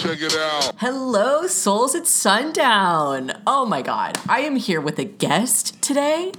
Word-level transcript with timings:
Check 0.00 0.22
it 0.22 0.34
out. 0.34 0.72
Hello, 0.78 1.46
souls 1.46 1.94
at 1.94 2.06
sundown. 2.06 3.32
Oh 3.46 3.66
my 3.66 3.82
god, 3.82 4.16
I 4.30 4.40
am 4.40 4.56
here 4.56 4.80
with 4.80 4.98
a 4.98 5.04
guest 5.04 5.82
today. 5.82 6.32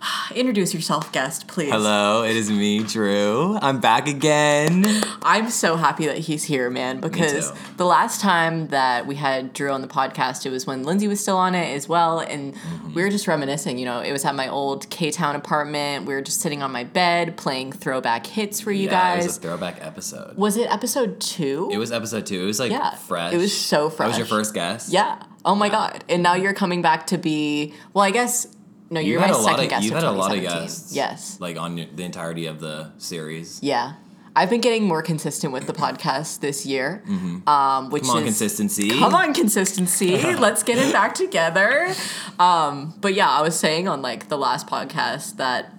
Introduce 0.34 0.74
yourself, 0.74 1.12
guest, 1.12 1.46
please. 1.48 1.70
Hello, 1.70 2.22
it 2.24 2.36
is 2.36 2.50
me, 2.50 2.82
Drew. 2.82 3.56
I'm 3.62 3.80
back 3.80 4.08
again. 4.08 4.84
I'm 5.22 5.50
so 5.50 5.76
happy 5.76 6.06
that 6.06 6.18
he's 6.18 6.44
here, 6.44 6.68
man, 6.70 7.00
because 7.00 7.52
the 7.76 7.84
last 7.86 8.20
time 8.20 8.68
that 8.68 9.06
we 9.06 9.14
had 9.14 9.52
Drew 9.52 9.70
on 9.70 9.80
the 9.82 9.88
podcast, 9.88 10.44
it 10.46 10.50
was 10.50 10.66
when 10.66 10.82
Lindsay 10.82 11.08
was 11.08 11.20
still 11.20 11.36
on 11.38 11.54
it 11.54 11.74
as 11.74 11.88
well. 11.88 12.20
And 12.20 12.54
Mm-hmm. 12.56 12.94
we 12.94 13.02
were 13.02 13.10
just 13.10 13.26
reminiscing. 13.28 13.78
You 13.78 13.84
know, 13.84 14.00
it 14.00 14.12
was 14.12 14.24
at 14.24 14.34
my 14.34 14.48
old 14.48 14.88
K 14.90 15.10
Town 15.10 15.36
apartment. 15.36 16.06
We 16.06 16.14
were 16.14 16.22
just 16.22 16.40
sitting 16.40 16.62
on 16.62 16.70
my 16.72 16.84
bed 16.84 17.36
playing 17.36 17.72
throwback 17.72 18.26
hits 18.26 18.60
for 18.60 18.72
you 18.72 18.84
yeah, 18.88 19.14
It 19.14 19.16
guys. 19.18 19.26
was 19.26 19.36
a 19.38 19.40
throwback 19.40 19.78
episode. 19.80 20.36
was 20.36 20.56
it 20.56 20.70
episode 20.72 21.20
two? 21.20 21.68
It 21.72 21.78
was 21.78 21.92
episode 21.92 22.26
two. 22.26 22.42
It 22.42 22.46
was 22.46 22.58
like 22.60 22.70
Yeah, 22.72 22.90
fresh. 22.94 23.32
it 23.32 23.36
was 23.36 23.56
so 23.56 23.90
fresh. 23.90 24.06
That 24.06 24.08
was 24.08 24.18
your 24.18 24.26
first 24.26 24.54
guest. 24.54 24.92
Yeah. 24.92 25.22
Oh 25.44 25.54
my 25.54 25.68
god. 25.68 26.04
And 26.08 26.22
now 26.22 26.34
you're 26.34 26.54
coming 26.54 26.82
back 26.82 27.06
to 27.08 27.18
be 27.18 27.74
well, 27.92 28.04
I 28.04 28.10
guess 28.10 28.46
no, 28.90 29.00
you're 29.00 29.20
my 29.20 29.26
had 29.26 29.34
a 29.34 29.38
lot 29.38 29.44
second 29.50 29.64
of 29.64 29.70
guest 29.70 29.84
you've 29.84 29.94
had 29.94 30.04
a 30.04 30.10
lot 30.12 30.30
of 30.32 30.38
2017. 30.38 30.62
guests. 30.62 30.94
Yes. 30.94 31.40
Like 31.40 31.56
on 31.56 31.76
the 31.76 32.02
entirety 32.04 32.46
of 32.46 32.60
the 32.60 32.92
series. 32.98 33.60
Yeah. 33.62 33.94
I've 34.38 34.50
been 34.50 34.60
getting 34.60 34.84
more 34.84 35.00
consistent 35.00 35.52
with 35.54 35.66
the 35.66 35.72
podcast 35.72 36.40
this 36.40 36.66
year. 36.66 37.02
Um, 37.06 37.88
which 37.90 38.02
Mm-hmm. 38.02 38.10
Come 38.10 38.16
on, 38.18 38.22
is 38.22 38.24
consistency. 38.24 38.90
Come 38.90 39.14
on, 39.14 39.32
consistency. 39.32 40.16
Let's 40.36 40.62
get 40.62 40.76
it 40.76 40.92
back 40.92 41.14
together. 41.14 41.94
Um, 42.38 42.92
but 43.00 43.14
yeah, 43.14 43.30
I 43.30 43.40
was 43.40 43.58
saying 43.58 43.88
on 43.88 44.02
like 44.02 44.28
the 44.28 44.36
last 44.36 44.66
podcast 44.66 45.38
that 45.38 45.72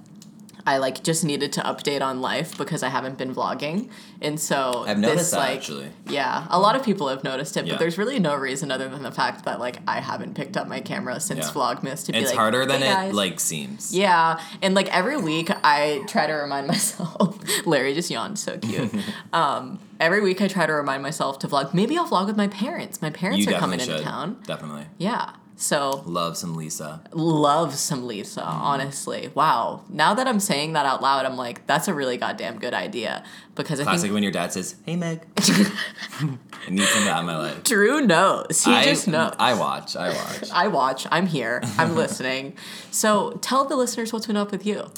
I 0.67 0.77
like 0.80 1.02
just 1.02 1.23
needed 1.23 1.53
to 1.53 1.62
update 1.62 2.02
on 2.02 2.21
life 2.21 2.57
because 2.57 2.84
I 2.84 2.89
haven't 2.89 3.17
been 3.17 3.34
vlogging. 3.34 3.89
And 4.21 4.38
so 4.39 4.84
I've 4.85 4.99
noticed 4.99 5.17
this 5.17 5.31
that, 5.31 5.38
like 5.39 5.58
actually. 5.59 5.89
yeah, 6.08 6.45
a 6.49 6.59
lot 6.59 6.75
of 6.75 6.84
people 6.84 7.08
have 7.08 7.23
noticed 7.23 7.55
it, 7.55 7.66
Yeah. 7.66 7.73
but 7.73 7.80
there's 7.80 7.98
really 7.98 8.20
no 8.20 8.35
reason 8.35 8.70
other 8.70 8.89
than 8.89 9.02
the 9.02 9.11
fact 9.11 9.45
that 9.45 9.59
like 9.59 9.78
I 9.88 10.02
haven't 10.02 10.36
picked 10.36 10.58
up 10.58 10.67
my 10.67 10.81
camera 10.81 11.19
since 11.22 11.45
Yeah. 11.47 11.52
Vlogmas 11.53 12.06
to 12.06 12.11
be 12.11 12.17
like 12.17 12.22
It's 12.23 12.31
like 12.31 12.38
harder 12.38 12.66
than 12.66 12.81
"Hey, 12.81 13.09
it 13.09 13.16
like 13.16 13.39
seems. 13.39 13.95
Yeah, 13.95 14.39
and 14.61 14.75
like 14.75 14.94
every 14.94 15.17
week 15.17 15.50
I 15.64 16.03
try 16.08 16.28
to 16.28 16.33
remind 16.33 16.67
myself. 16.73 17.39
Larry 17.66 17.94
just 17.94 18.11
yawned, 18.11 18.38
so 18.38 18.58
cute. 18.58 18.91
um, 19.34 19.80
every 20.02 20.22
week 20.22 20.41
I 20.41 20.47
try 20.50 20.66
to 20.66 20.73
remind 20.73 21.02
myself 21.02 21.39
to 21.39 21.47
vlog. 21.47 21.73
Maybe 21.73 21.97
I'll 21.97 22.08
vlog 22.09 22.28
with 22.28 22.36
my 22.38 22.47
parents. 22.50 23.02
My 23.02 23.09
parents 23.09 23.45
You 23.45 23.56
are 23.56 23.59
coming 23.59 23.80
definitely 23.80 24.02
into 24.03 24.09
town. 24.09 24.38
Definitely. 24.45 24.88
Yeah, 24.97 25.31
so 25.59 26.03
Love 26.05 26.38
some 26.38 26.55
Lisa. 26.55 27.02
love 27.13 27.73
some 27.73 28.05
Lisa. 28.05 28.44
Honestly, 28.44 29.31
wow. 29.33 29.83
Now 29.89 30.13
that 30.13 30.27
I'm 30.27 30.39
saying 30.39 30.73
that 30.73 30.86
out 30.86 31.02
loud, 31.02 31.25
I'm 31.25 31.36
like, 31.36 31.66
that's 31.66 31.88
a 31.88 31.95
really 31.95 32.16
goddamn 32.16 32.59
good 32.59 32.75
idea 32.75 33.23
because 33.55 33.80
I 33.80 33.83
Classic 33.83 34.03
think 34.03 34.13
when 34.13 34.22
your 34.22 34.31
dad 34.31 34.53
says, 34.53 34.75
"Hey 34.85 34.95
Meg." 34.95 35.25
I 35.38 36.69
need 36.69 36.83
some 36.83 37.00
of 37.00 37.05
that 37.05 37.19
in 37.22 37.25
my 37.25 37.38
life. 37.38 37.63
Drew 37.63 38.02
knows. 38.05 38.63
He 38.63 38.72
I, 38.72 38.83
just 38.83 39.08
knows. 39.08 39.33
I 39.39 39.55
watch. 39.55 39.95
I 39.95 40.09
watch. 40.09 40.52
I 40.53 40.67
watch. 40.67 41.08
I'm 41.11 41.25
here. 41.25 41.61
I'm 41.80 41.95
listening. 42.03 42.55
So 42.91 43.31
tell 43.41 43.66
the 43.66 43.75
listeners 43.75 44.13
what's 44.13 44.28
been 44.28 44.38
up 44.38 44.52
with 44.52 44.66
you. 44.66 44.91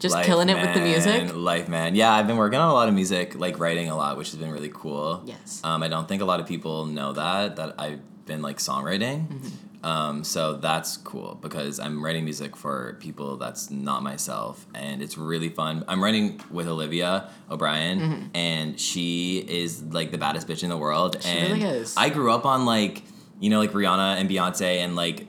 Just 0.00 0.14
Life, 0.14 0.26
killing 0.26 0.48
it 0.48 0.54
with 0.54 0.74
the 0.74 0.80
music. 0.80 1.34
Life, 1.34 1.68
man. 1.68 1.94
Yeah, 1.96 2.12
I've 2.12 2.26
been 2.28 2.36
working 2.36 2.60
on 2.60 2.68
a 2.68 2.72
lot 2.74 2.88
of 2.88 2.94
music, 2.94 3.34
like 3.34 3.58
writing 3.58 3.88
a 3.88 3.96
lot, 3.96 4.16
which 4.16 4.30
has 4.30 4.38
been 4.38 4.52
really 4.52 4.70
cool. 4.72 5.22
Yes. 5.24 5.60
Um, 5.64 5.82
I 5.82 5.88
don't 5.88 6.06
think 6.06 6.22
a 6.22 6.24
lot 6.24 6.38
of 6.40 6.46
people 6.46 6.84
know 6.86 7.14
that 7.14 7.56
that 7.56 7.74
I've 7.80 8.00
been 8.26 8.42
like 8.42 8.58
songwriting. 8.58 9.26
Mm-hmm. 9.26 9.48
Um, 9.84 10.24
so 10.24 10.54
that's 10.54 10.96
cool 10.96 11.38
because 11.40 11.78
I'm 11.78 12.04
writing 12.04 12.24
music 12.24 12.56
for 12.56 12.96
people 12.98 13.36
that's 13.36 13.70
not 13.70 14.02
myself, 14.02 14.66
and 14.74 15.00
it's 15.00 15.16
really 15.16 15.48
fun. 15.50 15.84
I'm 15.86 16.02
writing 16.02 16.40
with 16.50 16.66
Olivia 16.66 17.30
O'Brien, 17.48 18.00
Mm-hmm. 18.00 18.22
and 18.34 18.80
she 18.80 19.38
is 19.38 19.82
like 19.84 20.10
the 20.10 20.18
baddest 20.18 20.48
bitch 20.48 20.64
in 20.64 20.68
the 20.70 20.76
world. 20.76 21.22
She 21.22 21.28
and 21.28 21.52
really 21.62 21.76
is. 21.76 21.94
I 21.96 22.08
grew 22.08 22.32
up 22.32 22.44
on 22.44 22.64
like 22.66 23.02
you 23.38 23.50
know 23.50 23.60
like 23.60 23.70
Rihanna 23.70 24.16
and 24.20 24.28
Beyonce 24.28 24.78
and 24.78 24.96
like 24.96 25.27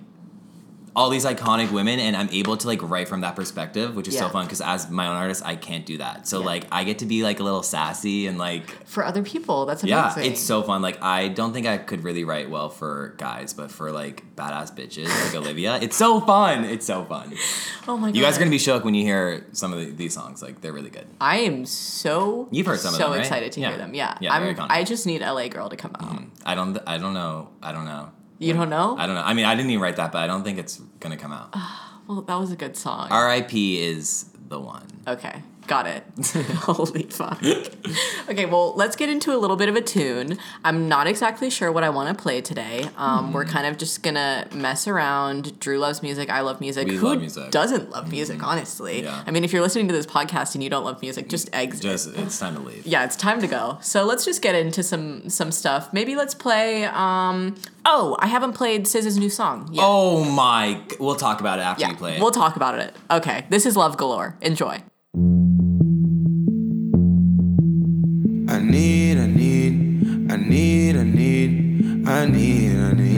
all 0.95 1.09
these 1.09 1.25
iconic 1.25 1.71
women 1.71 1.99
and 1.99 2.15
I'm 2.15 2.29
able 2.31 2.57
to 2.57 2.67
like 2.67 2.81
write 2.81 3.07
from 3.07 3.21
that 3.21 3.35
perspective, 3.35 3.95
which 3.95 4.07
is 4.07 4.17
so 4.17 4.27
fun 4.29 4.45
because 4.45 4.61
as 4.61 4.89
my 4.89 5.07
own 5.07 5.15
artist, 5.15 5.43
I 5.45 5.55
can't 5.55 5.85
do 5.85 5.97
that. 5.99 6.27
So 6.27 6.39
Yeah. 6.39 6.45
like 6.45 6.65
I 6.71 6.83
get 6.83 6.99
to 6.99 7.05
be 7.05 7.23
like 7.23 7.39
a 7.39 7.43
little 7.43 7.63
sassy 7.63 8.27
and 8.27 8.37
like 8.37 8.69
For 8.87 9.03
other 9.05 9.21
people, 9.23 9.65
that's 9.65 9.83
amazing. 9.83 10.23
yeah, 10.23 10.29
it's 10.29 10.41
so 10.41 10.63
fun. 10.63 10.81
Like 10.81 11.01
I 11.01 11.27
don't 11.27 11.53
think 11.53 11.67
I 11.67 11.77
could 11.77 12.03
really 12.03 12.23
write 12.23 12.49
well 12.49 12.69
for 12.69 13.13
guys, 13.17 13.53
but 13.53 13.71
for 13.71 13.91
like 13.91 14.23
badass 14.35 14.75
bitches 14.75 15.07
like 15.25 15.35
Olivia, 15.41 15.77
it's 15.81 15.95
so 15.97 16.19
fun. 16.21 16.65
It's 16.65 16.85
so 16.85 17.05
fun. 17.05 17.33
Oh 17.87 17.97
my 17.97 18.07
god. 18.09 18.15
You 18.15 18.23
guys 18.23 18.35
are 18.37 18.39
gonna 18.39 18.51
be 18.51 18.57
shook 18.59 18.83
when 18.83 18.93
you 18.93 19.03
hear 19.03 19.45
some 19.53 19.73
of 19.73 19.79
the, 19.79 19.91
these 19.91 20.13
songs. 20.13 20.41
Like 20.41 20.61
they're 20.61 20.73
really 20.73 20.89
good. 20.89 21.07
I 21.21 21.39
am 21.39 21.65
so 21.65 22.47
You've 22.51 22.65
heard 22.67 22.79
some 22.79 22.93
of 22.93 22.97
so 22.97 23.03
them, 23.05 23.11
right? 23.13 23.19
excited 23.21 23.51
to 23.53 23.59
Yeah. 23.61 23.69
hear 23.69 23.77
them. 23.77 23.93
Yeah. 23.93 24.17
Yeah, 24.21 24.33
I'm. 24.33 24.55
I 24.69 24.83
just 24.83 25.05
need 25.05 25.21
LA 25.21 25.47
Girl 25.49 25.69
to 25.69 25.75
come 25.75 25.91
out. 25.95 26.09
Mm-hmm. 26.09 26.25
I 26.45 26.55
don't. 26.55 26.77
I 26.87 26.97
don't 26.97 27.13
know. 27.13 27.49
I 27.61 27.71
don't 27.71 27.85
know. 27.85 28.11
You 28.39 28.53
don't 28.53 28.69
know? 28.69 28.95
I 28.97 29.05
don't 29.05 29.15
know. 29.15 29.21
I 29.21 29.33
mean, 29.33 29.45
I 29.45 29.53
didn't 29.53 29.69
even 29.69 29.81
write 29.81 29.97
that, 29.97 30.13
but 30.13 30.19
I 30.19 30.27
don't 30.27 30.43
think 30.43 30.57
it's 30.57 30.77
gonna 30.99 31.17
come 31.17 31.33
out. 31.33 31.53
well, 32.07 32.21
that 32.21 32.35
was 32.35 32.51
a 32.51 32.55
good 32.55 32.77
song. 32.77 33.09
R.I.P. 33.11 33.81
is 33.81 34.29
the 34.47 34.59
one. 34.59 34.87
Okay. 35.07 35.43
Got 35.69 35.85
it. 35.85 36.03
Holy 36.63 37.03
fuck. 37.03 37.39
okay, 38.27 38.45
well, 38.47 38.73
let's 38.75 38.95
get 38.95 39.07
into 39.07 39.35
a 39.35 39.37
little 39.37 39.55
bit 39.55 39.69
of 39.69 39.75
a 39.75 39.81
tune. 39.81 40.39
I'm 40.63 40.89
not 40.89 41.05
exactly 41.05 41.51
sure 41.51 41.71
what 41.71 41.83
I 41.83 41.89
want 41.91 42.09
to 42.17 42.19
play 42.19 42.41
today. 42.41 42.89
Um, 42.97 43.31
We're 43.33 43.43
Mm-hmm. 43.43 43.53
kind 43.53 43.67
of 43.67 43.77
just 43.77 44.01
gonna 44.01 44.47
mess 44.51 44.87
around. 44.87 45.59
Drew 45.59 45.77
loves 45.77 46.01
music. 46.01 46.29
I 46.31 46.41
love 46.41 46.59
music. 46.59 46.87
We 46.87 46.95
Who 46.95 47.07
love 47.09 47.19
music. 47.19 47.43
Mm-hmm. 47.43 47.49
doesn't 47.51 47.91
love 47.91 48.09
music, 48.11 48.41
honestly? 48.43 49.03
Yeah. 49.03 49.23
I 49.27 49.31
mean, 49.31 49.43
if 49.43 49.53
you're 49.53 49.61
listening 49.61 49.87
to 49.89 49.93
this 49.93 50.07
podcast 50.07 50.55
and 50.55 50.63
you 50.63 50.71
don't 50.71 50.83
love 50.83 51.01
music, 51.03 51.29
just 51.29 51.49
exit. 51.53 51.83
Just 51.83 52.15
it's 52.17 52.39
time 52.39 52.55
to 52.55 52.61
leave. 52.61 52.85
yeah, 52.87 53.05
it's 53.05 53.15
time 53.15 53.39
to 53.41 53.47
go. 53.47 53.77
So 53.81 54.05
let's 54.05 54.25
just 54.25 54.41
get 54.41 54.55
into 54.55 54.81
some 54.81 55.29
some 55.29 55.51
stuff. 55.51 55.93
Maybe 55.93 56.15
let's 56.15 56.33
play. 56.33 56.85
Um, 56.85 57.55
oh, 57.85 58.17
I 58.19 58.25
haven't 58.25 58.53
played 58.53 58.85
SZA's 58.87 59.17
new 59.19 59.29
song 59.29 59.69
yet. 59.71 59.83
Oh 59.85 60.23
my! 60.25 60.81
We'll 60.99 61.15
talk 61.15 61.39
about 61.39 61.59
it 61.59 61.63
after 61.63 61.81
yeah, 61.81 61.91
you 61.91 61.95
play 61.95 62.15
it. 62.15 62.21
we'll 62.21 62.31
talk 62.31 62.55
about 62.55 62.79
it. 62.79 62.95
Okay, 63.11 63.45
this 63.49 63.67
is 63.67 63.77
Love 63.77 63.95
Galore. 63.97 64.35
Enjoy. 64.41 64.81
I 72.09 72.25
need, 72.25 72.75
I 72.75 72.93
need, 72.93 73.08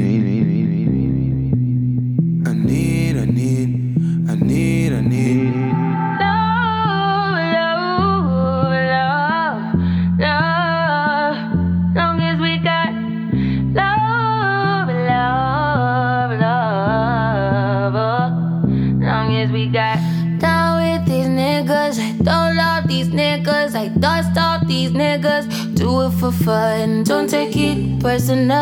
fun. 26.43 27.03
Don't 27.03 27.29
take 27.29 27.55
it 27.55 27.99
personal. 27.99 28.57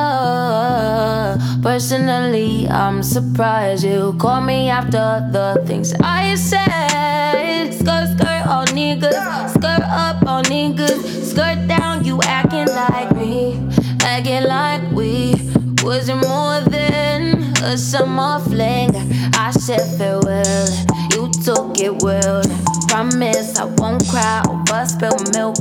Personally, 1.61 2.67
I'm 2.67 3.03
surprised 3.03 3.83
you 3.83 4.15
call 4.19 4.41
me 4.41 4.69
after 4.69 5.27
the 5.31 5.63
things 5.65 5.93
I 6.01 6.35
said. 6.35 7.73
Skirt, 7.73 8.17
skirt, 8.17 8.47
all 8.47 8.65
niggas. 8.67 9.49
Skirt 9.49 9.83
up, 9.83 10.23
all 10.27 10.43
niggas. 10.43 10.99
Skirt 11.31 11.67
down, 11.67 12.03
you 12.03 12.19
acting 12.23 12.67
like 12.67 13.15
me. 13.15 13.59
Acting 14.03 14.43
like 14.43 14.81
we 14.91 15.35
wasn't 15.83 16.21
more 16.27 16.61
than 16.61 17.53
a 17.63 17.77
summer 17.77 18.39
fling. 18.39 18.91
I 19.35 19.51
said 19.51 19.85
farewell, 19.97 20.67
you 21.11 21.29
took 21.43 21.79
it 21.79 22.01
well. 22.03 22.43
Promise 22.87 23.57
I 23.59 23.65
won't 23.65 24.07
cry 24.09 24.43
over 24.49 24.85
spilled 24.85 25.33
milk. 25.33 25.55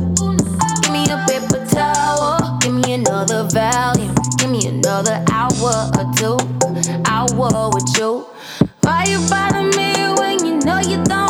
Me 0.99 1.05
a 1.13 1.25
paper 1.29 1.65
towel, 1.67 2.59
give 2.59 2.75
me 2.75 2.95
another 2.95 3.45
volume, 3.45 4.13
give 4.37 4.51
me 4.51 4.67
another 4.67 5.25
hour 5.31 5.91
or 5.97 6.13
two. 6.17 6.37
Hour 7.07 7.71
with 7.73 7.97
you. 7.97 8.27
Why 8.81 9.05
you 9.07 9.21
bother 9.31 9.63
me 9.63 9.93
when 10.19 10.45
you 10.45 10.59
know 10.59 10.81
you 10.81 11.01
don't 11.05 11.28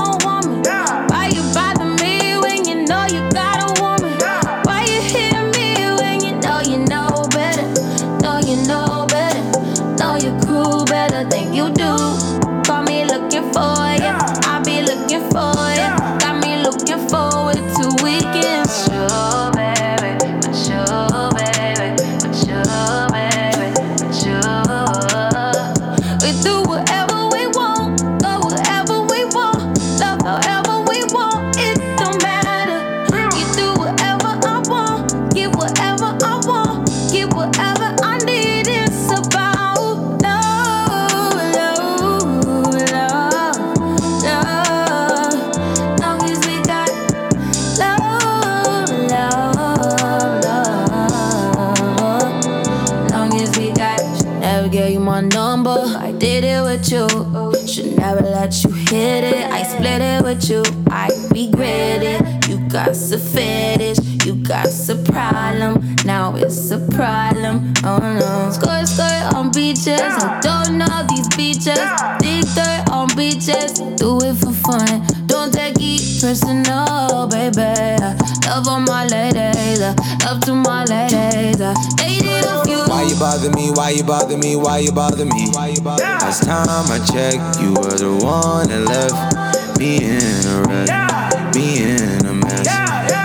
you. 60.48 60.62
I 60.88 61.08
regret 61.30 62.02
it. 62.02 62.48
You 62.48 62.58
got 62.68 62.90
a 62.90 63.18
fetish. 63.18 63.98
You 64.24 64.34
got 64.36 64.66
a 64.66 64.96
problem. 65.10 65.96
Now 66.04 66.34
it's 66.36 66.70
a 66.70 66.78
problem. 66.78 67.74
Oh 67.84 67.98
no. 67.98 68.50
Skirt, 68.50 68.86
skirt 68.86 69.34
on 69.34 69.50
beaches. 69.52 70.00
I 70.00 70.40
don't 70.40 70.78
know 70.78 71.06
these 71.08 71.28
beaches. 71.36 71.78
Dig 72.20 72.44
dirt 72.54 72.90
on 72.90 73.08
beaches. 73.16 73.80
Do 73.96 74.18
it 74.22 74.36
for 74.36 74.52
fun. 74.52 75.06
Don't 75.26 75.52
take 75.52 75.76
it 75.78 76.20
personal, 76.20 77.26
baby. 77.28 77.98
Love 78.46 78.68
on 78.68 78.84
my 78.84 79.06
ladies. 79.06 79.80
Love 80.24 80.40
to 80.42 80.54
my 80.54 80.84
ladies. 80.84 81.58
Dated 81.96 82.44
a 82.44 82.64
few. 82.64 82.84
Why 82.86 83.02
you 83.02 83.18
bother 83.18 83.50
me? 83.50 83.70
Why 83.70 83.90
you 83.90 84.02
bother 84.02 84.36
me? 84.36 84.56
Why 84.56 84.78
you 84.78 84.92
bother 84.92 85.24
me? 85.24 85.50
Last 85.52 86.44
time 86.44 86.90
I 86.90 86.98
checked, 87.04 87.60
you 87.60 87.74
were 87.74 87.96
the 87.96 88.18
one 88.24 88.68
that 88.68 88.84
left 88.86 89.47
me 89.78 89.98
in 90.04 90.46
a 90.46 90.62
wreck, 90.66 91.54
me 91.54 91.82
in 91.84 92.26
a 92.26 92.34
mess. 92.34 92.66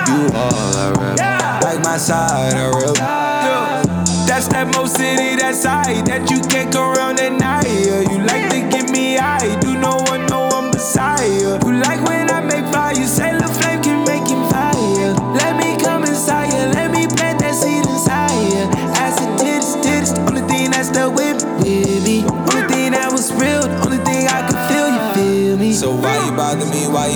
You 0.07 0.29
all 0.37 0.77
I 0.77 0.91
rep, 0.91 1.63
like 1.63 1.83
my 1.83 1.97
side 1.97 2.53
I 2.53 2.69
rep. 2.69 2.95
That's 4.27 4.47
that 4.49 4.67
Mo 4.75 4.85
City, 4.85 5.35
that 5.37 5.55
side 5.55 6.05
that 6.05 6.29
you 6.29 6.39
can't 6.41 6.71
go 6.71 6.91
around 6.91 7.19
at 7.19 7.33
night. 7.33 7.65
Yeah, 7.65 8.01
You 8.01 8.19
like 8.23 8.49
to 8.51 8.61
get 8.69 8.89
me 8.91 9.17
high, 9.17 9.59
do 9.59 9.77
no 9.79 9.97
one 10.07 10.25
know 10.27 10.47
I'm 10.49 10.71
beside 10.71 11.25
you. 11.25 11.57
You 11.65 11.79
like 11.81 12.01
when 12.07 12.29
I 12.29 12.41
make 12.41 12.65
fire, 12.71 12.93
you 12.93 13.05
say 13.05 13.35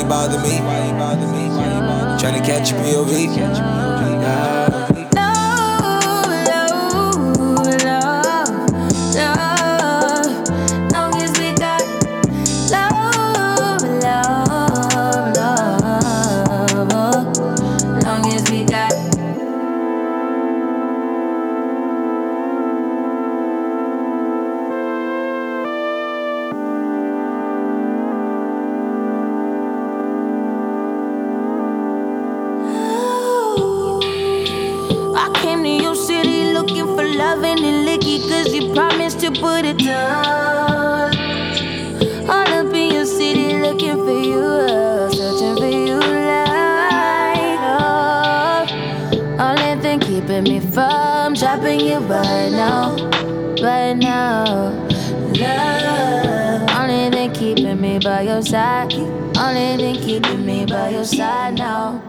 bother 0.07 0.39
me? 0.39 0.59
Me? 0.59 1.49
Tryna 2.19 2.45
catch 2.45 2.71
a 2.71 2.75
POV. 2.75 3.11
Love, 4.23 4.76
your 58.37 58.45
side. 58.45 58.93
Only 58.93 59.77
thing 59.77 59.95
keeping 59.95 60.45
me 60.45 60.65
by 60.65 60.89
your 60.89 61.05
side 61.05 61.55
now. 61.57 62.03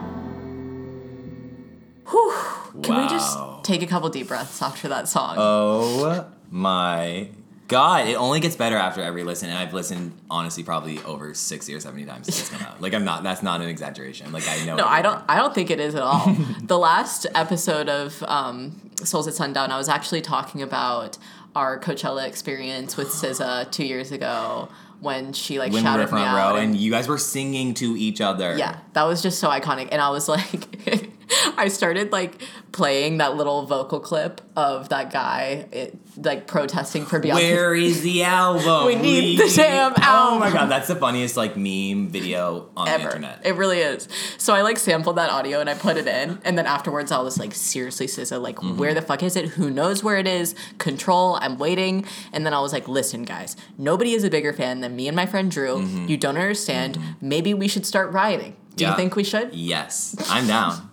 Can 2.82 3.02
we 3.02 3.08
just 3.08 3.38
take 3.64 3.82
a 3.82 3.86
couple 3.86 4.10
deep 4.10 4.28
breaths 4.28 4.60
after 4.60 4.88
that 4.88 5.08
song? 5.08 5.36
Oh 5.38 6.26
my 6.50 7.28
god! 7.66 8.08
It 8.08 8.14
only 8.14 8.40
gets 8.40 8.56
better 8.56 8.76
after 8.76 9.02
every 9.02 9.25
listen, 9.25 9.48
and 9.48 9.58
I've 9.58 9.72
listened 9.72 10.12
honestly 10.30 10.62
probably 10.62 10.98
over 11.04 11.32
sixty 11.32 11.75
or 11.75 11.80
seventy 11.80 12.04
times 12.04 12.26
since 12.26 12.40
it's 12.40 12.50
come 12.50 12.60
out. 12.60 12.80
Like 12.82 12.92
I'm 12.92 13.04
not. 13.04 13.22
That's 13.22 13.42
not 13.42 13.62
an 13.62 13.69
exaggeration. 13.69 14.30
Like 14.30 14.46
I 14.48 14.64
know. 14.66 14.76
no, 14.76 14.86
I 14.86 15.00
don't. 15.00 15.25
I 15.30 15.36
don't 15.36 15.54
think 15.54 15.70
it 15.70 15.80
is 15.80 15.94
at 15.94 16.02
all. 16.02 16.36
the 16.62 16.78
last 16.78 17.26
episode 17.34 17.88
of 17.88 18.22
um, 18.25 18.90
Souls 18.96 19.26
at 19.28 19.34
Sundown, 19.34 19.70
I 19.70 19.78
was 19.78 19.88
actually 19.88 20.20
talking 20.20 20.60
about 20.60 21.16
our 21.56 21.80
Coachella 21.80 22.28
experience 22.28 22.98
with 22.98 23.08
SZA 23.08 23.70
two 23.72 23.86
years 23.86 24.12
ago 24.12 24.69
when 25.00 25.33
she 25.33 25.59
like 25.59 25.73
When 25.73 25.83
we 25.85 25.89
were 25.89 25.93
shouted 25.93 26.05
me 26.05 26.09
front 26.11 26.27
out. 26.29 26.55
row, 26.55 26.56
and 26.61 26.77
you 26.77 26.91
guys 26.91 27.09
were 27.09 27.19
singing 27.19 27.75
to 27.75 27.97
each 27.97 28.21
other. 28.21 28.56
yeah, 28.56 28.79
that 28.95 29.05
was 29.05 29.23
just 29.23 29.39
so 29.39 29.49
iconic, 29.49 29.89
and 29.93 30.00
I 30.00 30.11
was 30.11 30.29
like. 30.29 31.11
I 31.56 31.69
started 31.69 32.12
like 32.12 32.42
playing 32.72 33.19
that 33.19 33.36
little 33.36 33.64
vocal 33.66 33.98
clip 34.00 34.40
of 34.56 34.88
that 34.90 35.12
guy 35.12 35.66
it, 35.72 35.96
like 36.16 36.46
protesting 36.46 37.04
for 37.06 37.20
Beyonce. 37.20 37.34
Where 37.34 37.75
is 37.75 38.02
the 38.02 38.22
album? 38.25 38.86
We 38.86 38.94
need 38.96 39.38
the 39.38 39.52
damn 39.54 39.92
album. 39.96 40.02
Oh 40.06 40.38
my 40.38 40.50
god, 40.52 40.66
that's 40.70 40.88
the 40.88 40.96
funniest 40.96 41.36
like 41.36 41.56
meme 41.56 42.08
video 42.08 42.70
on 42.76 42.86
the 42.86 43.00
internet. 43.00 43.40
It 43.44 43.54
really 43.56 43.78
is. 43.80 44.08
So 44.38 44.54
I 44.54 44.62
like 44.62 44.78
sampled 44.78 45.16
that 45.16 45.30
audio 45.30 45.60
and 45.60 45.69
I 45.70 45.75
put 45.75 45.96
it 45.96 46.06
in, 46.06 46.38
and 46.44 46.56
then 46.58 46.66
afterwards 46.66 47.10
I 47.12 47.20
was 47.20 47.38
like, 47.38 47.54
seriously, 47.54 48.06
SZA, 48.06 48.40
like, 48.40 48.56
Mm-hmm. 48.58 48.76
where 48.76 48.92
the 48.94 49.02
fuck 49.02 49.22
is 49.22 49.36
it? 49.36 49.50
Who 49.50 49.70
knows 49.70 50.02
where 50.02 50.16
it 50.16 50.26
is? 50.26 50.54
Control. 50.78 51.36
I'm 51.40 51.58
waiting. 51.58 52.04
And 52.32 52.44
then 52.44 52.52
I 52.52 52.60
was 52.60 52.72
like, 52.72 52.88
listen, 52.88 53.22
guys, 53.22 53.56
nobody 53.76 54.14
is 54.14 54.25
a 54.25 54.30
bigger 54.30 54.52
fan 54.52 54.80
than 54.80 54.96
me 54.96 55.06
and 55.06 55.14
my 55.14 55.26
friend 55.26 55.48
Drew. 55.50 55.80
You 55.84 56.16
don't 56.16 56.36
understand. 56.36 56.98
Maybe 57.20 57.54
we 57.54 57.69
should 57.69 57.86
start 57.86 58.12
rioting. 58.12 58.52
Do 58.52 58.56
Mm-hmm. 58.56 58.80
Yeah. 58.82 58.90
you 58.90 58.96
think 58.96 59.16
we 59.16 59.25
should? 59.25 59.54
Yes, 59.54 60.14
I'm 60.28 60.46
down. 60.46 60.90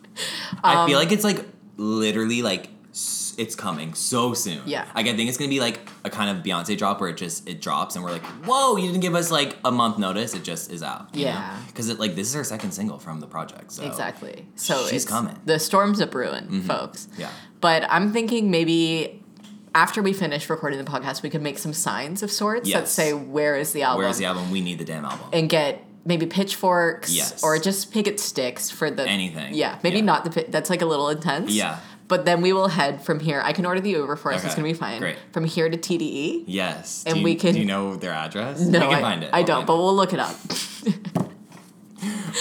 I 0.64 0.76
Um, 0.84 0.90
feel 0.90 0.98
like 1.00 1.12
it's 1.12 1.24
like 1.24 1.46
literally 1.78 2.42
like 2.42 2.70
s- 2.92 3.34
it's 3.38 3.56
coming 3.56 3.94
so 3.94 4.34
soon. 4.34 4.62
Yeah. 4.66 4.86
Like 4.96 5.08
I 5.08 5.16
think 5.16 5.28
it's 5.30 5.38
gonna 5.38 5.50
be 5.50 5.60
like 5.60 5.90
a 6.06 6.10
kind 6.10 6.36
of 6.36 6.44
Beyonce 6.44 6.78
drop 6.78 7.02
where 7.02 7.10
it 7.10 7.18
just 7.18 7.48
it 7.48 7.62
drops 7.62 7.96
and 7.96 8.04
we're 8.04 8.12
like, 8.12 8.24
whoa, 8.46 8.78
you 8.78 8.88
didn't 8.88 9.02
give 9.02 9.16
us 9.16 9.30
like 9.32 9.58
a 9.66 9.72
month 9.72 9.98
notice. 9.98 10.34
It 10.34 10.44
just 10.44 10.72
is 10.72 10.82
out. 10.82 11.10
Yeah. 11.14 11.58
Because 11.68 11.90
it 11.90 12.00
like 12.00 12.16
this 12.16 12.30
is 12.30 12.34
her 12.36 12.44
second 12.44 12.72
single 12.72 12.98
from 13.00 13.20
the 13.20 13.28
project. 13.28 13.72
So 13.74 13.84
Exactly. 13.84 14.46
So 14.56 14.84
She's 14.86 15.04
it's, 15.04 15.06
coming. 15.06 15.38
The 15.46 15.60
storms 15.60 16.00
a 16.00 16.08
brewing, 16.08 16.62
folks. 16.62 17.08
Yeah. 17.18 17.30
But 17.62 17.86
I'm 17.90 18.14
thinking 18.14 18.50
maybe 18.52 19.22
after 19.74 20.02
we 20.02 20.14
finish 20.14 20.50
recording 20.50 20.80
the 20.82 20.90
podcast, 20.90 21.22
we 21.22 21.30
could 21.30 21.42
make 21.42 21.58
some 21.58 21.74
signs 21.74 22.24
of 22.24 22.32
sorts 22.32 22.72
that 22.72 22.80
Yes. 22.84 22.92
say 22.94 23.12
where 23.12 23.58
is 23.58 23.74
the 23.74 23.82
album, 23.84 24.06
Where's 24.06 24.18
the 24.18 24.24
album? 24.26 24.50
We 24.50 24.62
need 24.62 24.80
the 24.80 24.86
damn 24.86 25.04
album. 25.04 25.28
and 25.34 25.50
get 25.50 25.85
maybe 26.06 26.26
pitchforks, 26.26 27.12
Yes. 27.12 27.44
or 27.44 27.58
just 27.60 27.92
picket 27.92 28.20
sticks 28.20 28.70
for 28.70 28.90
the 28.92 29.08
Anything. 29.08 29.54
Yeah, 29.56 29.80
maybe 29.84 29.98
Yeah. 29.98 30.04
not 30.04 30.24
the 30.24 30.30
pi- 30.30 30.46
that's 30.50 30.70
like 30.70 30.82
a 30.82 30.86
little 30.86 31.10
intense. 31.10 31.52
Yeah. 31.52 31.78
But 32.08 32.26
then 32.26 32.42
we 32.42 32.54
will 32.54 32.68
head 32.68 33.02
from 33.04 33.20
here. 33.20 33.42
I 33.44 33.52
can 33.52 33.66
order 33.66 33.82
the 33.82 33.90
Uber 33.90 34.16
for 34.16 34.32
us. 34.32 34.46
It's 34.46 34.54
gonna 34.54 34.68
be 34.68 34.76
fine. 34.76 35.00
great. 35.00 35.16
From 35.32 35.46
here 35.46 35.68
to 35.70 35.78
TDE. 35.78 36.44
yes. 36.46 37.04
And 37.08 37.18
you, 37.18 37.24
we 37.24 37.34
can- 37.34 37.54
Do 37.54 37.60
you 37.60 37.66
know 37.66 37.96
their 37.96 38.14
address? 38.14 38.60
No, 38.60 38.80
we 38.82 38.86
can 38.86 38.94
I, 38.96 39.02
find 39.02 39.24
it. 39.24 39.30
I 39.34 39.38
We'll 39.40 39.48
don't, 39.48 39.66
but 39.66 39.74
it. 39.74 39.78
we'll 39.78 39.96
look 39.96 40.14
it 40.14 40.20
up. 40.20 40.36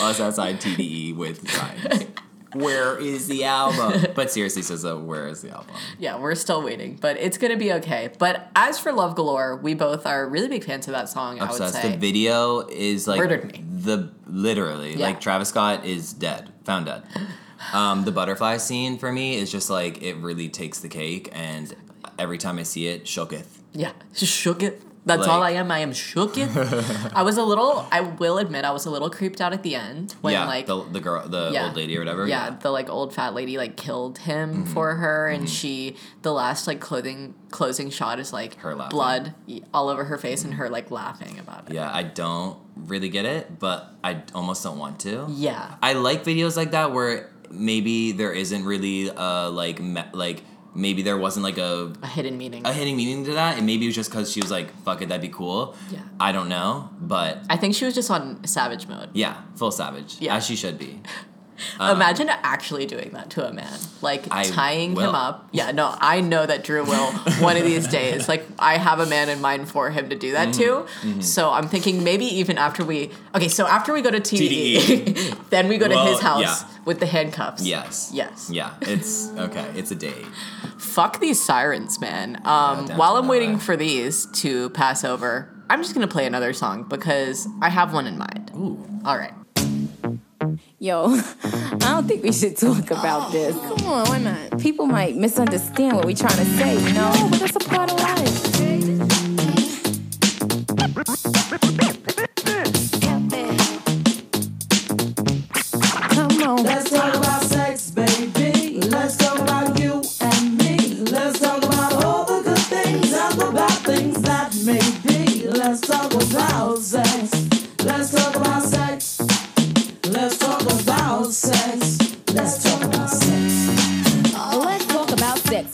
us 0.03 0.21
outside 0.21 0.61
TDE 0.61 1.15
with 1.17 1.51
signs. 1.51 2.05
Where 2.55 2.97
is 2.99 3.27
the 3.29 3.45
album? 3.45 4.05
But 4.15 4.31
seriously, 4.31 4.63
SZA, 4.63 5.03
where 5.03 5.27
is 5.29 5.43
the 5.43 5.51
album? 5.51 5.75
yeah, 5.99 6.19
we're 6.19 6.35
still 6.35 6.63
waiting, 6.63 6.97
but 7.01 7.17
it's 7.19 7.37
gonna 7.39 7.57
be 7.57 7.73
okay. 7.75 8.11
But 8.19 8.51
as 8.55 8.79
for 8.79 8.93
Love 8.93 9.17
Galore, 9.17 9.57
we 9.57 9.75
both 9.75 10.07
are 10.07 10.29
really 10.29 10.49
big 10.49 10.65
fans 10.65 10.87
of 10.89 10.93
that 10.95 11.09
song. 11.09 11.41
I 11.41 11.51
would 11.51 11.73
say. 11.73 11.91
The 11.91 11.97
video 11.97 12.61
is 12.69 13.07
like 13.09 13.19
Murdered 13.19 13.53
me. 13.53 13.65
The 13.83 14.11
literally 14.27 14.95
Yeah. 14.95 15.07
like 15.07 15.21
Travis 15.21 15.49
Scott 15.49 15.85
is 15.85 16.13
dead, 16.13 16.51
found 16.65 16.87
dead. 16.87 17.03
Um, 17.73 18.05
the 18.05 18.13
butterfly 18.13 18.59
scene 18.59 18.99
for 18.99 19.11
me 19.11 19.37
is 19.37 19.51
just 19.51 19.71
like 19.71 20.03
it 20.03 20.15
really 20.17 20.49
takes 20.49 20.81
the 20.81 20.89
cake, 20.89 21.31
and 21.33 21.75
every 22.19 22.39
time 22.39 22.59
I 22.59 22.63
see 22.63 22.87
it, 22.89 23.05
shooketh. 23.05 23.47
Yeah, 23.73 23.93
shook 24.15 24.63
That's 25.07 25.27
all 25.27 25.43
I 25.43 25.51
am. 25.53 25.71
I 25.71 25.81
am 25.81 25.93
shook. 25.93 26.39
I 26.39 27.23
was 27.23 27.37
a 27.37 27.43
little. 27.45 27.87
I 27.93 28.01
will 28.01 28.39
admit, 28.39 28.65
I 28.65 28.71
was 28.71 28.87
a 28.87 28.91
little 28.91 29.11
creeped 29.11 29.41
out 29.41 29.53
at 29.53 29.63
the 29.63 29.75
end 29.75 30.15
when 30.23 30.33
yeah, 30.33 30.47
like 30.47 30.67
the 30.67 30.83
the 30.83 31.01
girl, 31.01 31.29
the 31.29 31.51
yeah. 31.53 31.67
old 31.67 31.77
lady 31.77 31.97
or 31.97 32.01
whatever. 32.01 32.27
Yeah, 32.27 32.51
the 32.51 32.71
like 32.71 32.89
old 32.89 33.15
fat 33.15 33.35
lady 33.35 33.59
like 33.59 33.77
killed 33.77 34.19
him 34.19 34.65
for 34.65 34.95
her, 34.95 35.29
and 35.29 35.49
she 35.49 35.97
the 36.23 36.33
last 36.33 36.67
like 36.67 36.81
clothing 36.81 37.35
closing 37.51 37.91
shot 37.91 38.19
is 38.19 38.33
like 38.33 38.57
Her 38.57 38.75
laughing. 38.75 38.91
blood 38.91 39.35
all 39.73 39.89
over 39.89 40.05
her 40.05 40.19
face 40.19 40.43
and 40.45 40.55
her 40.55 40.69
like 40.71 40.91
laughing 40.91 41.39
about 41.39 41.69
it. 41.69 41.75
Yeah, 41.75 41.91
I 41.93 42.03
don't 42.03 42.59
really 42.75 43.09
get 43.11 43.25
it, 43.27 43.59
but 43.59 43.95
I 44.03 44.23
almost 44.35 44.63
don't 44.65 44.79
want 44.79 45.01
to. 45.01 45.27
Yeah. 45.29 45.77
I 45.83 45.93
like 45.93 46.25
videos 46.25 46.57
like 46.57 46.73
that 46.73 46.93
where 46.93 47.31
maybe 47.51 48.13
there 48.13 48.33
isn't 48.33 48.65
really 48.65 49.11
uh 49.11 49.51
like 49.51 49.81
me- 49.81 50.03
like 50.13 50.43
maybe 50.75 51.03
there 51.03 51.17
wasn't 51.19 51.45
like 51.45 51.59
a 51.59 51.93
A 52.03 52.07
hidden 52.07 52.37
meaning. 52.39 52.67
a 52.67 52.73
hidden 52.73 52.97
meaning 52.97 53.25
to 53.27 53.33
that, 53.35 53.57
and 53.59 53.67
maybe 53.67 53.85
it 53.85 53.89
was 53.89 53.95
just 53.97 54.11
because 54.11 54.31
she 54.33 54.41
was 54.41 54.51
like, 54.51 54.75
"Fuck 54.85 55.03
it, 55.03 55.09
that'd 55.09 55.23
be 55.23 55.29
cool." 55.29 55.75
Yeah. 55.91 56.01
I 56.21 56.33
don't 56.33 56.49
know, 56.49 56.91
but 57.01 57.39
I 57.51 57.57
think 57.57 57.75
she 57.75 57.85
was 57.85 57.95
just 57.95 58.11
on 58.11 58.45
savage 58.47 58.87
mode. 58.89 59.11
yeah, 59.15 59.43
full 59.57 59.71
savage, 59.71 60.17
Yeah. 60.21 60.37
as 60.37 60.45
she 60.47 60.57
should 60.57 60.79
be. 60.79 61.01
Imagine 61.81 62.29
actually 62.29 62.87
doing 62.87 63.11
that 63.15 63.31
to 63.31 63.47
a 63.49 63.53
man, 63.53 63.79
like 64.03 64.27
I 64.31 64.45
tying 64.45 64.93
him 64.93 65.15
up. 65.15 65.49
Yeah, 65.53 65.71
no, 65.73 65.95
I 66.01 66.21
know 66.21 66.45
that 66.47 66.65
Drew 66.65 66.85
will 66.85 67.13
one 67.41 67.57
of 67.57 67.65
these 67.65 67.87
days. 67.89 68.29
Like 68.35 68.47
I 68.59 68.79
have 68.79 69.01
a 69.01 69.07
man 69.07 69.29
in 69.29 69.41
mind 69.41 69.69
for 69.69 69.91
him 69.91 70.09
to 70.09 70.17
do 70.17 70.33
that 70.33 70.49
Mm-hmm. 70.49 71.19
to. 71.19 71.23
So 71.23 71.53
I'm 71.53 71.69
thinking 71.69 72.03
maybe 72.05 72.25
even 72.25 72.59
after 72.59 72.85
we 72.85 73.11
okay, 73.35 73.49
so 73.49 73.67
after 73.67 73.93
we 73.93 74.03
go 74.03 74.11
to 74.11 74.21
TDE, 74.21 75.49
then 75.51 75.69
we 75.69 75.79
go 75.79 75.87
to 75.89 75.99
his 76.01 76.21
house 76.21 76.41
yeah. 76.63 76.69
with 76.85 77.01
the 77.01 77.07
handcuffs. 77.07 77.65
Yes. 77.65 78.11
Yes. 78.13 78.51
Yeah. 78.51 78.75
It's 78.81 79.31
okay. 79.31 79.71
It's 79.77 79.91
a 79.91 79.95
date. 79.95 80.27
Fuck 80.79 81.21
these 81.21 81.41
sirens, 81.43 82.01
man. 82.01 82.37
Um, 82.45 82.87
down 82.87 82.97
while 82.99 83.17
I'm 83.17 83.29
waiting 83.29 83.59
for 83.59 83.77
these 83.77 84.27
to 84.43 84.71
pass 84.71 85.05
over, 85.05 85.51
I'm 85.71 85.83
just 85.83 85.95
gonna 85.95 86.09
play 86.09 86.27
another 86.27 86.53
song 86.53 86.85
because 86.89 87.47
I 87.63 87.69
have 87.69 87.93
one 87.93 88.07
in 88.07 88.19
mind. 88.19 88.51
Ooh. 88.57 88.85
All 89.05 89.17
right. 89.17 89.33
Yo, 90.79 91.07
I 91.45 91.77
don't 91.79 92.07
think 92.07 92.23
we 92.23 92.33
should 92.33 92.57
talk 92.57 92.91
about 92.91 93.29
oh, 93.29 93.33
this. 93.33 93.57
Come 93.57 93.87
on, 93.87 94.09
why 94.09 94.19
not? 94.19 94.59
People 94.61 94.87
might 94.87 95.17
misunderstand 95.17 95.97
what 95.97 96.05
we're 96.05 96.15
trying 96.17 96.37
to 96.37 96.45
say, 96.45 96.75
you 96.83 96.93
know? 96.93 97.13
But 97.31 97.41
that's 97.41 97.57
a 97.57 97.61
part 97.61 97.91
of 97.91 97.99
life. 98.01 98.55
Come 106.11 106.43
on. 106.43 106.94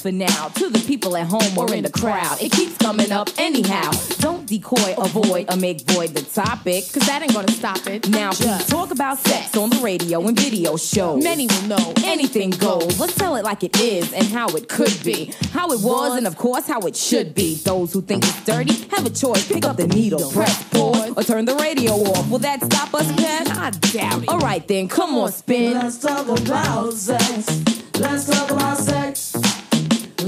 About 0.00 0.11
for 0.11 0.12
now. 0.12 0.49
To 0.49 0.69
the 0.71 0.78
people 0.87 1.16
at 1.16 1.26
home 1.26 1.57
or 1.57 1.73
in 1.75 1.85
the 1.85 1.90
crowd, 1.90 2.40
it 2.40 2.52
keeps 2.52 2.76
coming 2.78 3.12
up 3.12 3.28
anyhow. 3.38 3.90
Don't 4.19 4.47
decoy, 4.47 4.95
avoid, 4.99 5.52
or 5.52 5.57
make 5.57 5.83
void 5.83 6.11
the 6.11 6.23
topic. 6.23 6.85
Cause 6.92 7.07
that 7.07 7.23
ain't 7.23 7.33
gonna 7.33 7.50
stop 7.50 7.87
it. 7.87 8.09
Now, 8.09 8.30
we 8.30 8.47
talk 8.64 8.90
about 8.90 9.19
sex 9.19 9.57
on 9.57 9.71
the 9.71 9.80
radio 9.83 10.26
and 10.26 10.38
video 10.38 10.76
shows. 10.76 11.23
Many 11.23 11.47
will 11.47 11.62
know. 11.62 11.92
Anything 12.04 12.50
goes. 12.50 12.99
Let's 12.99 13.14
tell 13.14 13.37
it 13.37 13.45
like 13.45 13.62
it 13.62 13.80
is 13.80 14.12
and 14.12 14.26
how 14.26 14.49
it 14.49 14.69
could 14.69 15.02
be. 15.04 15.33
How 15.52 15.71
it 15.73 15.80
was 15.80 16.16
and, 16.16 16.26
of 16.26 16.37
course, 16.37 16.66
how 16.66 16.80
it 16.80 16.97
should 16.97 17.35
be. 17.35 17.57
Those 17.57 17.92
who 17.92 18.02
think 18.02 18.25
it's 18.25 18.45
dirty 18.45 18.75
have 18.90 19.07
a 19.07 19.11
choice. 19.11 19.47
Pick 19.47 19.64
up 19.64 19.76
the 19.76 19.87
needle, 19.87 20.30
press 20.30 20.62
pause, 20.71 21.14
or 21.16 21.23
turn 21.23 21.45
the 21.45 21.57
radio 21.57 21.92
off. 21.92 22.28
Will 22.30 22.38
that 22.40 22.62
stop 22.62 22.95
us, 22.95 23.11
Pat? 23.12 23.49
I 23.50 23.71
doubt 23.71 24.23
it. 24.23 24.28
All 24.28 24.38
right, 24.38 24.66
then, 24.66 24.88
come 24.88 25.16
on, 25.16 25.33
spin. 25.33 25.75
Let's 25.75 25.99
talk 25.99 26.26
about 26.26 26.92
sex. 26.92 27.62
Let's 27.99 28.26
talk 28.26 28.50
about 28.50 28.78
sex. 28.78 29.39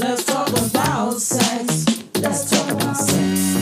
Let's 0.02 0.24
talk 0.24 0.48
about 0.48 1.20
sex. 1.20 1.86
Let's 2.16 2.50
talk 2.50 2.72
about 2.72 2.96
sex. 2.96 3.61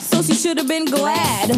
So 0.11 0.21
she 0.21 0.33
should 0.33 0.57
have 0.57 0.67
been 0.67 0.85
glad. 0.85 1.49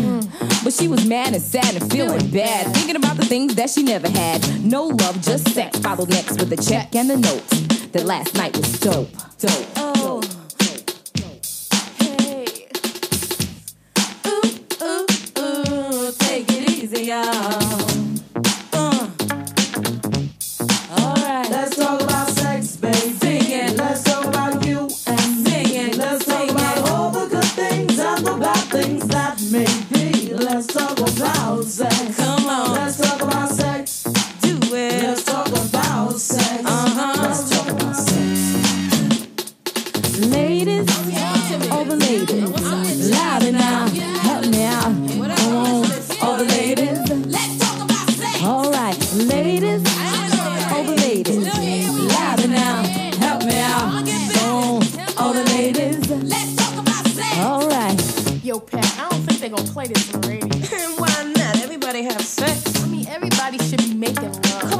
But 0.64 0.74
she 0.74 0.88
was 0.88 1.06
mad 1.06 1.34
and 1.34 1.42
sad 1.42 1.76
and 1.76 1.92
feeling 1.92 2.30
bad. 2.30 2.74
Thinking 2.74 2.96
about 2.96 3.18
the 3.18 3.26
things 3.26 3.56
that 3.56 3.70
she 3.70 3.84
never 3.84 4.10
had. 4.10 4.42
No 4.64 4.86
love, 4.86 5.22
just 5.22 5.50
sex. 5.50 5.80
Followed 5.80 6.10
next 6.10 6.40
with 6.40 6.50
the 6.50 6.58
check 6.58 6.96
and 6.96 7.10
the 7.10 7.18
note. 7.18 7.48
That 7.92 8.06
last 8.06 8.36
night 8.36 8.56
was 8.56 8.80
dope. 8.80 9.10
Dope. 9.40 9.68
Oh. 9.76 10.22
Hey. 12.00 12.68
Ooh, 14.28 14.42
ooh, 14.82 15.06
ooh, 15.40 16.12
take 16.20 16.50
it 16.50 16.70
easy, 16.70 17.06
y'all. 17.06 17.63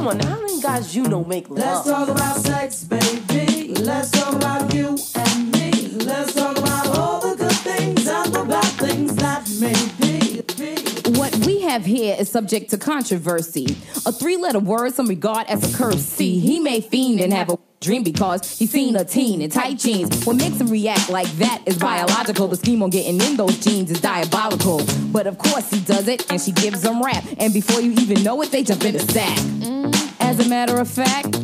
Come 0.04 0.20
how 0.20 0.38
many 0.38 0.60
guys 0.60 0.94
you 0.94 1.04
know 1.04 1.24
make 1.24 1.48
love? 1.48 1.58
Let's 1.60 1.88
talk 1.88 2.08
about 2.10 2.36
sex, 2.36 2.84
baby. 2.84 3.72
Let's 3.72 4.10
talk 4.10 4.34
about 4.34 4.74
you 4.74 4.98
have 11.74 11.84
here 11.84 12.14
is 12.16 12.30
subject 12.30 12.70
to 12.70 12.78
controversy. 12.78 13.64
A 14.06 14.12
three 14.12 14.36
letter 14.36 14.60
word 14.60 14.94
some 14.94 15.08
regard 15.08 15.48
as 15.48 15.74
a 15.74 15.76
curse. 15.76 16.04
See, 16.04 16.38
he 16.38 16.60
may 16.60 16.80
fiend 16.80 17.20
and 17.20 17.32
have 17.32 17.50
a 17.50 17.58
dream 17.80 18.04
because 18.04 18.56
he's 18.56 18.70
seen 18.70 18.94
a 18.94 19.04
teen 19.04 19.42
in 19.42 19.50
tight 19.50 19.78
jeans. 19.78 20.24
What 20.24 20.36
makes 20.36 20.60
him 20.60 20.68
react 20.68 21.10
like 21.10 21.26
that 21.38 21.62
is 21.66 21.76
biological. 21.76 22.46
The 22.46 22.54
scheme 22.54 22.80
on 22.80 22.90
getting 22.90 23.20
in 23.20 23.36
those 23.36 23.58
jeans 23.58 23.90
is 23.90 24.00
diabolical. 24.00 24.82
But 25.10 25.26
of 25.26 25.36
course 25.36 25.68
he 25.68 25.80
does 25.80 26.06
it 26.06 26.30
and 26.30 26.40
she 26.40 26.52
gives 26.52 26.84
him 26.84 27.02
rap. 27.02 27.24
And 27.38 27.52
before 27.52 27.80
you 27.80 27.90
even 27.94 28.22
know 28.22 28.40
it, 28.42 28.52
they 28.52 28.62
jump 28.62 28.84
in 28.84 28.92
the 28.92 29.00
sack. 29.00 29.36
As 30.20 30.46
a 30.46 30.48
matter 30.48 30.78
of 30.78 30.88
fact, 30.88 31.34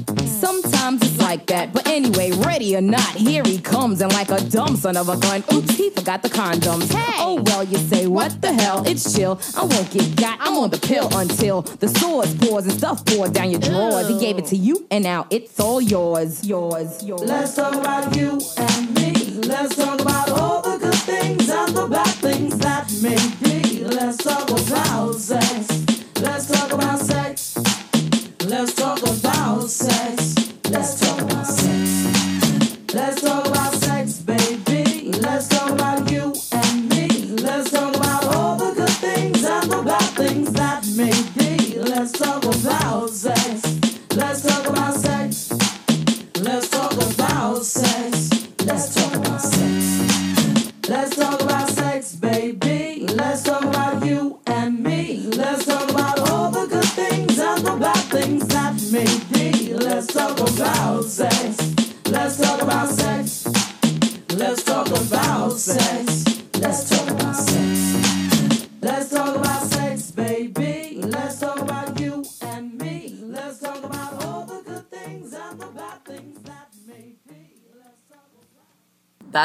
sometimes 0.40 1.02
it's 1.02 1.18
like 1.18 1.46
that. 1.46 1.72
But 1.72 1.86
anyway, 1.86 2.32
ready 2.32 2.76
or 2.76 2.80
not, 2.80 3.12
here 3.14 3.42
he 3.44 3.58
comes. 3.60 4.00
And 4.00 4.12
like 4.12 4.30
a 4.30 4.40
dumb 4.40 4.76
son 4.76 4.96
of 4.96 5.08
a 5.08 5.16
gun, 5.16 5.44
oops, 5.52 5.76
he 5.76 5.90
forgot 5.90 6.22
the 6.22 6.30
condoms. 6.30 6.92
Hey. 6.92 7.18
Oh, 7.18 7.42
well, 7.44 7.62
you 7.62 7.78
say, 7.78 8.06
what 8.06 8.40
the 8.40 8.52
hell? 8.52 8.82
It's 8.86 9.14
chill. 9.14 9.40
I 9.56 9.64
won't 9.64 9.90
get 9.90 10.16
got. 10.16 10.38
I'm 10.40 10.56
on 10.58 10.70
the 10.70 10.78
pill 10.78 11.08
until 11.16 11.62
the 11.62 11.88
sores 11.88 12.34
pours 12.38 12.64
and 12.64 12.72
stuff 12.72 13.04
pours 13.04 13.30
down 13.30 13.50
your 13.50 13.60
drawers. 13.60 14.08
He 14.08 14.18
gave 14.18 14.38
it 14.38 14.46
to 14.46 14.56
you, 14.56 14.86
and 14.90 15.04
now 15.04 15.26
it's 15.30 15.60
all 15.60 15.80
yours. 15.80 16.44
Yours, 16.44 17.04
yours. 17.04 17.22
Let's 17.22 17.54
talk 17.54 17.74
about 17.74 18.16
you 18.16 18.40
and 18.56 18.94
me. 18.94 19.12
Let's 19.46 19.76
talk 19.76 20.00
about 20.00 20.30
all 20.30 20.62
the 20.62 20.78
good 20.78 20.94
things 20.94 21.48
and 21.48 21.74
the 21.74 21.86
bad 21.86 22.14
things 22.26 22.58
that 22.58 22.90
may 23.02 23.18
be. 23.42 23.84
Let's 23.84 24.16
talk 24.18 24.48
about 24.48 25.14
sex. 25.14 25.79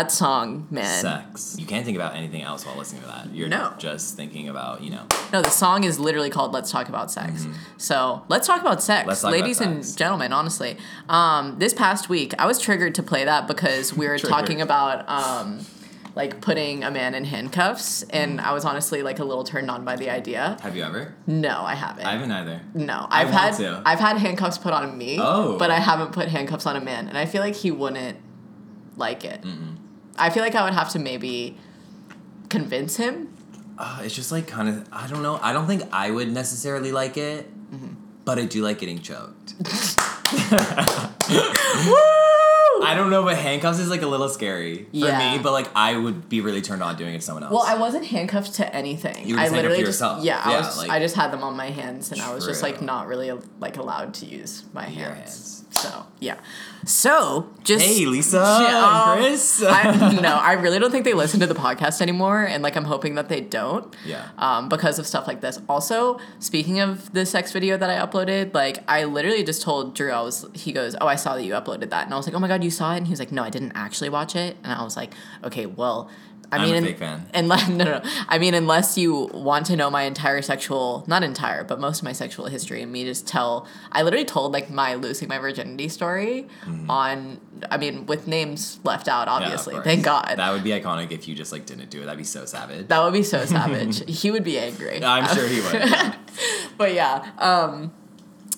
That 0.06 0.12
song, 0.12 0.68
man. 0.70 1.02
Sex. 1.02 1.56
You 1.60 1.66
can't 1.66 1.84
think 1.86 1.96
about 1.98 2.16
anything 2.16 2.42
else 2.44 2.66
while 2.66 2.78
listening 2.78 3.02
to 3.02 3.08
that. 3.08 3.34
You're 3.34 3.48
No. 3.50 3.74
just 3.78 4.16
thinking 4.16 4.48
about, 4.50 4.82
you 4.84 4.92
know. 4.92 5.04
No, 5.34 5.42
the 5.42 5.50
song 5.50 5.84
is 5.84 6.00
literally 6.00 6.30
called 6.30 6.54
"Let's 6.54 6.72
Talk 6.72 6.90
About 6.90 7.12
Sex." 7.12 7.48
So 7.78 8.24
let's 8.28 8.46
talk 8.48 8.62
about 8.62 8.84
sex, 8.84 9.08
Mm-hmm. 9.08 9.28
About 9.28 9.32
ladies 9.32 9.62
and 9.62 9.98
gentlemen. 9.98 10.32
Honestly, 10.34 10.78
um, 11.10 11.58
this 11.60 11.74
past 11.74 12.08
week 12.10 12.34
I 12.38 12.46
was 12.46 12.60
triggered 12.60 12.94
to 12.96 13.04
play 13.04 13.26
that 13.26 13.48
because 13.48 13.94
we 13.96 14.08
were 14.08 14.18
talking 14.34 14.62
about 14.62 15.08
um, 15.10 15.60
like 16.16 16.40
putting 16.42 16.84
a 16.84 16.92
man 16.92 17.16
in 17.16 17.26
handcuffs, 17.26 18.04
and. 18.04 18.40
I 18.40 18.54
was 18.54 18.64
honestly 18.64 19.02
like 19.02 19.18
a 19.20 19.24
little 19.24 19.44
turned 19.44 19.72
on 19.72 19.84
by 19.86 19.96
the 19.96 20.10
idea. 20.12 20.58
Have 20.62 20.76
you 20.78 20.84
ever? 20.84 21.16
No, 21.26 21.62
I 21.62 21.74
haven't. 21.74 22.06
I 22.06 22.12
haven't 22.14 22.32
either. 22.32 22.62
no, 22.76 23.08
I've 23.10 23.30
had 23.30 23.56
to. 23.58 23.82
I've 23.86 24.00
had 24.00 24.18
handcuffs 24.18 24.58
put 24.60 24.72
on 24.74 24.96
me, 24.98 25.18
Oh. 25.20 25.58
but 25.58 25.72
I 25.72 25.80
haven't 25.80 26.12
put 26.12 26.28
handcuffs 26.28 26.66
on 26.68 26.76
a 26.76 26.82
man, 26.82 27.08
and 27.08 27.18
I 27.18 27.26
feel 27.26 27.42
like 27.42 27.56
he 27.56 27.72
wouldn't 27.72 28.18
like 28.98 29.26
it. 29.26 29.44
I 30.18 30.30
feel 30.30 30.44
like 30.44 30.56
I 30.56 30.64
would 30.64 30.74
have 30.74 30.90
to 30.92 31.00
maybe 31.00 31.58
convince 32.50 32.98
him. 32.98 33.34
Uh, 33.78 34.00
it's 34.04 34.16
just 34.16 34.32
like 34.32 34.48
kind 34.48 34.70
of, 34.70 34.88
I 34.92 35.08
don't 35.08 35.22
know. 35.22 35.40
I 35.42 35.52
don't 35.54 35.68
think 35.68 35.84
I 35.92 36.10
would 36.12 36.32
necessarily 36.32 36.92
like 36.92 37.18
it, 37.18 37.52
Mm-hmm. 37.74 37.94
but 38.24 38.38
I 38.40 38.46
do 38.46 38.62
like 38.64 38.78
getting 38.80 39.00
choked. 39.00 39.56
Woo! 41.30 41.96
I 42.84 42.94
don't 42.96 43.10
know, 43.10 43.24
but 43.24 43.38
handcuffs 43.38 43.80
is 43.80 43.90
like 43.90 44.02
a 44.02 44.08
little 44.08 44.30
scary 44.30 44.84
for 44.84 44.88
Yeah. 44.92 45.32
me, 45.38 45.42
but 45.42 45.52
like 45.54 45.68
I 45.76 45.96
would 45.98 46.30
be 46.30 46.42
really 46.42 46.62
turned 46.62 46.84
on 46.84 46.96
doing 46.98 47.14
it 47.16 47.20
to 47.20 47.24
someone 47.24 47.44
else. 47.44 47.54
Well, 47.54 47.64
I 47.66 47.76
wasn't 47.76 48.06
handcuffed 48.06 48.54
to 48.56 48.76
anything. 48.76 49.28
You 49.28 49.36
were 49.36 49.42
I 49.42 49.48
literally 49.50 49.78
to 49.80 49.86
just 49.86 50.00
yourself. 50.02 50.24
yeah, 50.24 50.42
I 50.44 50.58
was 50.58 50.78
like- 50.78 50.90
I 50.90 51.00
just 51.00 51.16
had 51.16 51.32
them 51.32 51.44
on 51.44 51.56
my 51.56 51.70
hands 51.72 52.12
and 52.12 52.22
I 52.22 52.34
was 52.34 52.46
just 52.46 52.62
like 52.62 52.82
not 52.82 53.08
really 53.08 53.32
like 53.60 53.78
allowed 53.78 54.14
to 54.16 54.26
use 54.26 54.64
my 54.74 54.84
hands. 54.86 55.18
hands. 55.18 55.65
So 55.78 56.06
yeah. 56.20 56.38
So 56.86 57.50
just 57.64 57.84
Hey, 57.84 58.06
Lisa 58.06 58.40
and 58.40 58.76
um, 58.76 59.18
Chris. 59.18 59.64
I, 59.68 60.20
no, 60.22 60.36
I 60.36 60.54
really 60.54 60.80
don't 60.80 60.92
think 60.92 61.04
they 61.04 61.14
listen 61.14 61.40
to 61.40 61.48
the 61.48 61.56
podcast 61.56 62.02
anymore, 62.02 62.44
and 62.44 62.62
like 62.64 62.76
I'm 62.76 62.86
hoping 62.86 63.16
that 63.16 63.28
they 63.28 63.42
don't. 63.42 63.94
Yeah. 64.06 64.30
Um, 64.38 64.70
because 64.70 65.00
of 65.00 65.08
stuff 65.08 65.28
like 65.28 65.42
this. 65.42 65.60
Also, 65.68 66.20
speaking 66.40 66.80
of 66.80 67.12
the 67.14 67.26
sex 67.26 67.52
video 67.52 67.78
that 67.78 67.90
I 67.90 68.06
uploaded, 68.06 68.54
like 68.54 68.84
I 68.88 69.06
literally 69.06 69.44
just 69.44 69.62
told 69.64 69.96
Drew, 69.96 70.12
I 70.12 70.22
was 70.22 70.46
he 70.54 70.72
goes, 70.72 70.96
Oh, 71.02 71.08
I 71.08 71.16
saw 71.16 71.36
that 71.36 71.44
you 71.44 71.54
uploaded 71.54 71.90
that. 71.90 72.06
And 72.06 72.14
I 72.14 72.18
was 72.18 72.28
like, 72.28 72.36
Oh 72.36 72.40
my 72.40 72.48
god, 72.48 72.64
you 72.64 72.72
saw 72.72 72.94
it? 72.94 72.98
And 72.98 73.08
he 73.08 73.12
was 73.12 73.20
like, 73.20 73.32
No, 73.32 73.44
I 73.44 73.50
didn't 73.50 73.74
actually 73.76 74.10
watch 74.10 74.36
it. 74.36 74.56
And 74.64 74.72
I 74.74 74.84
was 74.84 74.96
like, 74.96 75.14
Okay, 75.44 75.66
well 75.66 76.10
I 76.52 76.58
I'm 76.58 76.62
mean, 76.64 76.74
a 76.74 76.78
un- 76.78 76.84
fake 76.84 76.98
fan. 77.00 77.26
Unless, 77.34 77.70
no, 77.70 77.84
no, 77.86 78.00
no. 78.00 78.02
I 78.30 78.38
mean, 78.38 78.54
unless 78.54 78.98
you 78.98 79.30
want 79.34 79.66
to 79.68 79.76
know 79.76 79.90
my 79.90 80.04
entire 80.04 80.42
sexual, 80.42 81.04
not 81.08 81.24
entire, 81.24 81.64
but 81.64 81.80
most 81.80 82.00
of 82.00 82.04
my 82.04 82.12
sexual 82.14 82.46
history, 82.48 82.82
and 82.82 82.92
me 82.92 83.04
just 83.04 83.28
tell. 83.28 83.68
I 83.92 84.04
literally 84.04 84.26
told 84.26 84.54
like 84.54 84.70
my 84.70 84.96
losing 84.96 85.28
my 85.28 85.38
virginity 85.40 85.88
story 85.88 86.48
on. 86.90 87.40
I 87.72 87.78
mean, 87.78 88.06
with 88.06 88.28
names 88.28 88.80
left 88.84 89.08
out, 89.08 89.28
Mm-hmm. 89.28 89.42
Yeah, 89.42 89.48
obviously. 89.48 89.80
Thank 89.82 90.04
God. 90.06 90.36
That 90.38 90.52
would 90.52 90.64
be 90.64 90.70
iconic 90.72 91.12
if 91.12 91.28
you 91.28 91.36
just 91.36 91.52
like 91.52 91.66
didn't 91.66 91.90
do 91.90 92.02
it. 92.02 92.06
That'd 92.06 92.18
be 92.18 92.24
so 92.24 92.46
savage. 92.46 92.88
That 92.90 93.04
would 93.04 93.14
be 93.14 93.24
so 93.24 93.44
savage. 93.46 94.08
he 94.22 94.30
would 94.30 94.44
be 94.44 94.60
angry. 94.60 95.04
I'm 95.04 95.28
sure 95.36 95.48
he 95.48 95.62
would. 95.62 96.16
But 96.78 96.94
yeah. 96.94 97.32
Um, 97.38 97.94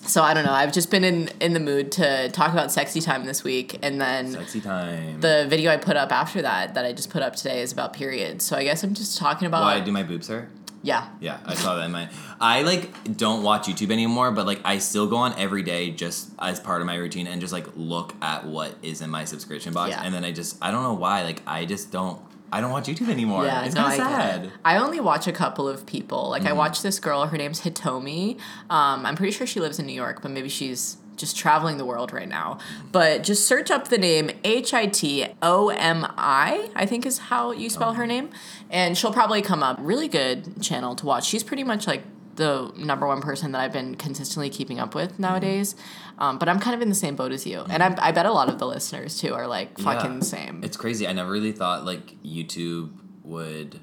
so 0.08 0.24
I 0.24 0.34
don't 0.34 0.46
know. 0.46 0.52
I've 0.54 0.72
just 0.74 0.90
been 0.90 1.04
in 1.04 1.30
in 1.40 1.54
the 1.54 1.60
mood 1.60 1.92
to 1.94 2.30
talk 2.30 2.52
about 2.54 2.72
sexy 2.72 3.02
time 3.02 3.26
this 3.26 3.44
week, 3.44 3.78
and 3.82 4.00
then 4.02 4.32
Sexy 4.32 4.62
time. 4.62 5.20
the 5.22 5.46
video 5.50 5.72
I 5.72 5.78
put 5.78 5.98
up 5.98 6.12
after 6.12 6.42
that, 6.42 6.74
that 6.76 6.86
I 6.86 6.94
just 6.94 7.10
put 7.10 7.22
up 7.22 7.36
today, 7.36 7.62
is 7.62 7.72
about 7.72 7.94
periods. 7.94 8.44
So 8.46 8.55
I 8.58 8.64
guess 8.64 8.84
I'm 8.84 8.94
just 8.94 9.18
talking 9.18 9.48
about. 9.48 9.62
Why 9.64 9.75
I 9.75 9.79
do 9.81 9.92
my 9.92 10.03
boobs 10.03 10.27
hurt? 10.27 10.50
yeah. 10.84 11.10
Yeah, 11.20 11.40
I 11.46 11.55
saw 11.55 11.75
that 11.75 11.86
in 11.86 11.92
my. 11.92 12.08
I 12.40 12.62
like 12.62 13.18
don't 13.18 13.44
watch 13.44 13.68
YouTube 13.68 13.92
anymore, 13.92 14.31
but 14.31 14.46
like 14.46 14.62
I 14.64 14.77
still 14.77 15.08
go 15.08 15.18
on 15.18 15.38
every 15.38 15.64
day 15.64 15.92
just 15.92 16.29
as 16.40 16.60
part 16.60 16.81
of 16.81 16.88
my 16.88 16.96
routine 16.96 17.27
and 17.27 17.42
just 17.42 17.51
like 17.51 17.66
look 17.75 18.14
at 18.22 18.46
what 18.46 18.75
is 18.81 19.01
in 19.01 19.10
my 19.10 19.25
subscription 19.25 19.74
box, 19.74 19.90
Yeah. 19.92 20.01
and 20.03 20.14
then 20.14 20.24
I 20.24 20.31
just 20.31 20.58
I 20.62 20.72
don't 20.72 20.84
know 20.84 20.94
why 20.94 21.24
like 21.24 21.42
I 21.48 21.66
just 21.66 21.92
don't 21.92 22.22
I 22.51 22.62
don't 22.62 22.72
watch 22.72 22.88
YouTube 22.88 23.10
anymore. 23.10 23.46
Yeah, 23.46 23.66
it's 23.66 23.75
no, 23.75 23.81
kind 23.83 24.01
of 24.01 24.07
sad. 24.07 24.46
it. 24.46 24.51
I 24.64 24.77
only 24.77 25.00
watch 25.00 25.27
a 25.27 25.31
couple 25.33 25.68
of 25.68 25.86
people. 25.86 26.29
Like 26.29 26.44
I 26.44 26.48
Mm-hmm. 26.48 26.57
watch 26.57 26.81
this 26.81 27.00
girl. 27.00 27.25
Her 27.25 27.38
name's 27.38 27.62
Hitomi. 27.62 28.38
Um, 28.70 29.05
I'm 29.05 29.16
pretty 29.16 29.31
sure 29.33 29.46
she 29.46 29.60
lives 29.60 29.79
in 29.79 29.86
New 29.86 29.94
York, 29.94 30.22
but 30.22 30.31
maybe 30.31 30.48
she's 30.50 30.98
just 31.18 31.36
traveling 31.36 31.77
the 31.77 31.86
world 31.86 32.14
right 32.14 32.29
now. 32.29 32.60
But 32.92 33.24
just 33.24 33.48
search 33.48 33.72
up 33.72 33.88
the 33.88 33.98
name 33.98 34.29
H 34.44 34.74
I 34.74 34.86
T 34.86 35.25
O 35.42 35.70
M 35.70 36.05
I. 36.18 36.70
I 36.75 36.86
think 36.86 37.05
is 37.05 37.18
how 37.18 37.51
you 37.51 37.70
spell 37.70 37.94
her 37.96 38.05
name, 38.07 38.29
and 38.70 38.98
she'll 38.98 39.12
probably 39.14 39.42
come 39.42 39.64
up. 39.64 39.77
Really 39.81 40.07
good 40.07 40.62
channel 40.62 40.96
to 40.96 41.05
watch. 41.05 41.25
She's 41.25 41.44
pretty 41.44 41.64
much 41.64 41.88
like 41.88 42.03
the 42.38 42.72
number 42.78 43.06
one 43.06 43.22
person 43.22 43.52
that 43.52 43.60
I've 43.62 43.74
been 43.74 43.96
consistently 43.96 44.50
keeping 44.50 44.80
up 44.80 44.96
with 44.96 45.20
nowadays. 45.20 45.76
Um, 46.18 46.40
but 46.40 46.48
I'm 46.50 46.60
kind 46.60 46.74
of 46.76 46.82
in 46.82 46.90
the 46.90 46.96
same 46.96 47.16
boat 47.16 47.32
as 47.32 47.46
you, 47.46 47.60
and 47.70 47.84
I, 47.84 47.94
I 48.08 48.12
bet 48.12 48.26
a 48.26 48.32
lot 48.32 48.48
of 48.50 48.58
the 48.58 48.66
listeners 48.66 49.20
too 49.20 49.34
are 49.36 49.46
like 49.48 49.78
fucking 49.78 50.14
Yeah. 50.14 50.20
the 50.20 50.26
same. 50.26 50.64
It's 50.64 50.78
crazy. 50.78 51.08
I 51.08 51.12
never 51.14 51.30
really 51.30 51.52
thought 51.52 51.86
like 51.86 52.16
YouTube 52.24 52.92
would 53.24 53.80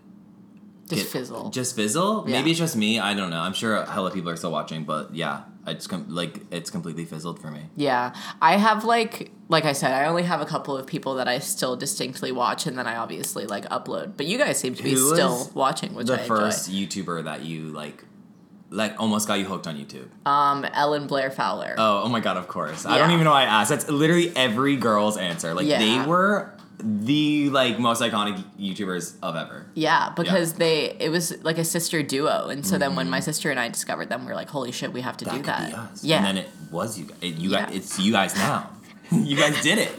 just 0.89 1.03
get- 1.03 1.07
fizzle. 1.13 1.51
Just 1.51 1.77
fizzle? 1.77 2.25
Yeah. 2.27 2.39
Maybe 2.39 2.51
it's 2.51 2.59
just 2.59 2.77
me. 2.77 2.99
I 2.99 3.15
don't 3.15 3.31
know. 3.31 3.41
I'm 3.41 3.53
sure 3.53 3.85
hella 3.85 4.11
people 4.11 4.31
are 4.31 4.37
still 4.37 4.51
watching, 4.53 4.85
but 4.85 5.15
yeah, 5.15 5.43
I 5.67 5.75
just 5.75 5.89
com- 5.89 6.07
like 6.09 6.41
it's 6.51 6.71
completely 6.71 7.05
fizzled 7.05 7.41
for 7.41 7.51
me. 7.51 7.67
Yeah, 7.77 8.15
I 8.43 8.57
have 8.57 8.85
like 8.85 9.31
like 9.49 9.65
I 9.65 9.73
said, 9.73 9.93
I 9.93 10.07
only 10.07 10.23
have 10.25 10.41
a 10.41 10.47
couple 10.47 10.77
of 10.77 10.87
people 10.87 11.15
that 11.17 11.29
I 11.29 11.39
still 11.39 11.77
distinctly 11.77 12.33
watch, 12.33 12.67
and 12.67 12.77
then 12.79 12.87
I 12.87 12.97
obviously 12.97 13.47
like 13.47 13.65
upload. 13.69 14.17
But 14.17 14.27
you 14.27 14.39
guys 14.39 14.59
seem 14.59 14.75
to 14.75 14.83
be 14.83 14.91
Who 14.93 15.15
still 15.15 15.51
watching, 15.55 15.95
which 15.95 16.07
the 16.09 16.21
I 16.23 16.27
first 16.27 16.69
enjoy. 16.69 16.81
YouTuber 17.03 17.25
that 17.25 17.43
you 17.45 17.65
like, 17.73 18.05
like 18.75 18.95
almost 19.01 19.29
got 19.29 19.39
you 19.39 19.45
hooked 19.45 19.67
on 19.67 19.77
YouTube. 19.77 20.09
Um, 20.27 20.65
Elle 20.75 20.95
and 20.95 21.09
Blair 21.09 21.31
Fowler. 21.31 21.75
Oh, 21.79 22.03
oh 22.05 22.09
my 22.09 22.21
god, 22.21 22.37
of 22.37 22.49
course. 22.49 22.85
I 22.85 22.99
don't 22.99 23.11
even 23.13 23.25
know 23.25 23.31
why 23.31 23.43
I 23.43 23.47
asked. 23.61 23.71
That's 23.71 23.89
literally 23.89 24.33
every 24.37 24.77
girl's 24.77 25.17
answer. 25.17 25.55
Like 25.55 25.67
Yeah. 25.67 25.79
they 25.79 26.07
were 26.07 26.51
the 26.79 27.51
like 27.51 27.79
most 27.79 28.03
iconic 28.03 28.43
YouTubers 28.59 29.15
of 29.23 29.37
ever. 29.37 29.67
yeah, 29.75 30.11
because 30.17 30.55
they 30.55 30.97
it 30.99 31.09
was 31.09 31.33
like 31.45 31.57
a 31.59 31.65
sister 31.65 32.03
duo, 32.03 32.49
and 32.49 32.67
so 32.67 32.77
then 32.79 32.97
when 32.97 33.09
my 33.09 33.21
sister 33.21 33.51
and 33.51 33.61
I 33.61 33.69
discovered 33.69 34.09
them, 34.09 34.23
we 34.23 34.27
were 34.29 34.35
like, 34.35 34.51
"Holy 34.51 34.73
shit, 34.73 34.93
we 34.93 35.01
have 35.03 35.17
to 35.19 35.25
Mm-hmm. 35.25 35.43
That 35.43 35.71
do 35.71 35.77
that." 35.77 35.89
Yeah, 36.03 36.17
And 36.17 36.27
then 36.27 36.37
it 36.39 36.49
was 36.73 36.99
you 36.99 37.07
guys. 37.07 37.19
It, 37.23 37.35
you 37.37 37.51
guys 37.51 37.75
it's 37.75 37.99
you 38.01 38.13
guys 38.13 38.35
now. 38.37 38.71
you 39.13 39.37
guys 39.37 39.63
did 39.63 39.79
it. 39.79 39.93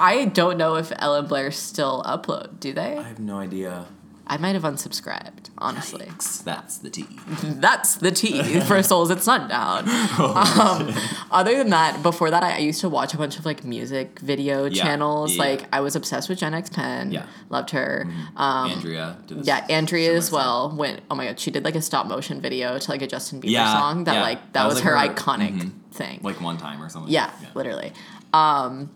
I 0.00 0.24
don't 0.32 0.56
know 0.56 0.76
if 0.76 0.92
Ellen 0.98 1.26
Blair 1.26 1.50
still 1.50 2.02
upload. 2.06 2.58
Do 2.60 2.72
they? 2.72 2.96
I 2.96 3.02
have 3.02 3.18
no 3.18 3.38
idea. 3.38 3.84
I 4.26 4.36
might 4.38 4.54
have 4.54 4.62
unsubscribed. 4.62 5.43
Honestly, 5.58 6.06
That's 6.44 6.78
the 6.78 6.90
tea. 6.90 7.06
that's 7.44 7.96
the 7.96 8.10
tea 8.10 8.60
for 8.60 8.82
souls 8.82 9.10
at 9.10 9.22
sundown. 9.22 9.84
Oh, 10.16 10.78
um, 10.80 10.94
other 11.30 11.56
than 11.56 11.70
that, 11.70 12.02
before 12.02 12.30
that, 12.30 12.42
I, 12.42 12.54
I 12.56 12.58
used 12.58 12.80
to 12.80 12.88
watch 12.88 13.14
a 13.14 13.16
bunch 13.16 13.38
of 13.38 13.44
like 13.46 13.64
music 13.64 14.18
video 14.20 14.64
Yeah, 14.64 14.82
channels. 14.82 15.34
yeah. 15.36 15.42
Like 15.42 15.64
I 15.72 15.80
was 15.80 15.94
obsessed 15.96 16.28
with 16.28 16.40
jennxpenn. 16.40 17.12
Yeah. 17.12 17.26
loved 17.50 17.70
her. 17.70 18.06
Um, 18.36 18.70
Andrea. 18.72 19.16
did 19.26 19.46
yeah, 19.46 19.64
Andrea 19.70 20.12
as 20.14 20.30
well. 20.32 20.74
Went. 20.76 21.00
Oh 21.10 21.14
my 21.14 21.26
god, 21.26 21.38
she 21.40 21.50
did 21.50 21.64
like 21.64 21.74
a 21.76 21.82
stop 21.82 22.06
motion 22.06 22.40
video 22.40 22.78
to 22.78 22.90
like 22.90 23.02
a 23.02 23.06
Justin 23.06 23.40
Bieber 23.40 23.50
Yeah, 23.50 23.72
song. 23.72 24.04
That 24.04 24.20
like 24.22 24.40
that, 24.40 24.52
That 24.54 24.64
was, 24.66 24.74
was, 24.74 24.82
her, 24.84 24.94
like, 24.94 25.10
her- 25.18 25.24
iconic 25.24 25.52
mhm. 25.60 25.70
thing. 25.92 26.20
Like 26.22 26.40
one 26.40 26.58
time 26.58 26.82
or 26.82 26.88
something. 26.88 27.12
yeah, 27.12 27.30
literally. 27.54 27.92
Um, 28.32 28.90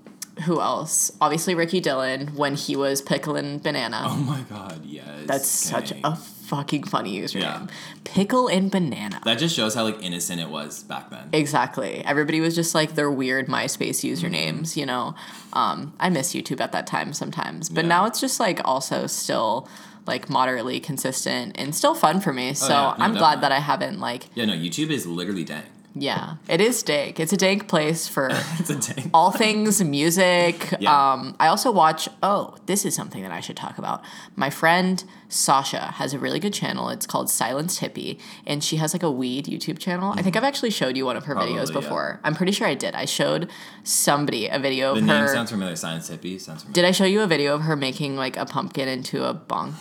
who 0.44 0.60
else? 0.60 1.10
Obviously 1.20 1.54
Ricky 1.54 1.80
Dillon 1.80 2.28
when 2.36 2.54
he 2.54 2.76
was 2.76 3.00
Pickling 3.02 3.58
banana. 3.58 4.02
Oh 4.04 4.16
my 4.16 4.40
god, 4.42 4.84
yes. 4.84 5.04
That's 5.26 5.48
such 5.48 5.92
a 6.04 6.18
fucking 6.48 6.84
funny 6.84 7.20
username. 7.20 7.40
Yeah. 7.40 7.66
Pickle 8.04 8.48
and 8.48 8.70
banana. 8.70 9.20
That 9.24 9.38
just 9.38 9.54
shows 9.54 9.74
how 9.74 9.84
like 9.84 10.02
innocent 10.02 10.40
it 10.40 10.48
was 10.48 10.82
back 10.84 11.10
then. 11.10 11.28
Exactly. 11.32 12.02
Everybody 12.04 12.40
was 12.40 12.54
just 12.54 12.74
like 12.74 12.94
their 12.94 13.10
weird 13.10 13.46
MySpace 13.46 13.98
Mm-hmm. 14.02 14.26
usernames, 14.26 14.76
you 14.76 14.86
know. 14.86 15.14
Um, 15.52 15.92
I 16.00 16.08
miss 16.08 16.34
YouTube 16.34 16.60
at 16.60 16.72
that 16.72 16.86
time 16.86 17.12
sometimes, 17.12 17.68
but 17.68 17.84
Yeah. 17.84 17.88
now 17.88 18.06
it's 18.06 18.20
just 18.20 18.40
like 18.40 18.60
also 18.64 19.06
still 19.06 19.68
like 20.06 20.30
moderately 20.30 20.80
consistent 20.80 21.54
and 21.58 21.74
still 21.74 21.94
fun 21.94 22.20
for 22.20 22.32
me. 22.32 22.54
So 22.54 22.66
Oh, 22.66 22.70
yeah. 22.70 22.94
No, 22.98 23.04
I'm 23.04 23.14
glad 23.14 23.40
that 23.42 23.52
I 23.52 23.58
haven't 23.60 24.00
like 24.00 24.24
yeah, 24.34 24.46
no, 24.46 24.54
YouTube 24.54 24.90
is 24.90 25.06
literally 25.06 25.44
dank. 25.44 25.66
Yeah, 25.94 26.34
it 26.48 26.60
is 26.60 26.82
dank. 26.82 27.18
It's 27.18 27.32
a 27.32 27.36
dank 27.36 27.66
place 27.68 28.06
for 28.08 28.28
It's 28.58 28.70
a 28.70 28.76
dank. 28.94 29.10
all 29.12 29.30
things 29.30 29.82
music. 29.82 30.72
Yeah. 30.80 31.12
Um, 31.12 31.34
I 31.40 31.48
also 31.48 31.72
watch. 31.72 32.08
Oh, 32.22 32.56
this 32.66 32.84
is 32.84 32.94
something 32.94 33.22
that 33.22 33.32
I 33.32 33.40
should 33.40 33.56
talk 33.56 33.78
about. 33.78 34.02
My 34.36 34.48
friend 34.50 35.02
Sasha 35.28 35.80
has 35.98 36.14
a 36.14 36.18
really 36.18 36.38
good 36.38 36.54
channel. 36.54 36.88
It's 36.90 37.06
called 37.06 37.28
Silenced 37.28 37.80
Hippie, 37.80 38.20
and 38.46 38.62
she 38.62 38.76
has 38.76 38.92
like 38.92 39.02
a 39.02 39.10
weed 39.10 39.46
YouTube 39.46 39.78
channel. 39.78 40.14
I 40.16 40.22
think 40.22 40.36
I've 40.36 40.44
actually 40.44 40.70
showed 40.70 40.96
you 40.96 41.04
one 41.04 41.16
of 41.16 41.24
her 41.24 41.34
Probably, 41.34 41.54
videos 41.54 41.68
yeah. 41.68 41.80
before. 41.80 42.20
I'm 42.22 42.34
pretty 42.34 42.52
sure 42.52 42.66
I 42.68 42.74
did. 42.74 42.94
I 42.94 43.06
showed 43.06 43.50
somebody 43.82 44.46
a 44.48 44.58
video 44.58 44.94
The 44.94 45.00
of 45.00 45.06
name 45.06 45.28
sounds 45.28 45.50
familiar. 45.50 45.74
Science 45.76 46.08
hippie 46.10 46.40
sounds 46.40 46.62
familiar. 46.62 46.74
did 46.74 46.84
I 46.84 46.92
show 46.92 47.04
you 47.04 47.22
a 47.22 47.26
video 47.26 47.54
of 47.54 47.62
her 47.62 47.74
making 47.76 48.16
like 48.16 48.36
a 48.36 48.46
pumpkin 48.46 48.88
into 48.88 49.24
a 49.24 49.34
bong? 49.34 49.74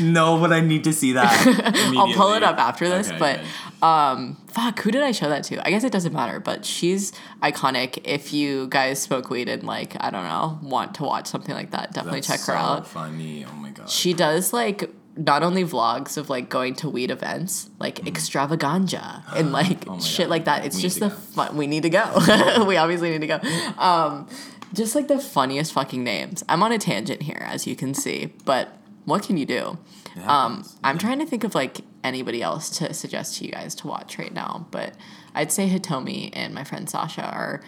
No, 0.00 0.38
but 0.38 0.52
I 0.52 0.60
need 0.60 0.84
to 0.84 0.92
see 0.92 1.12
that. 1.12 1.92
I'll 1.96 2.12
pull 2.12 2.32
it 2.34 2.42
up 2.42 2.58
after 2.58 2.88
this, 2.88 3.08
Okay, 3.08 3.18
but 3.18 3.40
good. 3.40 3.86
um 3.86 4.36
fuck, 4.48 4.80
who 4.80 4.90
did 4.90 5.02
I 5.02 5.12
show 5.12 5.28
that 5.28 5.44
to? 5.44 5.66
I 5.66 5.70
guess 5.70 5.84
it 5.84 5.92
doesn't 5.92 6.12
matter, 6.12 6.38
but 6.40 6.64
she's 6.64 7.12
iconic. 7.42 7.98
If 8.04 8.32
you 8.32 8.66
guys 8.68 9.00
smoke 9.00 9.30
weed 9.30 9.48
and 9.48 9.62
like, 9.64 9.96
I 10.00 10.10
don't 10.10 10.24
know, 10.24 10.58
want 10.62 10.94
to 10.96 11.02
watch 11.04 11.26
something 11.26 11.54
like 11.54 11.70
that, 11.70 11.92
definitely 11.92 12.20
That's 12.20 12.28
check 12.28 12.40
her 12.40 12.44
so 12.52 12.58
out. 12.58 12.86
Funny. 12.86 13.44
Oh 13.44 13.52
my 13.54 13.70
god. 13.70 13.88
She 13.88 14.12
does 14.12 14.52
like 14.52 14.90
not 15.16 15.42
only 15.42 15.62
vlogs 15.64 16.16
of 16.16 16.30
like 16.30 16.48
going 16.48 16.74
to 16.76 16.88
weed 16.88 17.10
events, 17.10 17.68
like 17.78 18.06
extravaganza 18.06 19.24
and 19.36 19.52
like 19.52 19.84
Mm. 19.86 19.96
Oh 19.96 20.00
shit 20.00 20.26
God. 20.26 20.30
like 20.30 20.44
that. 20.46 20.64
It's 20.66 20.76
We 20.76 20.82
just 20.82 21.00
the 21.00 21.08
go. 21.08 21.14
fun. 21.14 21.56
We 21.56 21.66
need 21.66 21.82
to 21.84 21.90
go. 21.90 22.64
we 22.66 22.76
obviously 22.76 23.10
need 23.10 23.20
to 23.22 23.26
go. 23.26 23.40
Um, 23.78 24.28
just 24.74 24.94
like 24.94 25.08
the 25.08 25.18
funniest 25.18 25.72
fucking 25.72 26.02
names. 26.02 26.42
I'm 26.48 26.62
on 26.62 26.72
a 26.72 26.78
tangent 26.78 27.22
here, 27.22 27.42
as 27.46 27.66
you 27.66 27.76
can 27.76 27.94
see, 27.94 28.32
but 28.44 28.76
what 29.04 29.22
can 29.22 29.36
you 29.36 29.46
do? 29.46 29.78
Um. 30.26 30.64
I'm 30.84 30.98
trying 30.98 31.18
to 31.18 31.26
think 31.26 31.44
of 31.44 31.54
like 31.54 31.80
anybody 32.04 32.42
else 32.42 32.70
to 32.78 32.92
suggest 32.94 33.38
to 33.38 33.44
you 33.46 33.52
guys 33.52 33.74
to 33.76 33.86
watch 33.86 34.18
right 34.18 34.32
now, 34.32 34.66
but 34.70 34.94
I'd 35.34 35.52
say 35.52 35.68
Hitomi 35.68 36.30
and 36.32 36.54
my 36.54 36.64
friend 36.64 36.88
Sasha 36.88 37.24
are 37.24 37.62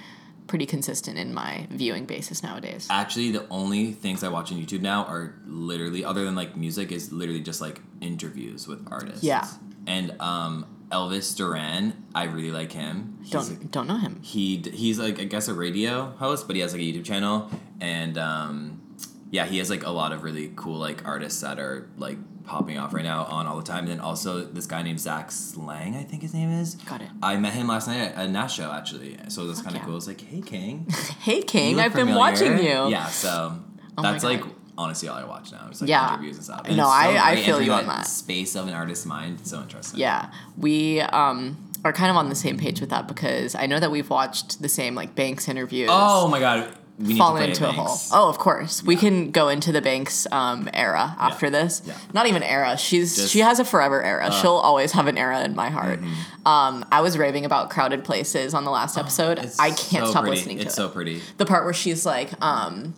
pretty 0.47 0.67
consistent 0.67 1.19
in 1.19 1.33
my 1.33 1.67
viewing 1.71 2.05
basis 2.05 2.43
nowadays. 2.43 2.87
Actually, 2.91 3.31
the 3.31 3.47
only 3.49 3.93
things 3.93 4.23
I 4.23 4.29
watch 4.29 4.53
on 4.53 4.59
YouTube 4.59 4.83
now 4.83 5.05
are 5.05 5.35
literally, 5.47 6.05
other 6.05 6.25
than 6.25 6.35
like 6.35 6.57
music, 6.57 6.93
is 6.93 7.13
literally 7.13 7.41
just 7.41 7.61
like 7.61 7.81
interviews 8.01 8.69
with 8.69 8.87
artists. 8.91 9.25
Yeah. 9.25 9.49
And 9.87 10.15
um, 10.21 10.67
Elvis 10.91 11.37
Duran, 11.37 12.05
I 12.15 12.25
really 12.25 12.51
like 12.51 12.73
him. 12.73 13.19
He's 13.23 13.31
Don't 13.31 13.71
don't 13.71 13.87
know 13.89 13.97
him. 13.97 14.21
he 14.23 14.59
he's 14.73 14.99
like 14.99 15.19
I 15.19 15.25
guess 15.25 15.49
a 15.49 15.55
radio 15.55 16.11
host, 16.19 16.47
but 16.47 16.57
he 16.57 16.63
has 16.63 16.73
like 16.73 16.83
a 16.83 16.85
YouTube 16.85 17.05
channel, 17.05 17.51
and 17.81 18.17
um, 18.19 18.97
yeah, 19.31 19.47
he 19.47 19.59
has 19.59 19.71
like 19.71 19.85
a 19.85 19.91
lot 19.91 20.13
of 20.13 20.23
really 20.23 20.53
cool 20.57 20.79
like 20.79 21.05
artists 21.07 21.41
that 21.41 21.59
are 21.59 21.89
like 21.97 22.19
popping 22.45 22.79
off 22.79 22.93
right 22.93 23.05
now 23.05 23.25
on 23.25 23.47
all 23.47 23.57
the 23.57 23.63
time. 23.63 23.81
And 23.81 23.89
then 23.89 24.01
also 24.01 24.45
this 24.45 24.67
guy 24.67 24.83
named 24.83 25.01
Zach 25.01 25.31
Sang, 25.33 25.97
I 25.97 26.03
think 26.05 26.23
his 26.23 26.35
name 26.35 26.51
is. 26.51 26.75
Got 26.75 27.01
it. 27.01 27.09
I 27.23 27.37
met 27.37 27.55
him 27.55 27.69
last 27.69 27.89
night 27.89 28.13
at 28.13 28.27
a 28.27 28.29
Nash 28.29 28.57
show 28.57 28.71
actually, 28.71 29.19
so 29.29 29.47
that's 29.47 29.63
kind 29.63 29.75
of 29.75 29.83
yeah. 29.83 29.87
cool. 29.87 29.97
It's 29.97 30.07
like, 30.07 30.21
hey 30.21 30.41
King, 30.41 30.87
Hey 31.21 31.43
King, 31.43 31.81
I've 31.81 31.95
been 31.95 32.15
watching 32.15 32.59
you. 32.59 32.89
Yeah, 32.89 33.07
so 33.07 33.59
Oh 33.97 34.03
that's 34.03 34.25
like. 34.25 34.43
Honestly 34.77 35.09
all 35.09 35.17
I 35.17 35.25
watch 35.25 35.53
now. 35.53 35.67
It's 35.71 35.81
like 35.81 35.89
Yeah. 35.91 36.13
interviews 36.15 36.37
and 36.37 36.45
stuff. 36.45 36.69
No, 36.69 36.75
so 36.85 36.89
I- 36.89 37.31
I 37.33 37.43
feel 37.43 37.61
you 37.63 37.73
on 37.73 37.87
that. 37.87 38.07
Space 38.07 38.55
of 38.55 38.67
an 38.69 38.75
artist's 38.75 39.07
mind. 39.07 39.39
It's 39.41 39.51
so 39.51 39.61
interesting. 39.61 40.01
Yeah, 40.01 40.31
we 40.57 41.01
um, 41.01 41.57
are 41.85 41.93
kind 41.93 42.11
of 42.11 42.17
on 42.17 42.29
the 42.29 42.35
same 42.35 42.57
page 42.59 42.81
with 42.81 42.91
that 42.91 43.07
because 43.09 43.55
I 43.55 43.67
know 43.67 43.79
that 43.81 43.91
we've 43.91 44.11
watched 44.11 44.61
the 44.63 44.69
same 44.69 44.95
like 44.95 45.15
Banks 45.15 45.49
interviews. 45.49 45.91
Oh 45.93 46.29
my 46.29 46.41
god, 46.41 46.73
we 46.99 47.09
need 47.09 47.19
fallen 47.19 47.35
to 47.53 47.59
play 47.59 47.69
into 47.69 47.69
a 47.69 47.73
hole. 47.73 47.97
Oh, 48.13 48.29
of 48.29 48.39
course. 48.39 48.83
We 48.85 48.95
can 48.97 49.31
go 49.33 49.49
into 49.49 49.71
the 49.73 49.83
Banks 49.83 50.27
um, 50.33 50.69
era 50.73 51.15
after 51.19 51.51
this. 51.51 51.83
Yeah. 51.85 51.95
Not 52.13 52.27
even 52.27 52.43
era. 52.43 52.77
She's 52.79 53.17
Just- 53.17 53.27
uh, 53.27 53.31
she 53.31 53.41
has 53.41 53.59
a 53.59 53.65
forever 53.65 54.03
era. 54.03 54.31
She'll 54.33 54.53
always 54.53 54.93
have 54.93 55.07
an 55.09 55.19
era 55.19 55.43
in 55.45 55.55
my 55.57 55.71
heart. 55.71 56.01
Um, 56.47 56.85
I 56.93 57.01
was 57.01 57.19
raving 57.19 57.45
about 57.45 57.69
crowded 57.71 58.05
places 58.05 58.55
on 58.55 58.65
the 58.65 58.71
last 58.71 58.97
episode. 58.97 59.39
Mm-hmm. 59.39 59.49
Oh, 59.61 59.63
I 59.65 59.69
can't 59.71 60.05
so 60.07 60.11
stop 60.13 60.23
pretty. 60.23 60.37
listening 60.37 60.59
to 60.59 60.65
It's 60.65 60.75
it. 60.75 60.77
so 60.77 60.89
pretty. 60.89 61.21
the 61.37 61.47
part 61.47 61.65
where 61.65 61.75
she's 61.75 62.07
like, 62.07 62.31
um, 62.43 62.95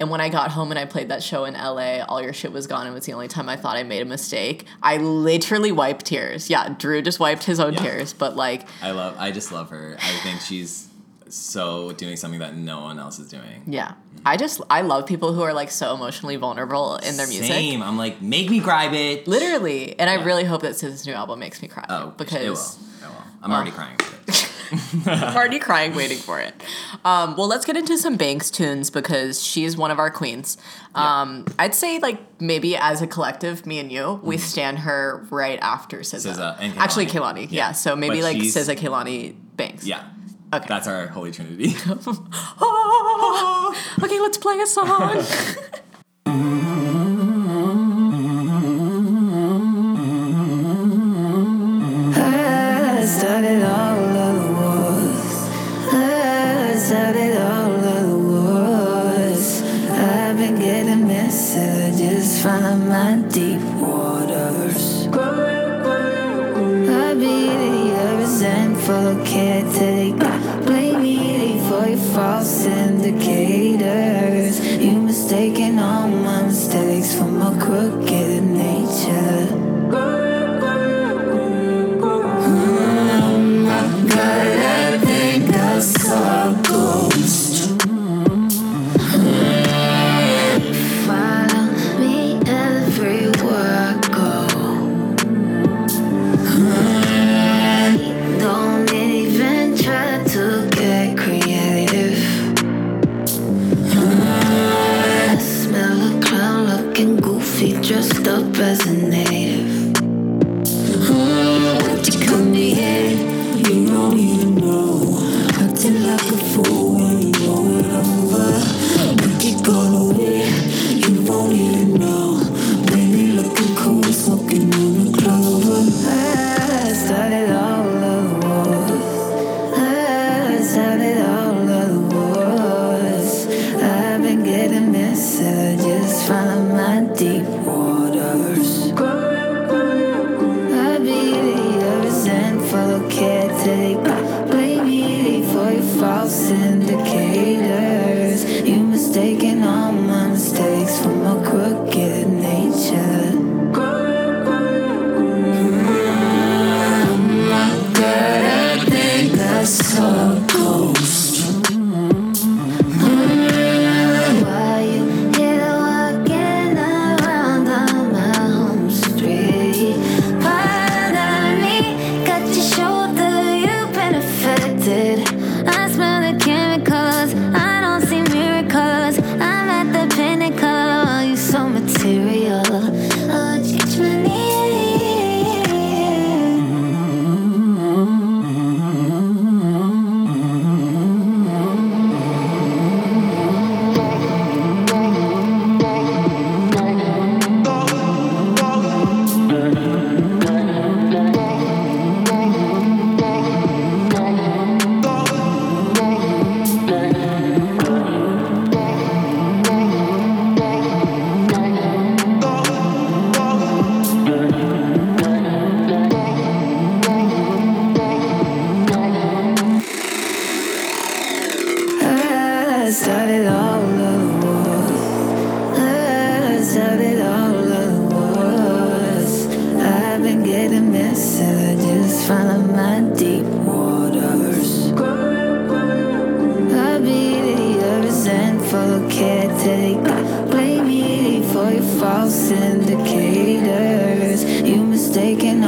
and 0.00 0.10
when 0.10 0.20
I 0.20 0.28
got 0.28 0.50
home 0.50 0.70
and 0.72 0.78
I 0.78 0.84
played 0.84 1.08
that 1.10 1.22
show 1.22 1.44
in 1.44 1.54
LA, 1.54 2.04
all 2.08 2.20
your 2.20 2.32
shit 2.32 2.52
was 2.52 2.66
gone. 2.66 2.86
And 2.86 2.92
it 2.92 2.94
was 2.94 3.06
the 3.06 3.12
only 3.12 3.28
time 3.28 3.48
I 3.48 3.56
thought 3.56 3.76
I 3.76 3.82
made 3.84 4.02
a 4.02 4.04
mistake. 4.06 4.66
I 4.82 4.96
literally 4.96 5.70
wiped 5.72 6.06
tears. 6.06 6.50
Yeah, 6.50 6.74
Drew 6.76 7.02
just 7.02 7.20
wiped 7.20 7.44
his 7.44 7.60
own 7.60 7.74
Yeah. 7.74 7.82
tears, 7.82 8.12
but 8.12 8.34
like, 8.36 8.66
I 8.82 8.90
love. 8.90 9.14
I 9.18 9.30
just 9.30 9.52
love 9.52 9.70
her. 9.70 9.96
I 10.02 10.16
think 10.24 10.40
she's 10.40 10.88
so 11.28 11.92
doing 11.92 12.16
something 12.16 12.40
that 12.40 12.56
no 12.56 12.80
one 12.80 12.98
else 12.98 13.18
is 13.18 13.28
doing. 13.28 13.62
yeah. 13.66 13.92
I 14.24 14.36
just, 14.36 14.60
I 14.70 14.82
love 14.82 15.06
people 15.06 15.32
who 15.32 15.42
are 15.42 15.52
like 15.52 15.70
so 15.72 15.94
emotionally 15.94 16.36
vulnerable 16.36 16.96
in 16.98 17.16
their 17.16 17.26
music. 17.26 17.46
Same. 17.46 17.82
I'm 17.82 17.96
like, 17.98 18.22
make 18.22 18.48
me 18.50 18.60
cry, 18.60 18.86
bitch. 18.86 19.26
Literally. 19.26 19.98
And 19.98 20.08
I 20.08 20.22
really 20.22 20.44
hope 20.44 20.62
that 20.62 20.74
SZA's 20.76 21.04
new 21.06 21.12
album 21.12 21.40
makes 21.40 21.60
me 21.60 21.66
cry. 21.66 21.84
Oh, 21.88 22.12
because 22.16 22.34
it 22.40 22.48
will. 22.50 23.08
It 23.08 23.12
will. 23.12 23.24
I'm 23.42 23.50
already 23.50 23.72
crying. 23.72 23.96
I'm 25.06 25.36
already 25.36 25.58
crying 25.58 25.94
waiting 25.94 26.18
for 26.18 26.40
it. 26.40 26.54
Um, 27.04 27.36
well, 27.36 27.48
let's 27.48 27.64
get 27.64 27.76
into 27.76 27.98
some 27.98 28.16
Banks 28.16 28.50
tunes 28.50 28.90
because 28.90 29.42
she's 29.42 29.76
one 29.76 29.90
of 29.90 29.98
our 29.98 30.10
queens. 30.10 30.56
Um, 30.94 31.46
I'd 31.58 31.74
say 31.74 31.98
like 31.98 32.20
maybe 32.40 32.76
as 32.76 33.02
a 33.02 33.06
collective, 33.06 33.66
me 33.66 33.78
and 33.78 33.90
you, 33.90 34.20
we 34.22 34.36
stand 34.38 34.80
her 34.80 35.26
right 35.30 35.58
after 35.60 36.00
SZA. 36.00 36.34
SZA 36.34 36.56
and 36.60 36.78
Actually, 36.78 37.06
Kehlani. 37.06 37.46
Kehlani. 37.46 37.48
Yeah. 37.50 37.68
Yeah. 37.68 37.72
So 37.72 37.96
maybe 37.96 38.20
But 38.20 38.24
like 38.24 38.36
SZA, 38.38 38.76
Kehlani, 38.76 39.34
Banks. 39.56 39.86
Yeah. 39.86 40.08
Okay. 40.54 40.66
That's 40.68 40.86
our 40.86 41.06
holy 41.06 41.32
trinity. 41.32 41.74
Ah, 42.64 44.04
okay, 44.04 44.20
let's 44.20 44.36
play 44.38 44.58
a 44.60 44.66
song. 44.66 45.24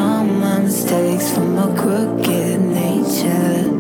all 0.05 0.25
my 0.25 0.59
mistakes 0.61 1.33
for 1.33 1.41
my 1.41 1.67
crooked 1.81 2.61
nature. 2.61 3.71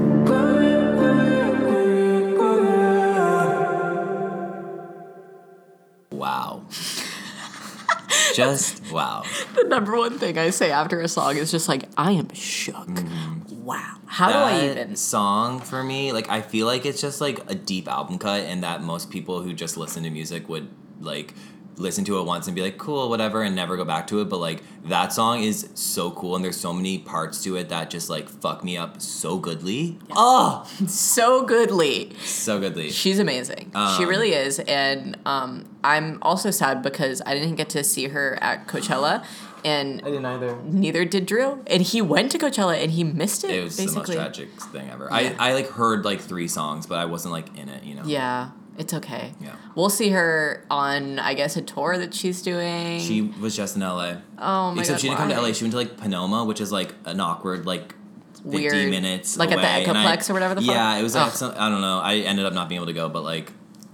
Wow. 6.10 6.62
Just 8.34 8.90
wow. 8.90 9.22
The 9.54 9.64
number 9.64 9.96
one 9.96 10.18
thing 10.18 10.38
I 10.38 10.50
say 10.50 10.70
after 10.70 11.00
a 11.00 11.08
song 11.08 11.36
is 11.36 11.52
just 11.52 11.68
like, 11.68 11.84
I 11.96 12.12
am 12.12 12.32
shook. 12.34 12.74
Mm-hmm. 12.74 13.62
Wow. 13.64 13.98
How 14.06 14.32
do 14.32 14.38
I 14.38 14.70
even? 14.70 14.96
song 14.96 15.60
for 15.60 15.84
me? 15.84 16.12
Like 16.12 16.28
I 16.28 16.40
feel 16.40 16.66
like 16.66 16.84
it's 16.84 17.00
just 17.00 17.20
like 17.20 17.48
a 17.48 17.54
deep 17.54 17.86
album 17.86 18.18
cut, 18.18 18.42
and 18.42 18.64
that 18.64 18.82
most 18.82 19.10
people 19.10 19.40
who 19.42 19.52
just 19.52 19.76
listen 19.76 20.02
to 20.02 20.10
music 20.10 20.48
would 20.48 20.68
like 21.00 21.34
listen 21.76 22.04
to 22.04 22.18
it 22.18 22.24
once 22.24 22.46
and 22.46 22.54
be 22.54 22.62
like, 22.62 22.78
cool, 22.78 23.08
whatever, 23.08 23.42
and 23.42 23.56
never 23.56 23.76
go 23.76 23.84
back 23.84 24.06
to 24.08 24.20
it. 24.20 24.28
But 24.28 24.38
like 24.38 24.62
that 24.86 25.12
song 25.12 25.42
is 25.42 25.68
so 25.74 26.10
cool, 26.12 26.36
and 26.36 26.44
there's 26.44 26.56
so 26.60 26.72
many 26.72 26.98
parts 26.98 27.42
to 27.44 27.56
it 27.56 27.68
that 27.70 27.90
just 27.90 28.08
like 28.10 28.28
fuck 28.28 28.62
me 28.64 28.76
up 28.76 29.00
so 29.02 29.38
goodly. 29.38 29.98
Oh, 30.12 30.68
So 30.86 31.44
goodly. 31.44 32.12
so 32.24 32.60
goodly. 32.60 32.90
She's 32.90 33.18
amazing. 33.18 33.70
she 33.96 34.02
Um, 34.04 34.08
really 34.08 34.32
is. 34.32 34.58
And 34.60 35.18
um, 35.26 35.64
I'm 35.82 36.18
also 36.22 36.50
sad 36.50 36.82
because 36.82 37.20
I 37.26 37.34
didn't 37.34 37.56
get 37.56 37.68
to 37.70 37.82
see 37.84 38.08
her 38.08 38.38
at 38.40 38.66
Coachella. 38.68 39.24
And 39.66 40.02
I 40.02 40.10
didn't 40.10 40.26
either. 40.26 40.56
neither 40.62 41.04
did 41.06 41.24
Drew. 41.24 41.62
And 41.66 41.80
he 41.82 42.02
went 42.02 42.30
to 42.32 42.38
Coachella 42.38 42.76
and 42.82 42.90
he 42.92 43.02
missed 43.02 43.44
it. 43.44 43.50
It 43.50 43.64
was 43.64 43.76
basically. 43.78 44.16
the 44.16 44.20
most 44.22 44.34
tragic 44.34 44.60
thing 44.60 44.90
ever. 44.90 45.10
I, 45.10 45.34
I 45.38 45.54
like 45.54 45.68
heard 45.70 46.04
like 46.04 46.20
three 46.20 46.48
songs, 46.48 46.84
but 46.86 46.98
I 46.98 47.06
wasn't 47.06 47.32
like 47.32 47.56
in 47.56 47.70
it. 47.70 47.82
You 47.82 47.94
know. 47.94 48.02
Yeah, 48.04 48.50
it's 48.78 48.92
okay. 48.94 49.32
Yeah. 49.40 49.54
We'll 49.74 49.90
see 49.90 50.10
her 50.10 50.64
on, 50.70 51.18
I 51.18 51.34
guess, 51.34 51.56
a 51.56 51.62
tour 51.62 51.96
that 51.98 52.14
she's 52.14 52.42
doing. 52.42 53.00
She 53.00 53.22
was 53.22 53.56
just 53.56 53.76
in 53.76 53.82
LA. 53.82 54.16
oh 54.38 54.72
my 54.72 54.80
Except 54.80 54.96
god. 54.96 55.00
she 55.00 55.08
didn't 55.08 55.18
come 55.18 55.28
to 55.30 55.34
why? 55.36 55.40
LA. 55.48 55.52
She 55.52 55.64
went 55.64 55.72
to 55.72 55.78
like 55.78 55.96
Pomona, 55.96 56.44
which 56.44 56.60
is 56.60 56.70
like 56.72 56.94
an 57.04 57.20
awkward 57.20 57.66
like. 57.66 57.94
50 58.44 58.58
Weird. 58.58 58.90
minutes 58.90 59.38
Like 59.38 59.50
at 59.52 59.56
the 59.56 59.62
away, 59.62 59.84
and 59.86 59.96
I- 59.96 60.16
or 60.28 60.32
whatever 60.34 60.54
the 60.54 60.60
fuck? 60.60 60.74
yeah 60.74 60.98
it 60.98 61.02
was 61.02 61.14
like 61.14 61.28
Ugh. 61.28 61.32
some, 61.32 61.54
i 61.56 61.70
don't 61.70 61.80
know 61.80 61.98
i 62.00 62.16
ended 62.16 62.44
up 62.44 62.52
not 62.52 62.68
being 62.68 62.76
able 62.78 62.88
to 62.88 62.92
go 62.92 63.08
but 63.08 63.22
like 63.24 63.50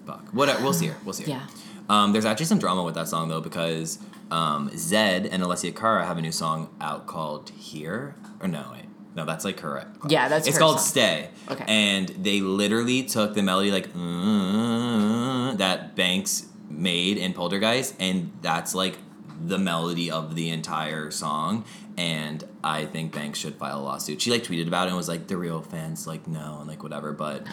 fuck 0.08 0.26
whatever 0.32 0.60
we'll 0.64 0.72
see 0.72 0.88
her 0.88 0.96
we'll 1.04 1.12
see 1.12 1.22
her 1.22 1.30
Yeah. 1.30 1.46
um, 1.88 2.12
there's 2.12 2.24
actually 2.24 2.46
some 2.46 2.58
drama 2.58 2.82
with 2.82 2.96
that 2.96 3.06
song 3.06 3.28
though 3.28 3.40
because 3.40 4.00
um, 4.32 4.68
Zedd 4.70 5.28
and 5.30 5.40
alessia 5.44 5.72
cara 5.72 6.04
have 6.04 6.18
a 6.18 6.20
new 6.20 6.32
song 6.32 6.68
out 6.80 7.06
called 7.06 7.50
here 7.50 8.16
or 8.40 8.48
no 8.48 8.64
wait 8.72 8.86
no 9.14 9.24
that's 9.24 9.44
like 9.44 9.60
her 9.60 9.86
Yeah, 10.08 10.28
that's 10.28 10.46
it's 10.46 10.58
called 10.58 10.78
song. 10.78 10.86
stay 10.88 11.28
Okay. 11.50 11.64
and 11.66 12.08
they 12.10 12.40
literally 12.40 13.02
took 13.02 13.34
the 13.34 13.42
melody 13.42 13.70
like 13.72 13.92
"Mm," 13.92 15.56
that 15.58 15.96
banks 15.96 16.46
made 16.68 17.16
in 17.18 17.32
poltergeist 17.32 17.94
and 17.98 18.30
that's 18.42 18.74
like 18.74 18.96
the 19.44 19.58
melody 19.58 20.10
of 20.10 20.34
the 20.34 20.50
entire 20.50 21.10
song 21.10 21.64
and 21.96 22.44
i 22.62 22.84
think 22.84 23.12
banks 23.12 23.38
should 23.38 23.54
file 23.56 23.80
a 23.80 23.82
lawsuit 23.82 24.20
she 24.20 24.30
like 24.30 24.44
tweeted 24.44 24.66
about 24.68 24.86
it 24.86 24.88
and 24.88 24.96
was 24.96 25.08
like 25.08 25.26
the 25.26 25.36
real 25.36 25.60
fans 25.62 26.06
like 26.06 26.28
no 26.28 26.58
and 26.60 26.68
like 26.68 26.82
whatever 26.82 27.12
but 27.12 27.44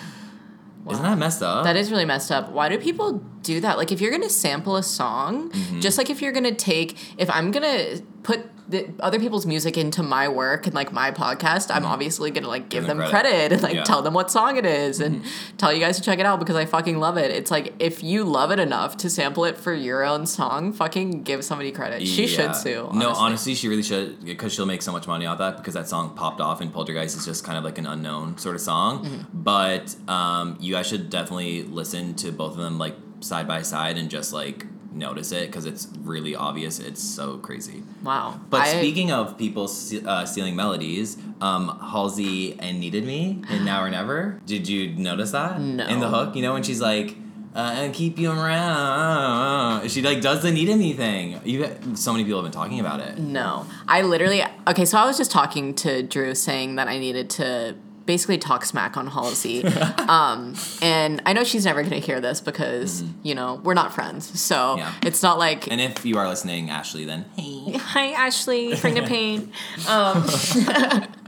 isn't 0.89 1.03
that 1.03 1.17
messed 1.17 1.41
up 1.43 1.65
That 1.65 1.75
is 1.75 1.91
really 1.91 2.05
messed 2.05 2.31
up. 2.31 2.49
Why 2.49 2.69
do 2.69 2.77
people 2.77 3.21
do 3.41 3.59
that? 3.59 3.77
Like, 3.77 3.91
if 3.91 3.99
you're 3.99 4.11
gonna 4.11 4.29
sample 4.29 4.77
a 4.77 4.83
song, 4.83 5.49
Mm-hmm. 5.51 5.81
just 5.81 5.97
like 5.97 6.09
if 6.09 6.21
you're 6.21 6.31
gonna 6.31 6.55
take, 6.55 6.97
if 7.17 7.29
I'm 7.29 7.51
gonna 7.51 7.97
put 8.27 8.41
the 8.69 8.89
other 8.99 9.17
people's 9.21 9.45
music 9.45 9.77
into 9.77 10.03
my 10.03 10.27
work 10.27 10.65
and 10.65 10.75
like 10.75 10.91
my 10.91 11.09
podcast, 11.09 11.73
I'm 11.73 11.85
obviously 11.85 12.29
gonna 12.31 12.49
like 12.49 12.67
give 12.67 12.85
them 12.85 12.97
them 12.97 13.09
credit. 13.09 13.29
credit, 13.29 13.51
and 13.53 13.61
like 13.63 13.73
Yeah. 13.75 13.79
Mm-hmm. 13.83 13.85
tell 13.93 14.01
them 14.01 14.13
what 14.13 14.29
song 14.29 14.57
it 14.57 14.65
is 14.65 14.99
and 14.99 15.23
tell 15.57 15.71
you 15.71 15.79
guys 15.79 15.95
to 15.95 16.03
check 16.03 16.19
it 16.19 16.25
out 16.25 16.37
because 16.39 16.57
I 16.57 16.65
fucking 16.65 16.99
love 16.99 17.17
it. 17.17 17.31
It's 17.31 17.49
like 17.49 17.73
if 17.79 18.03
you 18.03 18.25
love 18.25 18.51
it 18.51 18.59
enough 18.59 18.97
to 18.97 19.09
sample 19.09 19.45
it 19.45 19.55
for 19.57 19.73
your 19.73 20.03
own 20.03 20.25
song, 20.25 20.73
fucking 20.73 21.23
give 21.23 21.45
somebody 21.45 21.71
credit. 21.71 22.05
She 22.05 22.23
Yeah. 22.25 22.27
should 22.51 22.55
sue. 22.57 22.73
No, 22.91 23.07
honestly. 23.11 23.23
honestly, 23.25 23.55
she 23.55 23.69
really 23.69 23.83
should 23.83 24.25
because 24.25 24.53
she'll 24.53 24.65
make 24.65 24.81
so 24.81 24.91
much 24.91 25.07
money 25.07 25.25
off 25.25 25.37
that 25.37 25.55
because 25.55 25.73
that 25.75 25.87
song 25.87 26.13
popped 26.13 26.41
off 26.41 26.59
and 26.59 26.73
Poltergeist 26.73 27.15
is 27.15 27.23
just 27.23 27.45
kind 27.45 27.57
of 27.57 27.63
like 27.63 27.77
an 27.77 27.87
unknown 27.87 28.37
sort 28.37 28.55
of 28.55 28.61
song. 28.61 29.05
Mm-hmm. 29.05 29.21
But 29.43 29.95
um, 30.09 30.57
you 30.59 30.73
guys 30.73 30.87
should 30.87 31.09
definitely 31.09 31.63
listen 31.63 32.15
to 32.15 32.33
both 32.33 32.51
of 32.51 32.57
them 32.57 32.77
like 32.77 32.95
side 33.21 33.47
by 33.47 33.61
side 33.61 33.97
and 33.97 34.09
just 34.09 34.33
like 34.33 34.65
notice 34.97 35.31
it 35.31 35.47
because 35.47 35.65
it's 35.65 35.87
really 36.01 36.35
obvious. 36.35 36.79
It's 36.79 37.01
so 37.01 37.37
crazy. 37.37 37.83
Wow. 38.03 38.39
But 38.49 38.61
I- 38.61 38.77
speaking 38.77 39.11
of 39.11 39.37
people 39.37 39.65
uh, 40.05 40.25
stealing 40.25 40.55
melodies, 40.55 41.17
um, 41.41 41.77
Halsey 41.91 42.57
and 42.59 42.79
Needed 42.79 43.05
Me 43.05 43.41
in 43.49 43.65
Now 43.65 43.83
or 43.83 43.89
Never. 43.89 44.39
Did 44.45 44.67
you 44.67 44.95
notice 44.95 45.31
that? 45.31 45.59
No. 45.61 45.85
In 45.87 45.99
the 45.99 46.09
hook, 46.09 46.35
you 46.35 46.41
know 46.41 46.53
when 46.53 46.63
she's 46.63 46.81
like, 46.81 47.15
uh, 47.55 47.73
"And 47.77 47.93
keep 47.93 48.17
you 48.19 48.31
around," 48.31 49.89
she 49.89 50.01
like 50.01 50.21
does 50.21 50.41
the 50.41 50.51
Needed 50.51 50.77
Me 50.77 50.93
thing. 50.93 51.39
You 51.43 51.67
so 51.95 52.11
many 52.11 52.23
people 52.23 52.41
have 52.41 52.51
been 52.51 52.57
talking 52.59 52.79
about 52.79 52.99
it. 52.99 53.17
No. 53.17 53.65
I 53.87 54.01
literally 54.01 54.43
okay, 54.67 54.85
so 54.85 54.97
I 54.97 55.05
was 55.05 55.17
just 55.17 55.31
talking 55.31 55.73
to 55.75 56.03
Drew 56.03 56.35
saying 56.35 56.75
that 56.75 56.87
I 56.87 56.97
needed 56.97 57.29
to 57.31 57.75
basically 58.07 58.39
talk 58.39 58.65
smack 58.65 58.97
on 58.97 59.05
Halsey. 59.07 59.63
um, 60.07 60.55
and 60.81 61.21
I 61.27 61.33
know 61.33 61.43
she's 61.43 61.65
never 61.65 61.83
gonna 61.83 61.99
hear 61.99 62.19
this 62.19 62.41
because, 62.41 63.03
you 63.21 63.35
know, 63.35 63.61
we're 63.63 63.75
not 63.75 63.93
friends. 63.93 64.39
So 64.39 64.55
Mm-hmm. 64.57 64.79
Yeah. 64.79 64.93
it's 65.03 65.21
not 65.21 65.37
like 65.37 65.69
And 65.71 65.79
if 65.79 66.03
you 66.05 66.17
are 66.17 66.27
listening, 66.27 66.69
Ashley, 66.71 67.05
then 67.05 67.25
hey. 67.37 67.77
Hi 67.77 68.07
Ashley, 68.13 68.75
pregnant 68.75 69.07
pain. 69.15 69.51
Um, 69.87 70.25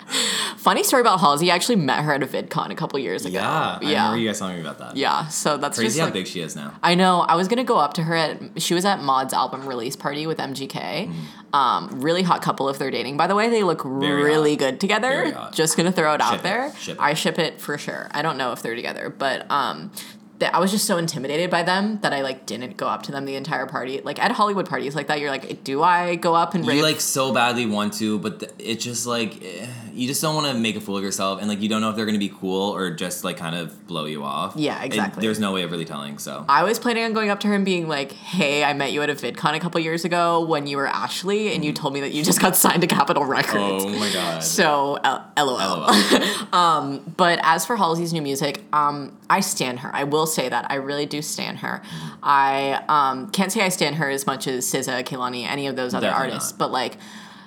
funny 0.57 0.83
story 0.83 1.01
about 1.01 1.19
Halsey, 1.19 1.51
I 1.51 1.55
actually 1.55 1.77
met 1.77 2.03
her 2.03 2.13
at 2.13 2.23
a 2.23 2.27
VidCon 2.27 2.71
a 2.71 2.75
couple 2.75 2.99
years 2.99 3.25
ago. 3.25 3.39
Yeah, 3.39 3.49
I 3.49 3.79
yeah. 3.81 3.89
remember 4.03 4.17
you 4.19 4.27
guys 4.29 4.39
telling 4.39 4.55
me 4.55 4.61
about 4.61 4.77
that. 4.79 4.95
yeah, 4.97 5.27
so 5.27 5.57
that's 5.57 5.77
Crazy 5.77 5.87
just 5.89 5.99
how 5.99 6.05
like, 6.05 6.13
big 6.13 6.27
she 6.27 6.41
is 6.41 6.55
now. 6.55 6.73
I 6.83 6.95
know. 6.95 7.21
I 7.21 7.35
was 7.35 7.47
gonna 7.47 7.63
go 7.63 7.77
up 7.77 7.93
to 7.95 8.03
her 8.03 8.15
at. 8.15 8.61
She 8.61 8.73
was 8.73 8.85
at 8.85 9.01
Mod's 9.01 9.33
album 9.33 9.67
release 9.67 9.95
party 9.95 10.27
with 10.27 10.37
MGK. 10.37 11.11
Um, 11.53 12.01
really 12.01 12.21
hot 12.21 12.41
couple 12.43 12.69
if 12.69 12.77
they're 12.77 12.91
dating. 12.91 13.17
By 13.17 13.25
the 13.27 13.35
way, 13.35 13.49
they 13.49 13.63
look 13.63 13.79
Mm. 13.79 14.01
Very 14.01 14.23
really 14.23 14.51
hot. 14.51 14.59
good 14.59 14.79
together. 14.79 15.49
Just 15.51 15.77
gonna 15.77 15.91
throw 15.91 16.13
it 16.13 16.17
Ship 16.21 16.27
out 16.27 16.35
it. 16.35 16.43
there. 16.43 16.73
Ship 16.75 16.95
it. 16.95 17.01
I 17.01 17.13
ship 17.13 17.39
it 17.39 17.59
for 17.61 17.77
sure. 17.77 18.07
I 18.11 18.21
don't 18.21 18.37
know 18.37 18.51
if 18.51 18.61
they're 18.61 18.75
together, 18.75 19.09
but 19.09 19.49
um, 19.49 19.91
th- 20.39 20.51
I 20.53 20.59
was 20.59 20.71
just 20.71 20.85
so 20.85 20.97
intimidated 20.97 21.49
by 21.49 21.63
them 21.63 21.99
that 22.01 22.13
I 22.13 22.21
like 22.21 22.45
didn't 22.45 22.77
go 22.77 22.87
up 22.87 23.03
to 23.03 23.11
them 23.11 23.25
the 23.25 23.35
entire 23.35 23.65
party. 23.65 24.01
Like 24.01 24.19
at 24.23 24.31
Hollywood 24.31 24.67
parties 24.69 24.95
like 24.95 25.07
that, 25.07 25.19
you're 25.19 25.29
like, 25.29 25.63
do 25.63 25.83
I 25.83 26.15
go 26.15 26.35
up 26.35 26.53
and 26.55 26.63
You 26.65 26.71
rave? 26.71 26.81
like 26.83 27.01
so 27.01 27.33
badly 27.33 27.65
want 27.65 27.93
to, 27.95 28.19
but 28.19 28.39
th- 28.39 28.51
it 28.59 28.79
just 28.79 29.05
like 29.07 29.43
eh, 29.43 29.67
you 29.93 30.07
just 30.07 30.21
don't 30.21 30.35
want 30.35 30.47
to 30.47 30.53
make 30.53 30.75
a 30.75 30.81
fool 30.81 30.97
of 30.97 31.03
yourself, 31.03 31.39
and 31.39 31.49
like 31.49 31.61
you 31.61 31.69
don't 31.69 31.81
know 31.81 31.89
if 31.89 31.95
they're 31.95 32.05
gonna 32.05 32.17
be 32.17 32.29
cool 32.29 32.73
or 32.75 32.91
just 32.91 33.23
like 33.23 33.37
kind 33.37 33.55
of 33.55 33.85
blow 33.87 34.05
you 34.05 34.23
off. 34.23 34.53
Yeah, 34.55 34.75
And 34.77 34.85
exactly. 34.85 35.21
there's 35.25 35.39
no 35.39 35.51
way 35.51 35.63
of 35.63 35.71
really 35.71 35.85
telling. 35.85 36.17
So 36.19 36.45
I 36.47 36.63
was 36.63 36.79
planning 36.79 37.03
on 37.03 37.13
going 37.13 37.29
up 37.29 37.39
to 37.41 37.47
her 37.47 37.53
and 37.55 37.65
being 37.65 37.87
like, 37.87 38.11
"Hey, 38.13 38.63
I 38.63 38.73
met 38.73 38.91
you 38.93 39.01
at 39.01 39.09
a 39.09 39.15
VidCon 39.15 39.55
a 39.55 39.59
couple 39.59 39.79
years 39.81 40.05
ago 40.05 40.41
when 40.45 40.67
you 40.67 40.77
were 40.77 40.87
Ashley, 40.87 41.53
and 41.53 41.63
you 41.65 41.73
told 41.73 41.93
me 41.93 41.99
that 42.01 42.11
you 42.13 42.23
just 42.23 42.39
got 42.41 42.55
signed 42.55 42.81
to 42.81 42.87
Capitol 42.87 43.25
Records." 43.25 43.83
oh 43.85 43.89
my 43.99 44.09
god. 44.13 44.43
So, 44.43 44.95
uh, 45.03 45.23
lol. 45.37 45.57
LOL. 45.57 46.99
But 47.17 47.39
as 47.43 47.65
for 47.65 47.75
Halsey's 47.75 48.13
new 48.13 48.21
music, 48.21 48.63
um, 48.73 49.17
I 49.29 49.39
stan 49.41 49.77
her. 49.77 49.91
I 49.93 50.03
will 50.05 50.25
say 50.29 50.47
that 50.49 50.67
I 50.69 50.75
really 50.75 51.05
do 51.05 51.21
stan 51.21 51.57
her. 51.57 51.81
I 52.23 52.83
um, 52.87 53.29
can't 53.31 53.51
say 53.51 53.61
I 53.61 53.69
stan 53.69 53.95
her 53.95 54.09
as 54.09 54.25
much 54.25 54.47
as 54.47 54.65
SZA, 54.65 55.03
Kehlani, 55.03 55.45
any 55.47 55.67
of 55.67 55.75
those 55.75 55.93
other 55.93 56.07
Definitely 56.07 56.31
artists, 56.33 56.51
not. 56.53 56.59
but 56.59 56.71
like 56.71 56.97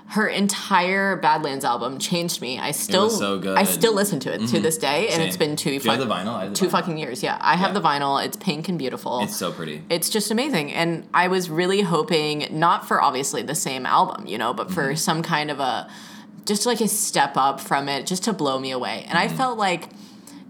her 0.09 0.27
entire 0.29 1.17
Badlands 1.17 1.65
album 1.65 1.99
changed 1.99 2.43
me. 2.43 2.59
I 2.59 2.73
still, 2.73 3.09
so. 3.09 3.55
I 3.57 3.65
still 3.65 3.95
listen 3.95 4.21
to 4.21 4.35
it 4.35 4.47
to 4.49 4.61
this 4.61 4.77
day, 4.77 5.09
and 5.09 5.23
it's 5.23 5.39
been 5.39 5.57
two, 5.57 5.81
fuck- 5.81 5.99
the 5.99 6.05
vinyl? 6.05 6.55
Two 6.55 6.67
vinyl. 6.67 6.71
fucking 6.71 6.99
years. 6.99 7.23
Yeah, 7.23 7.39
I 7.41 7.57
have 7.57 7.71
Yeah. 7.71 7.81
the 7.81 7.81
vinyl. 7.81 8.23
It's 8.23 8.37
pink 8.37 8.69
and 8.69 8.79
beautiful. 8.79 9.21
It's 9.21 9.35
so 9.37 9.51
pretty. 9.53 9.83
It's 9.89 10.11
just 10.11 10.31
amazing. 10.31 10.71
And 10.75 11.09
I 11.15 11.29
was 11.29 11.49
really 11.49 11.81
hoping, 11.81 12.47
not 12.51 12.87
for 12.87 13.01
obviously 13.01 13.41
the 13.43 13.55
same 13.55 13.87
album, 13.87 14.27
you 14.27 14.37
know, 14.37 14.53
but 14.53 14.71
for 14.71 14.89
Mm-hmm. 14.89 14.97
some 14.97 15.23
kind 15.23 15.51
of 15.51 15.61
a, 15.61 15.89
just 16.45 16.67
like 16.67 16.83
a 16.83 16.89
step 16.89 17.39
up 17.39 17.59
from 17.59 17.89
it, 17.89 18.05
just 18.07 18.25
to 18.25 18.35
blow 18.35 18.59
me 18.59 18.71
away. 18.71 19.07
And 19.09 19.17
I 19.17 19.29
felt 19.29 19.57
like 19.57 19.89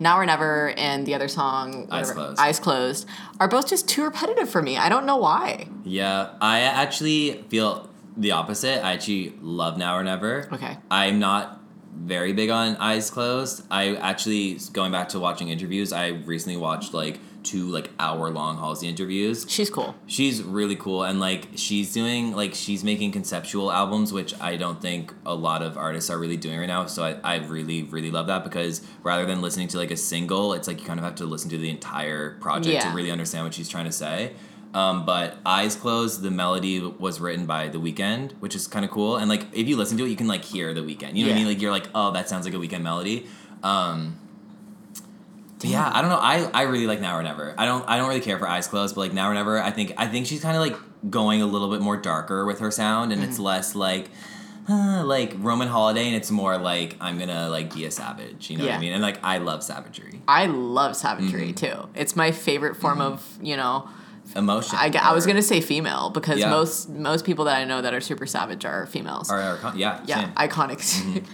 Now 0.02 0.18
or 0.18 0.26
Never 0.26 0.70
and 0.76 1.06
the 1.06 1.14
other 1.14 1.28
song, 1.28 1.86
Mm-hmm. 1.86 1.92
Eyes 1.94 2.10
Closed. 2.10 2.40
Eyes 2.40 2.60
Closed, 2.60 3.08
are 3.40 3.48
both 3.48 3.68
just 3.68 3.88
too 3.88 4.02
repetitive 4.04 4.50
for 4.50 4.60
me. 4.62 4.76
I 4.76 4.88
don't 4.88 5.06
know 5.06 5.16
why. 5.16 5.68
Yeah, 5.84 6.30
I 6.40 6.60
actually 6.60 7.42
feel 7.48 7.88
the 8.16 8.32
opposite. 8.32 8.84
I 8.84 8.92
actually 8.92 9.34
love 9.40 9.78
Now 9.78 9.96
or 9.96 10.04
Never. 10.04 10.48
Okay. 10.52 10.76
I'm 10.90 11.18
not 11.18 11.60
very 11.94 12.32
big 12.32 12.50
on 12.50 12.76
eyes 12.76 13.10
closed. 13.10 13.64
I 13.70 13.96
actually 13.96 14.58
going 14.72 14.92
back 14.92 15.10
to 15.10 15.18
watching 15.20 15.48
interviews. 15.48 15.92
I 15.92 16.08
recently 16.08 16.56
watched 16.56 16.94
like 16.94 17.20
two 17.42 17.66
like 17.68 17.90
hour 17.98 18.30
long 18.30 18.56
Halsey 18.58 18.88
interviews. 18.88 19.46
She's 19.48 19.70
cool. 19.70 19.94
She's 20.06 20.42
really 20.42 20.76
cool 20.76 21.02
and 21.04 21.20
like 21.20 21.48
she's 21.56 21.92
doing 21.92 22.32
like 22.32 22.54
she's 22.54 22.82
making 22.84 23.12
conceptual 23.12 23.70
albums, 23.72 24.12
which 24.12 24.38
I 24.40 24.56
don't 24.56 24.80
think 24.80 25.12
a 25.26 25.34
lot 25.34 25.62
of 25.62 25.76
artists 25.76 26.08
are 26.10 26.18
really 26.18 26.36
doing 26.36 26.58
right 26.58 26.66
now. 26.68 26.86
So 26.86 27.02
I, 27.04 27.16
I 27.24 27.36
really, 27.46 27.82
really 27.82 28.10
love 28.10 28.26
that 28.28 28.44
because 28.44 28.82
rather 29.02 29.26
than 29.26 29.40
listening 29.42 29.68
to 29.68 29.78
like 29.78 29.90
a 29.90 29.96
single, 29.96 30.52
it's 30.54 30.68
like 30.68 30.80
you 30.80 30.86
kind 30.86 30.98
of 31.00 31.04
have 31.04 31.16
to 31.16 31.24
listen 31.24 31.50
to 31.50 31.58
the 31.58 31.70
entire 31.70 32.38
project 32.40 32.74
Yeah. 32.74 32.90
to 32.90 32.96
really 32.96 33.10
understand 33.10 33.44
what 33.44 33.54
she's 33.54 33.68
trying 33.68 33.86
to 33.86 33.92
say. 33.92 34.32
Um, 34.74 35.04
but 35.04 35.36
Eyes 35.44 35.76
Closed, 35.76 36.22
the 36.22 36.30
melody 36.30 36.80
was 36.80 37.20
written 37.20 37.44
by 37.44 37.68
The 37.68 37.78
Weeknd, 37.78 38.32
which 38.40 38.54
is 38.54 38.66
kind 38.66 38.84
of 38.86 38.90
cool. 38.90 39.16
And 39.18 39.28
like 39.28 39.44
if 39.52 39.68
you 39.68 39.76
listen 39.76 39.98
to 39.98 40.06
it, 40.06 40.08
you 40.08 40.16
can 40.16 40.28
like 40.28 40.44
hear 40.44 40.72
The 40.72 40.80
Weeknd. 40.80 41.14
You 41.14 41.24
know 41.26 41.30
what 41.30 41.36
I 41.36 41.38
mean? 41.40 41.46
Like 41.46 41.60
you're 41.60 41.70
like, 41.72 41.88
oh, 41.94 42.10
that 42.12 42.28
sounds 42.30 42.46
like 42.46 42.54
a 42.54 42.56
Weeknd 42.56 42.80
melody. 42.82 43.26
Um, 43.62 44.18
yeah, 45.64 45.90
I 45.92 46.00
don't 46.00 46.10
know. 46.10 46.18
I, 46.18 46.48
I 46.52 46.62
really 46.62 46.86
like 46.86 47.00
Now 47.00 47.16
or 47.16 47.22
Never. 47.22 47.54
I 47.58 47.64
don't 47.66 47.84
I 47.88 47.96
don't 47.96 48.08
really 48.08 48.20
care 48.20 48.38
for 48.38 48.48
Eyes 48.48 48.66
Closed, 48.68 48.94
but 48.94 49.00
like 49.02 49.12
Now 49.12 49.28
or 49.30 49.34
Never, 49.34 49.60
I 49.60 49.70
think 49.70 49.92
I 49.96 50.06
think 50.06 50.26
she's 50.26 50.42
kind 50.42 50.56
of 50.56 50.62
like 50.62 50.76
going 51.10 51.42
a 51.42 51.46
little 51.46 51.70
bit 51.70 51.80
more 51.80 51.96
darker 51.96 52.44
with 52.44 52.60
her 52.60 52.70
sound, 52.70 53.12
and 53.12 53.22
it's 53.24 53.38
less 53.38 53.74
like 53.74 54.08
uh, 54.68 55.02
like 55.04 55.34
Roman 55.38 55.68
Holiday, 55.68 56.06
and 56.06 56.14
it's 56.14 56.30
more 56.30 56.56
like 56.58 56.96
I'm 57.00 57.18
gonna 57.18 57.48
like 57.48 57.74
be 57.74 57.84
a 57.84 57.90
savage. 57.90 58.50
You 58.50 58.58
know 58.58 58.64
what 58.66 58.74
I 58.74 58.78
mean? 58.78 58.92
And 58.92 59.02
like 59.02 59.18
I 59.24 59.38
love 59.38 59.62
savagery, 59.62 60.22
I 60.28 60.46
love 60.46 60.96
savagery 60.96 61.52
Mm-hmm. 61.52 61.82
too. 61.82 61.88
It's 61.94 62.14
my 62.14 62.30
favorite 62.30 62.76
form 62.76 63.00
of, 63.00 63.38
you 63.42 63.56
know, 63.56 63.88
emotion. 64.36 64.78
I, 64.80 64.90
I 65.00 65.12
was 65.12 65.26
going 65.26 65.36
to 65.36 65.42
say 65.42 65.60
female 65.60 66.10
because 66.10 66.38
Yeah. 66.38 66.50
most 66.50 66.88
most 66.88 67.24
people 67.24 67.44
that 67.46 67.58
I 67.58 67.64
know 67.64 67.82
that 67.82 67.92
are 67.94 68.00
super 68.00 68.26
savage 68.26 68.64
are 68.64 68.86
females. 68.86 69.30
or 69.30 69.58
con- 69.60 69.76
yeah 69.78 70.00
yeah, 70.06 70.20
same. 70.20 70.28
Mm-hmm. 70.28 70.60
iconic 70.60 71.24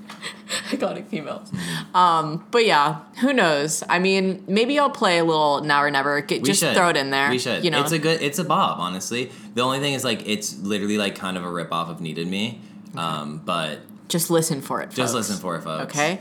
iconic 0.70 1.07
females. 1.09 1.51
Um, 1.94 2.46
but 2.51 2.64
yeah, 2.66 3.01
who 3.20 3.33
knows? 3.33 3.83
I 3.88 3.98
mean, 3.98 4.44
maybe 4.48 4.79
I'll 4.79 4.90
play 4.90 5.18
a 5.18 5.24
little 5.24 5.62
now 5.62 5.83
or 5.83 5.90
never. 5.90 6.20
Get, 6.20 6.44
just 6.44 6.61
should. 6.61 6.74
throw 6.74 6.88
it 6.88 6.96
in 6.96 7.11
there. 7.11 7.31
We 7.31 7.38
should. 7.38 7.64
You 7.64 7.70
know, 7.70 7.81
it's 7.83 7.92
a 7.92 7.98
good. 7.98 8.20
It's 8.22 8.38
a 8.38 8.44
bob. 8.44 8.79
Honestly, 8.81 9.31
the 9.55 9.62
only 9.62 9.81
thing 9.81 9.94
is 9.94 10.05
like 10.05 10.27
it's 10.29 10.59
literally 10.59 10.98
like 10.98 11.14
kind 11.14 11.37
of 11.37 11.44
a 11.44 11.51
rip 11.51 11.72
off 11.72 11.88
of 11.88 12.01
Needed 12.01 12.27
Me, 12.29 12.61
um, 12.96 13.40
but 13.44 13.81
just 14.09 14.31
listen 14.31 14.61
for 14.61 14.81
it. 14.81 14.90
just 14.90 15.14
listen 15.14 15.37
for 15.37 15.57
it, 15.57 15.62
folks. 15.62 15.94
Okay. 15.94 16.20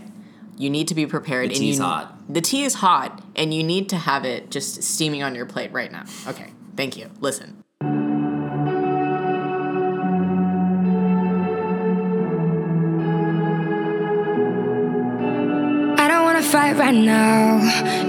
You 0.59 0.71
need 0.71 0.87
to 0.87 0.95
be 0.95 1.05
prepared. 1.05 1.51
The 1.51 1.53
tea's 1.53 1.77
you, 1.77 1.83
hot. 1.83 2.17
The 2.33 2.41
tea 2.41 2.63
is 2.63 2.73
hot, 2.73 3.23
and 3.35 3.53
you 3.53 3.63
need 3.63 3.89
to 3.89 3.95
have 3.95 4.25
it 4.25 4.49
just 4.49 4.81
steaming 4.81 5.21
on 5.21 5.35
your 5.35 5.45
plate 5.45 5.71
right 5.71 5.91
now. 5.91 6.03
Okay. 6.27 6.51
Thank 6.77 6.95
you. 6.95 7.09
Listen. 7.19 7.63
I 15.97 16.07
don't 16.07 16.23
wanna 16.23 16.43
fight 16.43 16.77
right 16.77 16.93
now. 16.93 17.57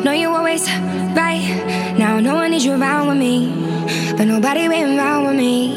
No, 0.04 0.12
you 0.12 0.28
always 0.28 0.68
right 1.16 1.96
now. 1.98 2.20
No 2.20 2.34
one 2.34 2.50
needs 2.50 2.66
you 2.66 2.74
around 2.74 3.08
with 3.08 3.16
me, 3.16 3.48
but 4.18 4.26
nobody 4.26 4.68
been 4.68 4.98
around 4.98 5.24
with 5.28 5.36
me. 5.36 5.72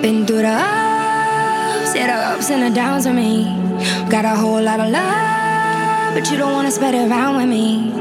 Been 0.00 0.24
through 0.26 0.48
the 0.48 0.48
ups, 0.48 1.94
yeah, 1.94 2.06
the 2.06 2.18
ups 2.32 2.50
and 2.50 2.62
the 2.62 2.74
downs 2.74 3.04
with 3.04 3.16
me. 3.16 3.44
Got 4.08 4.24
a 4.24 4.34
whole 4.34 4.62
lot 4.62 4.80
of 4.80 4.88
love, 4.90 6.14
but 6.14 6.30
you 6.30 6.38
don't 6.38 6.54
wanna 6.54 6.70
spread 6.70 6.94
it 6.94 7.10
around 7.10 7.36
with 7.36 7.50
me. 7.50 7.92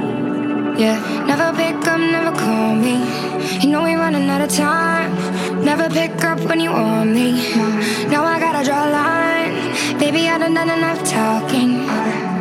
Yeah, 0.81 0.97
never 1.27 1.51
pick 1.57 1.75
up, 1.85 1.99
never 1.99 2.31
call 2.39 2.73
me. 2.73 3.26
You 3.61 3.69
know 3.69 3.83
we 3.83 3.93
running 3.95 4.29
out 4.29 4.41
of 4.41 4.49
time. 4.49 5.15
Never 5.63 5.89
pick 5.89 6.23
up 6.23 6.39
when 6.41 6.59
you 6.59 6.71
want 6.71 7.11
me. 7.11 7.53
Now 8.11 8.23
I 8.23 8.39
gotta 8.39 8.63
draw 8.63 8.87
a 8.87 8.91
line. 8.91 9.99
Baby, 9.99 10.27
I 10.29 10.37
done 10.37 10.53
done 10.53 10.69
enough 10.69 11.03
talking. 11.03 11.87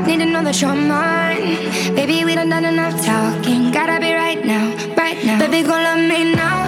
Need 0.07 0.19
to 0.19 0.27
know 0.27 0.42
that 0.42 0.61
you're 0.61 0.75
mine. 0.75 1.57
Baby, 1.95 2.25
we 2.25 2.35
done 2.35 2.51
done 2.51 2.64
enough 2.64 2.95
talking. 3.05 3.71
Gotta 3.71 4.01
be 4.01 4.12
right 4.12 4.45
now, 4.45 4.66
right 4.97 5.19
now. 5.25 5.38
Baby, 5.38 5.62
go 5.62 5.71
love 5.71 5.99
me 5.99 6.35
now, 6.35 6.65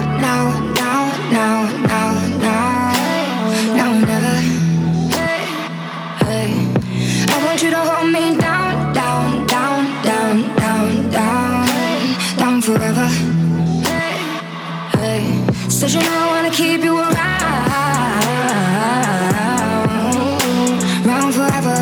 Said 15.79 15.93
you 15.93 16.01
know 16.01 16.11
I 16.11 16.27
wanna 16.27 16.51
keep 16.51 16.83
you 16.83 16.97
around, 16.97 17.15
around 21.05 21.31
forever. 21.31 21.77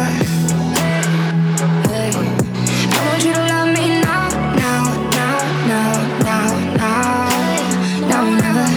I 2.93 2.99
want 3.07 3.23
you 3.25 3.33
to 3.33 3.41
love 3.53 3.69
me 3.73 3.85
now, 3.99 4.29
now, 4.53 4.83
now, 5.17 5.37
now, 5.65 5.93
now, 6.29 6.45
now, 6.77 7.01
now 8.11 8.23
never. 8.43 8.67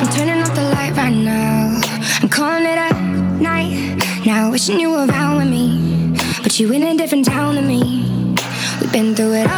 I'm 0.00 0.08
turning 0.08 0.42
off 0.42 0.52
the 0.56 0.62
light 0.74 0.94
right 0.96 1.14
now. 1.14 1.80
I'm 2.20 2.28
calling 2.28 2.64
it 2.64 2.76
a 2.76 2.92
night. 3.40 4.26
Now 4.26 4.50
wishing 4.50 4.80
you 4.80 4.90
were 4.90 5.06
around 5.06 5.36
with 5.36 5.48
me, 5.48 6.16
but 6.42 6.58
you 6.58 6.72
in 6.72 6.82
a 6.82 6.96
different 6.96 7.26
town 7.26 7.54
than 7.54 7.68
me. 7.68 8.34
We've 8.80 8.90
been 8.90 9.14
through 9.14 9.34
it 9.34 9.46
all, 9.48 9.53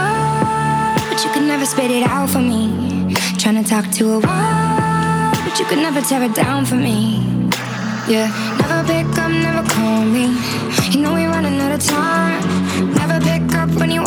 spit 1.87 2.03
it 2.03 2.09
out 2.09 2.29
for 2.29 2.41
me. 2.41 3.15
Trying 3.39 3.63
to 3.63 3.69
talk 3.69 3.89
to 3.93 4.05
a 4.15 4.19
wall, 4.19 5.31
but 5.45 5.57
you 5.59 5.65
could 5.67 5.79
never 5.79 6.01
tear 6.01 6.23
it 6.25 6.35
down 6.35 6.65
for 6.67 6.75
me. 6.75 7.23
Yeah, 8.09 8.27
never 8.59 8.83
pick 8.93 9.07
up, 9.19 9.31
never 9.31 9.63
call 9.69 10.05
me. 10.05 10.27
You 10.91 11.01
know 11.03 11.13
we're 11.15 11.31
running 11.31 11.61
out 11.61 11.73
of 11.79 11.85
time. 11.85 12.43
Never 12.95 13.21
pick 13.21 13.55
up 13.55 13.71
when 13.79 13.91
you 13.93 14.03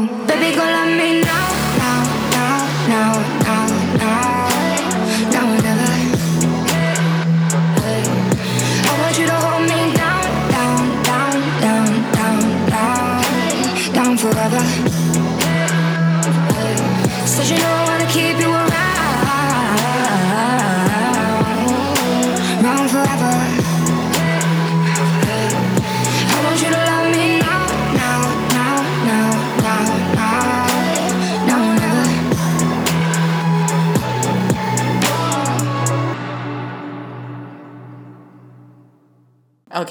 Baby, 0.00 0.56
go 0.56 0.64
let 0.64 1.23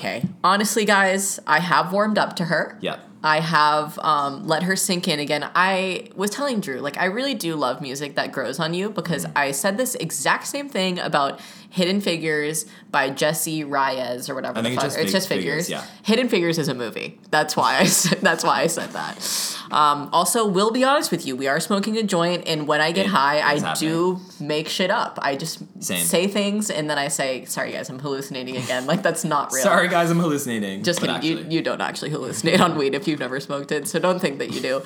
Okay. 0.04 0.24
Honestly, 0.44 0.84
guys, 0.84 1.40
I 1.48 1.60
have 1.60 1.94
warmed 1.94 2.18
up 2.18 2.36
to 2.38 2.46
her. 2.46 2.78
Yeah. 2.82 3.00
I 3.26 3.40
have 3.40 3.98
um, 4.00 4.46
let 4.46 4.64
her 4.64 4.76
sink 4.76 5.08
in 5.08 5.18
again. 5.18 5.50
I 5.56 6.10
was 6.14 6.30
telling 6.30 6.60
Drew, 6.60 6.80
like, 6.80 6.98
I 6.98 7.06
really 7.06 7.34
do 7.34 7.56
love 7.56 7.82
music 7.82 8.16
that 8.16 8.34
grows 8.34 8.60
on 8.60 8.74
you 8.74 8.90
because 8.90 9.24
Mm-hmm. 9.24 9.38
I 9.38 9.52
said 9.52 9.78
this 9.78 9.96
exact 9.96 10.48
same 10.48 10.68
thing 10.68 11.00
about 11.00 11.40
Hidden 11.74 12.02
Figures 12.02 12.66
by 12.92 13.10
Jessie 13.10 13.64
Reyez 13.64 14.30
or 14.30 14.36
whatever 14.36 14.60
I 14.60 14.62
the 14.62 14.70
think 14.70 14.80
fuck. 14.80 14.86
it's 14.86 14.94
just 14.96 15.04
it's 15.06 15.12
just 15.12 15.28
Figures. 15.28 15.66
Figures, 15.68 15.70
yeah. 15.70 15.86
Hidden 16.04 16.30
Figures 16.30 16.60
is 16.60 16.68
a 16.68 16.74
movie. 16.76 17.20
That's 17.32 17.58
why 17.58 17.80
I 17.80 17.84
said, 18.00 18.20
that's 18.22 18.44
why 18.44 18.62
I 18.62 18.68
said 18.68 18.92
that. 18.92 19.58
Um, 19.72 20.10
also, 20.14 20.46
will 20.48 20.70
be 20.70 20.84
honest 20.84 21.10
with 21.10 21.26
you, 21.26 21.36
we 21.36 21.48
are 21.48 21.60
smoking 21.60 21.98
a 21.98 22.04
joint, 22.04 22.44
and 22.48 22.68
when 22.68 22.80
I 22.80 22.92
get 22.92 23.08
It- 23.08 23.10
high, 23.10 23.40
I 23.40 23.54
it's 23.56 23.80
do 23.80 24.20
make 24.40 24.68
shit 24.70 24.92
up. 24.92 25.18
I 25.22 25.36
just 25.36 25.64
Same. 25.84 26.06
say 26.06 26.28
things 26.28 26.70
and 26.70 26.88
then 26.90 27.00
I 27.00 27.08
say, 27.08 27.46
"Sorry 27.46 27.72
guys, 27.72 27.90
I'm 27.90 27.98
hallucinating 28.00 28.56
again." 28.58 28.86
Like 28.86 29.02
that's 29.02 29.26
not 29.26 29.52
real. 29.52 29.64
Sorry, 29.64 29.88
guys, 29.88 30.12
I'm 30.12 30.20
hallucinating. 30.20 30.84
Just 30.84 31.02
kidding. 31.02 31.24
You, 31.24 31.46
you 31.50 31.62
don't 31.64 31.82
actually 31.82 32.12
hallucinate 32.12 32.60
on 32.60 32.78
weed 32.78 32.94
if 32.94 33.08
you've 33.08 33.20
never 33.20 33.40
smoked 33.40 33.72
it, 33.72 33.88
so 33.88 33.98
don't 33.98 34.20
think 34.20 34.38
that 34.38 34.52
you 34.54 34.62
do. 34.62 34.82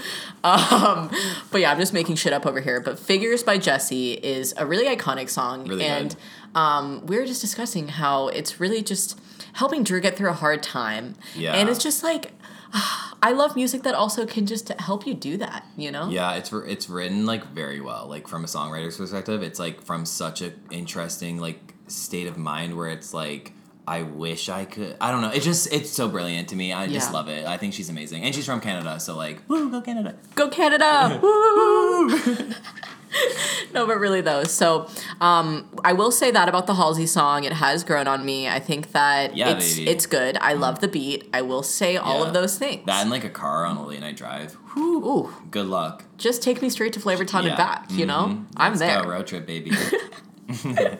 Um, 0.45 1.11
but 1.51 1.59
yeah, 1.61 1.71
I'm 1.71 1.79
just 1.79 1.93
making 1.93 2.15
shit 2.15 2.31
up 2.31 2.45
over 2.45 2.61
here. 2.61 2.79
But 2.79 2.97
Figures 2.97 3.43
by 3.43 3.57
Jessie 3.57 4.13
is 4.13 4.53
a 4.57 4.65
really 4.65 4.85
iconic 4.95 5.29
song. 5.29 5.67
Really 5.67 5.83
and 5.85 6.09
good. 6.11 6.17
Um, 6.55 7.05
we 7.05 7.17
were 7.17 7.25
just 7.25 7.41
discussing 7.41 7.87
how 7.87 8.27
it's 8.29 8.59
really 8.59 8.81
just 8.81 9.19
helping 9.53 9.83
Drew 9.83 9.99
get 9.99 10.17
through 10.17 10.29
a 10.29 10.33
hard 10.33 10.63
time. 10.63 11.15
Yeah. 11.35 11.53
And 11.53 11.69
it's 11.69 11.81
just 11.81 12.03
like, 12.03 12.31
I 13.21 13.31
love 13.31 13.55
music 13.55 13.83
that 13.83 13.95
also 13.95 14.25
can 14.25 14.45
just 14.45 14.69
help 14.79 15.07
you 15.07 15.13
do 15.13 15.37
that, 15.37 15.65
you 15.75 15.91
know? 15.91 16.09
Yeah, 16.09 16.35
it's 16.35 16.51
it's 16.53 16.89
written 16.89 17.25
like 17.25 17.45
very 17.47 17.81
well. 17.81 18.07
Like 18.07 18.27
from 18.27 18.43
a 18.43 18.47
songwriter's 18.47 18.97
perspective, 18.97 19.41
it's 19.41 19.59
like 19.59 19.81
from 19.81 20.05
such 20.05 20.41
a 20.41 20.53
interesting 20.71 21.39
like 21.39 21.73
state 21.87 22.27
of 22.27 22.37
mind 22.37 22.75
where 22.75 22.89
it's 22.89 23.13
like 23.13 23.53
I 23.87 24.03
wish 24.03 24.49
I 24.49 24.65
could. 24.65 24.97
I 24.99 25.11
don't 25.11 25.21
know. 25.21 25.29
It 25.29 25.41
just 25.41 25.71
it's 25.73 25.89
so 25.89 26.09
brilliant 26.09 26.49
to 26.49 26.57
me. 26.57 26.73
I 26.73 26.87
just 26.87 27.13
love 27.13 27.29
it. 27.29 27.45
I 27.47 27.55
think 27.55 27.73
she's 27.73 27.89
amazing, 27.89 28.23
and 28.23 28.35
she's 28.35 28.45
from 28.45 28.59
Canada, 28.59 28.99
so 28.99 29.15
like 29.15 29.41
woo, 29.47 29.71
go 29.71 29.79
Canada. 29.81 30.15
Go 30.35 30.49
Canada! 30.49 31.17
Woo! 31.23 32.09
no, 33.73 33.85
but 33.87 33.97
really 33.99 34.21
though. 34.21 34.43
So, 34.43 34.87
um, 35.21 35.67
I 35.83 35.93
will 35.93 36.11
say 36.11 36.31
that 36.31 36.49
about 36.49 36.67
the 36.67 36.75
Halsey 36.75 37.05
song. 37.07 37.43
It 37.43 37.53
has 37.53 37.83
grown 37.83 38.07
on 38.07 38.25
me. 38.25 38.47
I 38.47 38.59
think 38.59 38.91
that 38.91 39.35
Yeah, 39.35 39.51
it's 39.57 39.75
baby. 39.75 39.87
Mm. 39.87 39.91
it's 39.93 40.05
good. 40.05 40.37
I 40.41 40.53
love 40.53 40.79
the 40.81 40.87
beat. 40.87 41.29
I 41.33 41.41
will 41.41 41.63
say 41.63 41.97
all 41.97 42.21
Yeah. 42.21 42.27
of 42.27 42.33
those 42.33 42.57
things. 42.57 42.85
That 42.85 43.01
and 43.01 43.09
like 43.09 43.23
a 43.23 43.29
car 43.29 43.65
on 43.65 43.77
a 43.77 43.85
late 43.85 44.01
night 44.01 44.17
drive. 44.17 44.57
Ooh, 44.77 45.33
Good 45.51 45.67
luck. 45.67 46.03
just 46.17 46.43
take 46.43 46.61
me 46.61 46.69
straight 46.69 46.93
to 46.93 46.99
Flavortown 46.99 47.43
Yeah. 47.43 47.49
and 47.49 47.57
back. 47.57 47.85
You 47.91 48.05
know, 48.05 48.27
Mhm. 48.27 48.45
I'm 48.57 48.73
Let's 48.73 48.79
there. 48.79 49.03
Go, 49.03 49.09
road 49.09 49.27
trip, 49.27 49.45
baby. 49.47 49.71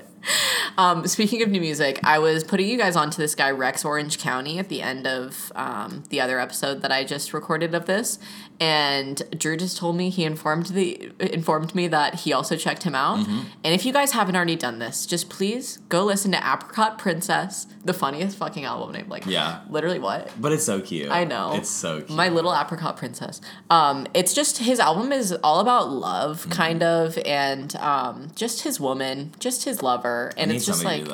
Um, 0.78 1.08
speaking 1.08 1.42
of 1.42 1.50
new 1.50 1.62
music, 1.62 2.00
I 2.04 2.20
was 2.20 2.44
putting 2.44 2.68
you 2.68 2.78
guys 2.78 2.96
onto 2.98 3.18
this 3.18 3.34
guy 3.34 3.50
Rex 3.50 3.86
Orange 3.86 4.20
County 4.20 4.60
at 4.60 4.68
the 4.70 4.82
end 4.82 5.08
of 5.08 5.52
um, 5.56 6.04
the 6.10 6.20
other 6.22 6.40
episode 6.40 6.82
that 6.82 6.92
I 6.92 7.04
just 7.04 7.34
recorded 7.34 7.74
of 7.74 7.86
this, 7.86 8.20
and 8.60 9.22
Drew 9.38 9.56
just 9.58 9.78
told 9.78 9.96
me 9.98 10.10
he 10.10 10.24
informed 10.24 10.68
the 10.68 11.12
informed 11.20 11.76
me 11.76 11.88
that 11.90 12.16
he 12.22 12.34
also 12.34 12.56
checked 12.56 12.84
him 12.84 12.96
out. 12.96 13.20
Mm-hmm. 13.20 13.40
And 13.64 13.74
if 13.74 13.86
you 13.86 13.94
guys 13.94 14.12
haven't 14.14 14.36
already 14.36 14.56
done 14.56 14.80
this, 14.80 15.06
just 15.06 15.30
please 15.30 15.78
go 15.90 16.04
listen 16.06 16.32
to 16.32 16.38
Apricot 16.38 16.98
Princess, 16.98 17.68
the 17.86 17.94
funniest 17.94 18.38
fucking 18.38 18.66
album 18.66 18.94
name. 18.94 19.08
Like, 19.10 19.26
Yeah. 19.26 19.60
literally 19.70 20.00
what? 20.00 20.32
but 20.42 20.52
it's 20.52 20.64
so 20.64 20.82
cute. 20.82 21.10
I 21.10 21.24
know. 21.24 21.54
It's 21.56 21.70
so 21.70 22.02
cute. 22.02 22.10
My 22.18 22.30
little 22.30 22.54
apricot 22.56 22.98
princess. 22.98 23.42
Um, 23.70 24.08
it's 24.14 24.34
just 24.34 24.58
his 24.60 24.80
album 24.80 25.12
is 25.12 25.32
all 25.44 25.60
about 25.60 25.90
love, 25.92 26.42
Mm-hmm. 26.42 26.52
kind 26.52 26.84
of, 26.84 27.18
and 27.26 27.76
um, 27.78 28.30
just 28.36 28.62
his 28.64 28.80
woman, 28.80 29.34
just 29.40 29.64
his 29.66 29.82
lover, 29.84 30.32
and 30.38 30.52
it's 30.52 30.66
just 30.66 30.84
like 30.84 31.06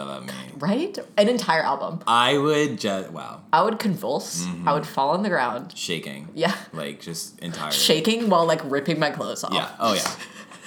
right, 0.59 0.97
an 1.17 1.27
entire 1.29 1.61
album. 1.63 2.01
I 2.07 2.37
would 2.37 2.79
just 2.79 3.11
wow, 3.11 3.41
I 3.51 3.61
would 3.63 3.79
convulse. 3.79 4.43
Mm-hmm. 4.45 4.67
I 4.67 4.73
would 4.73 4.87
fall 4.87 5.09
on 5.11 5.23
the 5.23 5.29
ground, 5.29 5.77
shaking. 5.77 6.29
Yeah. 6.33 6.55
like 6.73 6.99
just 7.01 7.32
entire 7.43 7.71
shaking 7.71 8.29
while 8.29 8.45
like 8.45 8.61
ripping 8.63 8.99
my 8.99 9.11
clothes 9.11 9.43
off. 9.43 9.53
Yeah. 9.53 9.69
Oh 9.79 9.93
yeah. 9.93 10.15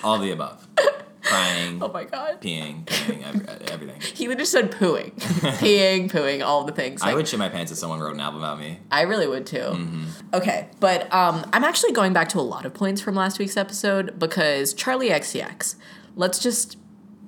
All 0.04 0.18
the 0.18 0.30
above. 0.30 0.66
Crying, 1.22 1.82
Oh 1.82 1.88
my 1.88 2.04
god. 2.04 2.40
peeing, 2.40 2.84
peeing, 2.84 3.26
every, 3.26 3.66
everything. 3.66 4.00
He 4.00 4.32
just 4.36 4.52
said 4.52 4.70
pooing, 4.70 5.12
peeing, 5.58 6.08
pooing, 6.08 6.44
all 6.44 6.62
the 6.62 6.70
things. 6.70 7.02
I 7.02 7.14
would 7.14 7.26
shit 7.26 7.40
my 7.40 7.48
pants 7.48 7.72
if 7.72 7.78
someone 7.78 7.98
wrote 7.98 8.14
an 8.14 8.20
album 8.20 8.42
about 8.42 8.60
me. 8.60 8.78
I 8.92 9.00
really 9.02 9.26
would 9.26 9.44
too. 9.44 9.56
Mm-hmm. 9.58 10.04
Okay, 10.32 10.68
but 10.78 11.12
um, 11.12 11.44
I'm 11.52 11.64
actually 11.64 11.92
going 11.92 12.12
back 12.12 12.28
to 12.28 12.38
a 12.38 12.42
lot 12.42 12.64
of 12.64 12.74
points 12.74 13.00
from 13.00 13.16
last 13.16 13.40
week's 13.40 13.56
episode 13.56 14.16
because 14.20 14.72
Charli 14.72 15.10
XCX. 15.10 15.74
Let's 16.14 16.38
just 16.38 16.76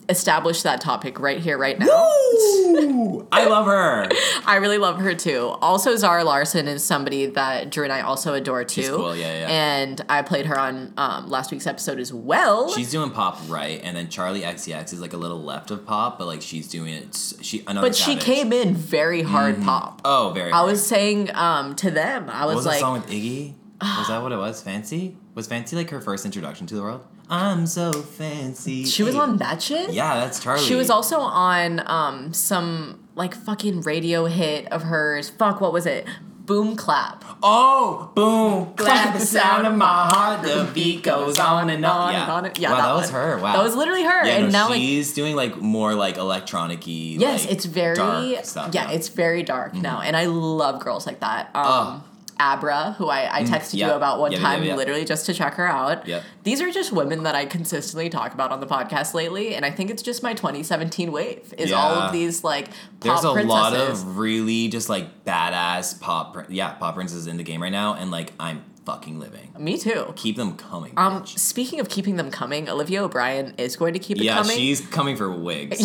establish 0.09 0.63
that 0.63 0.81
topic 0.81 1.21
right 1.21 1.39
here, 1.39 1.59
right 1.59 1.79
now. 1.79 1.87
Woo! 1.87 3.29
I 3.31 3.47
love 3.47 3.67
her. 3.67 4.09
I 4.47 4.57
really 4.57 4.79
love 4.79 4.99
her 4.99 5.15
too. 5.15 5.57
Also, 5.61 5.97
Zara 5.97 6.25
Larsson 6.25 6.67
is 6.69 6.83
somebody 6.83 7.27
that 7.27 7.71
Drew 7.71 7.85
and 7.85 7.93
I 7.93 8.01
also 8.01 8.35
adore 8.35 8.65
too. 8.65 8.83
She's 8.83 8.91
cool, 8.91 9.15
yeah, 9.15 9.41
yeah. 9.41 9.49
And 9.49 10.01
I 10.09 10.23
played 10.23 10.47
her 10.47 10.59
on 10.59 10.95
um, 10.97 11.29
last 11.29 11.51
week's 11.51 11.67
episode 11.67 11.99
as 11.99 12.13
well. 12.13 12.73
She's 12.73 12.91
doing 12.91 13.11
pop 13.11 13.39
right, 13.49 13.81
and 13.83 13.97
then 13.97 14.07
Charli 14.07 14.43
XCX 14.43 14.93
is 14.93 15.01
like 15.01 15.13
a 15.13 15.17
little 15.19 15.43
left 15.43 15.71
of 15.71 15.85
pop, 15.85 16.19
but 16.19 16.27
like 16.27 16.43
she's 16.43 16.69
doing 16.69 16.95
it. 16.95 17.35
She 17.43 17.63
another. 17.67 17.89
but 17.89 17.97
she 17.97 18.13
Savage. 18.13 18.25
came 18.25 18.53
in 18.53 18.75
very 18.75 19.23
hard 19.23 19.63
pop. 19.63 20.01
Oh, 20.05 20.33
very. 20.35 20.51
I 20.53 20.57
hard. 20.59 20.71
was 20.71 20.87
saying 20.87 21.35
um, 21.35 21.75
to 21.77 21.91
them, 21.91 22.31
I 22.31 22.47
What 22.47 22.55
was 22.55 22.57
was 22.57 22.67
like, 22.67 22.81
song 22.81 22.95
with 22.95 23.09
Iggy? 23.11 23.55
Was 23.81 24.09
that 24.09 24.23
what 24.23 24.33
it 24.33 24.37
was? 24.39 24.61
Fancy? 24.63 25.17
Was 25.35 25.47
Fancy 25.47 25.77
like 25.77 25.91
her 25.91 26.01
first 26.01 26.25
introduction 26.25 26.67
to 26.67 26.75
the 26.75 26.83
world? 26.83 27.05
I'm 27.31 27.67
so 27.67 27.93
fancy. 27.93 28.85
she 28.85 29.03
was 29.03 29.15
on 29.15 29.37
that 29.39 29.61
shit. 29.63 29.91
Yeah, 29.91 30.15
that's 30.21 30.43
Charli. 30.43 30.67
She 30.67 30.75
was 30.75 30.89
also 30.91 31.19
on 31.21 31.83
um 31.87 32.33
some 32.33 33.01
like 33.15 33.35
fucking 33.35 33.83
radio 33.83 34.27
hit 34.27 34.71
of 34.73 34.85
hers. 34.85 35.29
Fuck, 35.31 35.61
what 35.61 35.73
was 35.73 35.87
it? 35.87 36.07
Boom 36.47 36.77
clap. 36.77 37.25
Oh, 37.43 38.11
boom! 38.15 38.73
Clap 38.75 39.13
the 39.13 39.21
sound 39.21 39.67
of 39.67 39.75
my 39.77 40.09
heart. 40.11 40.43
The 40.43 40.67
beat 40.73 41.03
goes 41.03 41.39
on 41.39 41.69
and 41.69 41.85
on. 41.85 42.15
and 42.15 42.27
Yeah, 42.27 42.33
on. 42.33 42.51
Yeah, 42.59 42.71
wow, 42.71 42.77
that 42.79 42.87
that, 42.87 42.95
was 42.95 43.13
one. 43.13 43.21
her. 43.21 43.39
Wow, 43.39 43.53
That 43.53 43.63
was 43.63 43.77
literally 43.77 44.03
her. 44.05 44.25
Yeah, 44.27 44.33
and 44.39 44.45
no, 44.47 44.59
now 44.61 44.69
like 44.71 44.79
she's 44.79 45.13
doing 45.13 45.37
like 45.37 45.59
more 45.59 45.93
like 45.95 46.17
electronic-y. 46.17 47.17
yes, 47.19 47.45
like, 47.45 47.53
it's 47.53 47.67
very 47.67 47.97
dark 47.97 48.45
stuff. 48.47 48.75
yeah, 48.75 48.85
now. 48.87 48.93
it's 48.93 49.09
very 49.09 49.43
dark 49.43 49.75
now, 49.75 50.01
and 50.01 50.17
I 50.17 50.25
love 50.25 50.81
girls 50.83 51.07
like 51.07 51.21
that. 51.21 51.51
Um, 51.55 51.65
Oh. 51.67 52.05
Abra, 52.41 52.95
who 52.99 53.09
I, 53.09 53.39
I 53.39 53.43
texted 53.45 53.75
you 53.75 53.81
yeah. 53.81 53.97
about 53.97 54.21
one 54.21 54.33
Yeah, 54.33 54.39
yeah, 54.39 54.45
time, 54.45 54.63
yeah. 54.63 54.75
literally 54.77 55.05
just 55.05 55.27
to 55.27 55.35
check 55.35 55.55
her 55.55 55.67
out. 55.67 56.07
Yep. 56.07 56.23
These 56.45 56.61
are 56.61 56.71
just 56.71 56.93
women 56.93 57.25
that 57.25 57.35
I 57.35 57.47
consistently 57.47 58.09
talk 58.09 58.33
about 58.35 58.53
on 58.53 58.61
the 58.61 58.67
podcast 58.67 59.15
lately, 59.15 59.55
and 59.55 59.65
I 59.65 59.71
think 59.71 59.91
it's 59.91 60.03
just 60.03 60.23
my 60.23 60.35
2017 60.35 61.11
wave. 61.13 61.53
Is 61.59 61.73
all 61.73 61.95
of 61.95 62.13
these 62.13 62.45
like 62.45 62.69
There's 63.01 63.25
a 63.25 63.31
lot 63.33 63.73
princesses. 63.73 64.03
of 64.03 64.19
really 64.19 64.69
just 64.69 64.89
like 64.89 65.25
badass 65.25 66.01
pop, 66.01 66.37
yeah, 66.49 66.73
pop 66.75 66.95
princesses 66.95 67.27
in 67.27 67.37
the 67.37 67.43
game 67.45 67.63
right 67.63 67.73
now, 67.73 67.95
and 67.95 68.11
like 68.11 68.33
I'm 68.39 68.63
fucking 68.87 69.19
living. 69.21 69.53
Me 69.59 69.77
too. 69.77 70.13
Keep 70.17 70.37
them 70.37 70.57
coming. 70.57 70.95
Um, 70.97 71.23
bitch. 71.23 71.39
speaking 71.39 71.79
of 71.81 71.89
keeping 71.91 72.17
them 72.17 72.31
coming, 72.31 72.69
Olivia 72.71 73.05
O'Brien 73.05 73.53
is 73.59 73.77
going 73.77 73.93
to 73.93 73.99
keep 73.99 74.17
it 74.17 74.25
yeah, 74.25 74.37
coming. 74.39 74.57
she's 74.57 74.81
coming 74.81 75.15
for 75.17 75.31
wigs. 75.31 75.79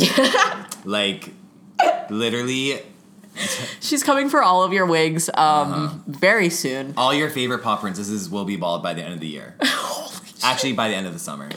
like, 0.85 1.33
literally, 2.09 2.79
She's 3.79 4.03
coming 4.03 4.29
for 4.29 4.41
all 4.43 4.63
of 4.63 4.73
your 4.73 4.85
wigs 4.85 5.29
um 5.33 6.03
very 6.07 6.49
soon. 6.49 6.93
all 6.97 7.13
your 7.13 7.29
favorite 7.29 7.63
pop 7.63 7.81
princesses 7.81 8.29
will 8.29 8.45
be 8.45 8.55
bald 8.55 8.83
by 8.83 8.93
the 8.93 9.01
end 9.03 9.13
of 9.13 9.19
the 9.19 9.27
year. 9.27 9.55
Actually, 10.43 10.73
by 10.73 10.89
the 10.89 10.95
end 10.95 11.07
of 11.07 11.13
the 11.13 11.19
summer. 11.19 11.49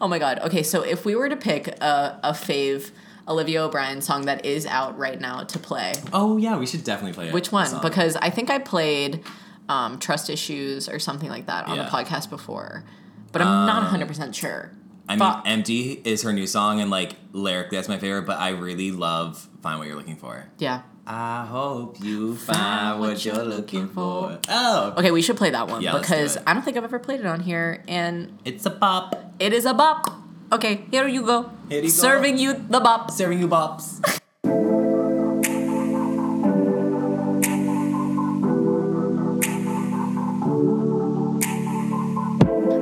Oh 0.00 0.08
my 0.08 0.18
god. 0.18 0.38
Okay, 0.40 0.62
so 0.62 0.82
if 0.82 1.04
we 1.06 1.14
were 1.16 1.28
to 1.30 1.36
pick 1.36 1.68
a, 1.68 2.20
a 2.22 2.32
fave 2.32 2.90
Olivia 3.26 3.62
O'Brien 3.62 4.02
song 4.02 4.26
that 4.26 4.44
is 4.44 4.66
out 4.66 4.98
right 4.98 5.18
now 5.18 5.44
to 5.44 5.58
play, 5.58 5.94
Oh 6.12 6.36
yeah, 6.36 6.58
we 6.58 6.66
should 6.66 6.84
definitely 6.84 7.14
play 7.14 7.28
it. 7.28 7.34
which 7.34 7.50
one? 7.50 7.80
Because 7.80 8.16
I 8.16 8.28
think 8.28 8.50
I 8.50 8.58
played 8.58 9.24
um, 9.70 9.98
Trust 9.98 10.28
Issues 10.28 10.90
or 10.90 10.98
something 10.98 11.30
like 11.30 11.46
that 11.46 11.64
on 11.66 11.78
the 11.78 11.84
Yeah. 11.84 11.88
Um, 11.88 12.04
podcast 12.04 12.28
before, 12.28 12.84
but 13.32 13.40
I'm 13.40 13.64
not 13.66 13.90
100% 13.90 14.34
sure. 14.34 14.70
I 15.08 15.16
mean, 15.16 15.34
"Empty" 15.46 16.00
is 16.04 16.22
her 16.22 16.32
new 16.32 16.46
song, 16.46 16.80
and 16.80 16.90
like 16.90 17.12
lyrically, 17.32 17.76
that's 17.78 17.88
my 17.88 17.98
favorite. 17.98 18.22
But 18.26 18.38
I 18.38 18.50
really 18.50 18.90
love 18.90 19.48
"Find 19.62 19.78
What 19.78 19.86
You're 19.88 19.96
Looking 19.96 20.16
For." 20.16 20.48
yeah. 20.58 20.82
I 21.06 21.44
hope 21.44 22.02
you 22.02 22.34
find 22.34 22.98
what 22.98 23.24
you're 23.24 23.44
looking 23.44 23.88
for. 23.88 24.38
Oh, 24.48 24.94
Okay, 24.96 25.10
we 25.10 25.20
should 25.20 25.36
play 25.36 25.50
that 25.50 25.68
one 25.68 25.82
Yeah, 25.82 25.94
let's 25.94 26.08
do 26.08 26.14
because. 26.14 26.38
I 26.46 26.54
don't 26.54 26.62
think 26.62 26.76
I've 26.78 26.84
ever 26.84 26.98
played 26.98 27.20
it 27.20 27.26
on 27.26 27.40
here, 27.40 27.84
and 27.88 28.38
it's 28.44 28.64
a 28.64 28.70
pop. 28.70 29.34
it 29.38 29.52
is 29.52 29.66
a 29.66 29.74
bop. 29.74 30.06
Okay, 30.52 30.86
here 30.90 31.06
you 31.06 31.22
go. 31.22 31.50
Here 31.68 31.78
you 31.82 31.88
go. 31.88 31.88
Serving 31.88 32.38
you 32.38 32.54
the 32.54 32.80
bop. 32.80 33.10
Serving 33.10 33.38
you 33.38 33.48
bops. 33.48 34.00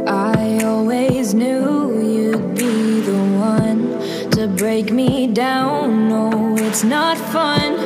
I 0.07 0.61
always 0.65 1.35
knew 1.35 2.01
you'd 2.01 2.55
be 2.55 3.01
the 3.01 3.25
one 3.39 4.31
to 4.31 4.49
break 4.49 4.91
me 4.93 5.27
down. 5.27 6.09
No, 6.09 6.57
it's 6.57 6.83
not 6.85 7.17
fun 7.17 7.77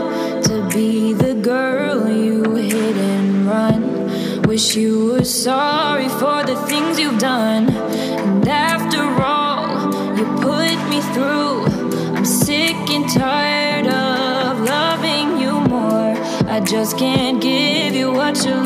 be 0.63 1.13
the 1.13 1.35
girl 1.35 2.09
you 2.09 2.43
hit 2.55 2.97
and 2.97 3.47
run. 3.47 4.43
Wish 4.43 4.77
you 4.77 5.13
were 5.13 5.25
sorry 5.25 6.09
for 6.09 6.45
the 6.45 6.57
things 6.67 6.99
you've 6.99 7.19
done. 7.19 7.69
And 7.69 8.49
after 8.49 9.03
all 9.23 10.17
you 10.17 10.25
put 10.41 10.79
me 10.89 11.01
through, 11.15 11.65
I'm 12.17 12.25
sick 12.25 12.77
and 12.97 13.09
tired 13.09 13.87
of 13.87 14.61
loving 14.61 15.41
you 15.41 15.61
more. 15.69 16.15
I 16.49 16.61
just 16.61 16.97
can't 16.99 17.41
give 17.41 17.95
you 17.95 18.13
what 18.13 18.45
you're 18.45 18.66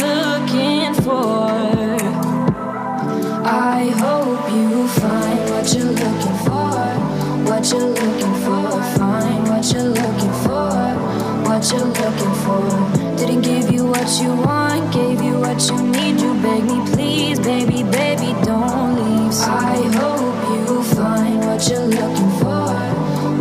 you're 11.73 11.85
looking 11.85 12.35
for. 12.45 13.16
Didn't 13.16 13.43
give 13.43 13.71
you 13.73 13.87
what 13.87 14.09
you 14.21 14.35
want, 14.35 14.93
gave 14.93 15.23
you 15.23 15.39
what 15.41 15.61
you 15.68 15.77
need. 15.83 16.21
You 16.21 16.35
beg 16.43 16.64
me, 16.64 16.79
please, 16.93 17.39
baby, 17.39 17.83
baby, 17.83 18.35
don't 18.45 18.97
leave. 18.97 19.35
So 19.35 19.51
I 19.51 19.77
hope 20.01 20.39
you 20.53 20.83
find 20.95 21.39
what 21.47 21.68
you're 21.68 21.87
looking 21.87 22.31
for. 22.41 22.71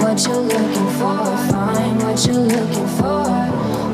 What 0.04 0.18
you're 0.26 0.46
looking 0.54 0.90
for. 1.00 1.18
Find 1.52 2.04
what 2.04 2.26
you're 2.26 2.36
looking 2.36 2.88
for. 3.00 3.24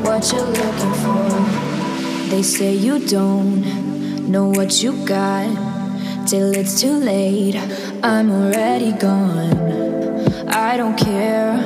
What 0.07 0.31
you're 0.31 0.51
looking 0.61 0.93
for. 1.03 2.29
They 2.29 2.41
say 2.41 2.73
you 2.73 2.99
don't 3.07 4.29
know 4.29 4.49
what 4.49 4.81
you 4.83 5.05
got 5.05 6.27
till 6.27 6.53
it's 6.55 6.81
too 6.81 6.97
late. 6.97 7.55
I'm 8.03 8.31
already 8.31 8.91
gone. 8.91 10.49
I 10.49 10.77
don't 10.77 10.97
care 10.97 11.57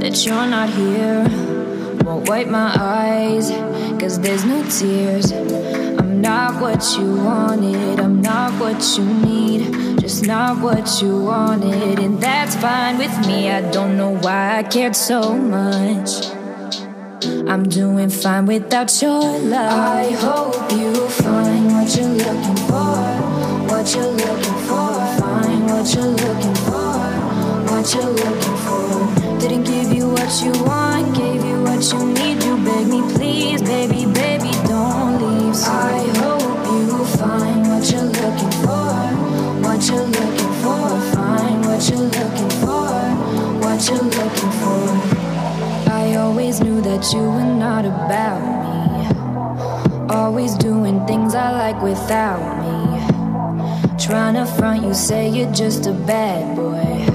that 0.00 0.24
you're 0.24 0.46
not 0.46 0.70
here. 0.70 1.49
Wipe 2.26 2.48
my 2.48 2.74
eyes, 2.78 3.50
cause 4.00 4.20
there's 4.20 4.44
no 4.44 4.62
tears. 4.68 5.32
I'm 5.32 6.20
not 6.20 6.60
what 6.60 6.82
you 6.96 7.16
wanted, 7.16 8.00
I'm 8.00 8.20
not 8.20 8.52
what 8.60 8.80
you 8.96 9.04
need. 9.04 10.00
Just 10.00 10.26
not 10.26 10.62
what 10.62 11.02
you 11.02 11.24
wanted, 11.24 11.98
and 11.98 12.20
that's 12.20 12.54
fine 12.56 12.98
with 12.98 13.14
me. 13.26 13.50
I 13.50 13.60
don't 13.70 13.96
know 13.96 14.16
why 14.16 14.58
I 14.58 14.62
cared 14.62 14.96
so 14.96 15.34
much. 15.36 16.30
I'm 17.50 17.64
doing 17.64 18.10
fine 18.10 18.46
without 18.46 19.02
your 19.02 19.38
love. 19.38 19.72
I 19.72 20.10
hope 20.12 20.72
you 20.72 21.08
find 21.08 21.66
what 21.72 21.96
you're 21.96 22.06
looking 22.06 22.56
for. 22.68 22.96
What 23.70 23.94
you're 23.94 24.04
looking 24.04 24.58
for. 24.68 24.90
Find 25.20 25.66
what 25.66 25.94
you're 25.94 26.04
looking 26.04 26.54
for. 26.66 26.96
What 27.70 27.94
you're 27.94 28.14
looking 28.22 28.56
for. 28.64 29.38
Didn't 29.40 29.64
give 29.64 29.92
you 29.92 30.08
what 30.10 30.32
you 30.44 30.52
want, 30.64 31.16
gave 31.16 31.44
you 31.44 31.49
what 31.80 31.92
you 31.92 32.12
need. 32.12 32.42
You 32.44 32.56
beg 32.62 32.86
me, 32.88 33.00
please, 33.14 33.62
baby, 33.62 34.04
baby, 34.04 34.50
don't 34.68 35.16
leave. 35.22 35.56
I 35.64 36.04
hope 36.20 36.66
you 36.66 37.04
find 37.16 37.66
what 37.68 37.90
you're 37.90 38.02
looking 38.02 38.54
for. 38.64 38.92
What 39.64 39.80
you're 39.88 40.04
looking 40.04 40.54
for. 40.62 40.84
Find 41.14 41.64
what 41.64 41.88
you're 41.88 42.10
looking 42.16 42.50
for. 42.60 42.90
What 43.64 43.88
you're 43.88 44.10
looking 44.18 44.52
for. 44.60 44.84
I 45.90 46.16
always 46.16 46.60
knew 46.60 46.82
that 46.82 47.12
you 47.14 47.22
were 47.22 47.54
not 47.66 47.86
about 47.86 48.42
me. 48.62 50.14
Always 50.14 50.54
doing 50.56 51.06
things 51.06 51.34
I 51.34 51.50
like 51.52 51.82
without 51.82 52.42
me. 52.62 53.96
Trying 54.04 54.34
to 54.34 54.44
front, 54.44 54.84
you 54.84 54.92
say 54.92 55.30
you're 55.30 55.52
just 55.52 55.86
a 55.86 55.92
bad 55.92 56.56
boy. 56.56 57.06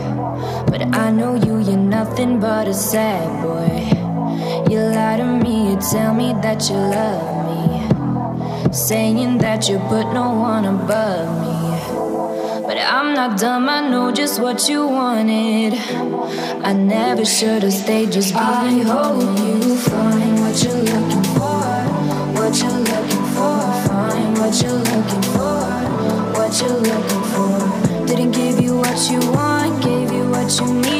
But 0.71 0.95
I 0.95 1.11
know 1.11 1.35
you, 1.35 1.59
you're 1.59 1.77
nothing 1.77 2.39
but 2.39 2.67
a 2.67 2.73
sad 2.73 3.43
boy. 3.43 3.64
You 4.75 4.81
lie 4.81 5.15
to 5.15 5.23
me, 5.23 5.69
you 5.69 5.79
tell 5.79 6.13
me 6.13 6.33
that 6.43 6.69
you 6.69 6.75
love 6.75 7.47
me. 7.47 8.73
Saying 8.73 9.37
that 9.37 9.69
you 9.69 9.79
put 9.87 10.11
no 10.11 10.33
one 10.33 10.65
above 10.65 11.29
me. 11.43 11.55
But 12.67 12.79
I'm 12.79 13.13
not 13.13 13.39
dumb, 13.39 13.69
I 13.69 13.89
know 13.89 14.11
just 14.11 14.41
what 14.41 14.67
you 14.67 14.85
wanted. 14.85 15.75
I 16.61 16.73
never 16.73 17.23
should 17.23 17.63
have 17.63 17.71
stayed, 17.71 18.11
just 18.11 18.33
being 18.33 18.43
I 18.43 18.83
hope 18.83 19.39
you 19.39 19.77
find 19.77 20.41
what 20.41 20.61
you're 20.61 20.83
looking 20.91 21.23
for. 21.35 21.63
What 22.35 22.53
you're 22.59 22.81
looking 22.91 23.27
for. 23.35 23.57
Find 23.87 24.37
what 24.39 24.61
you're 24.61 24.83
looking 24.91 25.25
for. 25.35 25.63
What 26.35 26.51
you're 26.59 26.81
looking 26.89 27.23
for. 27.31 28.07
Didn't 28.07 28.31
give 28.31 28.59
you 28.59 28.75
what 28.75 28.99
you 29.09 29.19
want, 29.31 29.81
gave 29.81 30.11
you 30.11 30.29
what 30.29 30.51
you 30.59 30.73
need. 30.81 30.94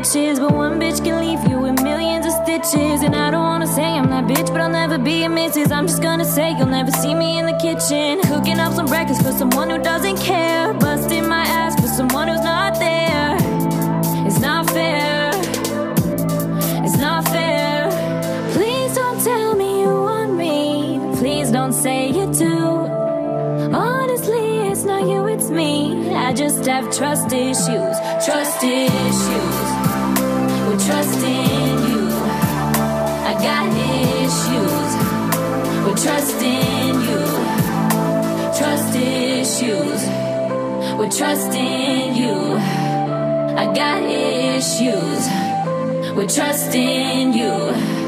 Bitches, 0.00 0.40
but 0.40 0.54
one 0.54 0.80
bitch 0.80 1.04
can 1.04 1.18
leave 1.20 1.46
you 1.50 1.58
with 1.58 1.82
millions 1.82 2.24
of 2.24 2.32
stitches. 2.32 3.02
And 3.02 3.14
I 3.14 3.30
don't 3.30 3.42
wanna 3.42 3.66
say 3.66 3.84
I'm 3.84 4.08
that 4.10 4.24
bitch, 4.24 4.48
but 4.48 4.60
I'll 4.60 4.70
never 4.70 4.98
be 4.98 5.24
a 5.24 5.28
missus. 5.28 5.70
I'm 5.70 5.86
just 5.86 6.02
gonna 6.02 6.24
say 6.24 6.52
you'll 6.56 6.74
never 6.78 6.90
see 6.90 7.14
me 7.14 7.38
in 7.38 7.46
the 7.46 7.58
kitchen, 7.66 8.20
cooking 8.22 8.58
up 8.58 8.72
some 8.72 8.86
breakfast 8.86 9.22
for 9.22 9.32
someone 9.32 9.68
who 9.68 9.78
doesn't 9.78 10.16
care, 10.18 10.72
busting 10.74 11.28
my 11.28 11.44
ass 11.44 11.74
for 11.80 11.88
someone 11.88 12.28
who's 12.28 12.44
not 12.44 12.78
there. 12.78 13.36
It's 14.26 14.40
not 14.40 14.70
fair. 14.70 15.30
It's 16.84 16.98
not 16.98 17.24
fair. 17.28 17.90
Please 18.54 18.94
don't 18.94 19.20
tell 19.22 19.54
me 19.54 19.82
you 19.82 19.94
want 20.08 20.32
me. 20.34 20.98
Please 21.18 21.50
don't 21.50 21.74
say 21.74 22.08
you 22.08 22.26
do. 22.32 22.56
Honestly, 23.74 24.68
it's 24.70 24.84
not 24.84 25.02
you, 25.06 25.26
it's 25.26 25.50
me. 25.50 26.14
I 26.14 26.32
just 26.32 26.64
have 26.66 26.84
trust 26.96 27.32
issues, 27.32 27.96
trust 28.24 28.64
issues. 28.64 29.69
Trust 30.86 31.18
in 31.18 31.78
you, 31.88 32.08
I 33.30 33.34
got 33.46 33.68
issues. 33.76 34.92
With 35.84 36.02
trust 36.02 36.42
in 36.42 37.00
you, 37.06 37.20
trust 38.58 38.94
issues. 38.96 40.00
With 40.98 41.16
trust 41.16 41.52
in 41.52 42.14
you, 42.14 42.56
I 43.56 43.72
got 43.74 44.02
issues. 44.02 45.28
With 46.16 46.34
trust 46.34 46.74
in 46.74 47.34
you. 47.34 47.99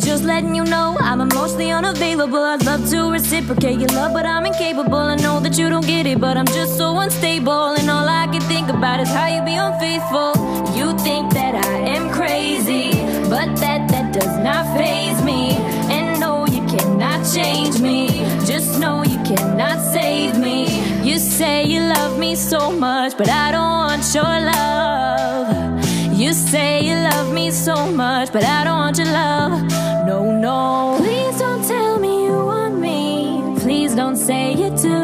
Just 0.00 0.24
letting 0.24 0.54
you 0.54 0.64
know 0.64 0.96
I'm 1.00 1.20
emotionally 1.20 1.70
unavailable. 1.70 2.38
I'd 2.38 2.64
love 2.64 2.88
to 2.90 3.10
reciprocate 3.10 3.78
your 3.78 3.90
love, 3.90 4.12
but 4.12 4.24
I'm 4.24 4.46
incapable. 4.46 4.94
I 4.94 5.16
know 5.16 5.40
that 5.40 5.58
you 5.58 5.68
don't 5.68 5.86
get 5.86 6.06
it, 6.06 6.18
but 6.20 6.36
I'm 6.36 6.46
just 6.46 6.76
so 6.76 6.98
unstable. 6.98 7.74
And 7.78 7.90
all 7.90 8.08
I 8.08 8.26
can 8.26 8.40
think 8.42 8.70
about 8.70 9.00
is 9.00 9.08
how 9.08 9.26
you 9.26 9.42
be 9.42 9.54
unfaithful. 9.54 10.32
You 10.74 10.96
think 10.98 11.32
that 11.34 11.54
I 11.54 11.72
am 11.96 12.10
crazy, 12.10 12.92
but 13.28 13.54
that 13.56 13.88
that 13.90 14.14
does 14.14 14.36
not 14.38 14.64
phase 14.76 15.22
me. 15.22 15.52
And 15.94 16.18
no, 16.18 16.46
you 16.46 16.66
cannot 16.66 17.26
change 17.34 17.80
me. 17.80 18.08
Just 18.46 18.80
know 18.80 19.04
you 19.04 19.18
cannot 19.22 19.80
save 19.92 20.38
me. 20.38 20.66
You 21.02 21.18
say 21.18 21.66
you 21.66 21.80
love 21.80 22.18
me 22.18 22.36
so 22.36 22.72
much, 22.72 23.16
but 23.18 23.28
I 23.28 23.52
don't 23.52 23.78
want 23.86 24.14
your 24.14 24.24
love. 24.24 25.84
You 26.18 26.32
say 26.32 26.82
you 26.82 26.94
love 26.94 27.32
me 27.32 27.50
so 27.50 27.86
much, 27.92 28.32
but 28.32 28.44
I 28.44 28.64
don't 28.64 28.78
want 28.78 28.98
your 28.98 29.06
love. 29.06 29.69
No, 30.10 30.24
no. 30.24 30.96
Please 30.98 31.38
don't 31.38 31.64
tell 31.64 32.00
me 32.00 32.24
you 32.24 32.36
want 32.52 32.74
me. 32.80 33.54
Please 33.60 33.94
don't 33.94 34.16
say 34.16 34.54
you 34.54 34.70
do. 34.70 35.02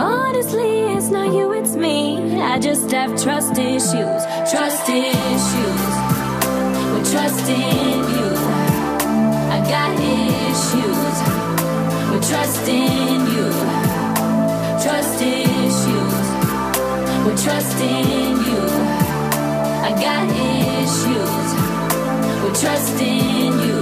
Honestly, 0.00 0.72
it's 0.94 1.10
not 1.10 1.28
you, 1.36 1.52
it's 1.52 1.74
me. 1.76 2.40
I 2.40 2.58
just 2.58 2.90
have 2.90 3.10
trust 3.22 3.58
issues. 3.58 4.20
Trust 4.50 4.88
issues. 4.88 5.82
With 6.92 7.06
trust 7.12 7.46
in 7.50 7.98
you. 8.14 8.28
I 9.56 9.58
got 9.74 9.92
issues. 10.24 11.16
With 12.10 12.24
trust 12.30 12.66
in 12.66 13.20
you. 13.34 13.48
Trust 14.84 15.20
issues. 15.20 16.16
With 17.26 17.38
trust 17.44 17.78
in 17.82 18.36
you. 18.48 18.62
I 19.88 19.90
got 20.06 20.24
issues 20.80 21.42
with 22.42 22.60
trust 22.60 23.00
in 23.00 23.52
you. 23.60 23.81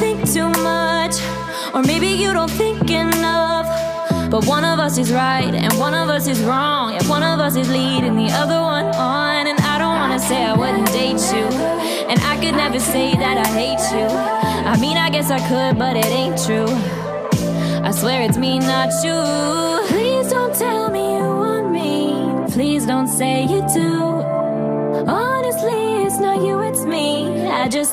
Think 0.00 0.32
too 0.32 0.48
much, 0.48 1.16
or 1.74 1.82
maybe 1.82 2.06
you 2.06 2.32
don't 2.32 2.50
think 2.50 2.90
enough. 2.90 3.66
But 4.30 4.46
one 4.46 4.64
of 4.64 4.78
us 4.78 4.96
is 4.96 5.12
right 5.12 5.54
and 5.54 5.72
one 5.74 5.92
of 5.92 6.08
us 6.08 6.26
is 6.26 6.40
wrong, 6.40 6.94
and 6.94 7.06
one 7.06 7.22
of 7.22 7.38
us 7.38 7.54
is 7.54 7.68
leading 7.68 8.16
the 8.16 8.32
other 8.32 8.60
one 8.62 8.86
on. 8.96 9.46
And 9.46 9.60
I 9.60 9.76
don't 9.76 9.96
wanna 9.96 10.18
say 10.18 10.42
I 10.42 10.54
wouldn't 10.54 10.86
date 10.86 11.20
you, 11.36 11.44
and 12.10 12.18
I 12.32 12.38
could 12.40 12.54
never 12.54 12.80
say 12.80 13.14
that 13.14 13.36
I 13.46 13.48
hate 13.60 13.84
you. 13.94 14.08
I 14.72 14.78
mean, 14.80 14.96
I 14.96 15.10
guess 15.10 15.30
I 15.30 15.40
could, 15.50 15.78
but 15.78 15.94
it 15.96 16.06
ain't 16.06 16.38
true. 16.46 16.72
I 17.84 17.90
swear 17.90 18.22
it's 18.22 18.38
me, 18.38 18.58
not 18.58 18.88
you. 19.04 19.20
Please 19.88 20.30
don't 20.30 20.54
tell 20.54 20.90
me 20.90 21.16
you 21.18 21.28
want 21.44 21.70
me. 21.70 22.52
Please 22.54 22.86
don't 22.86 23.08
say 23.08 23.42
you 23.42 23.60
do. 23.74 24.19
Not 26.20 26.42
you, 26.42 26.60
it's 26.60 26.84
me. 26.84 27.48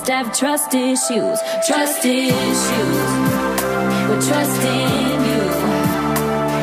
to 0.05 0.13
have 0.13 0.37
trust 0.37 0.73
issues. 0.73 1.39
Trust 1.65 2.05
issues. 2.05 3.09
With 4.09 4.27
trust 4.27 4.61
in 4.63 5.17
you. 5.29 5.43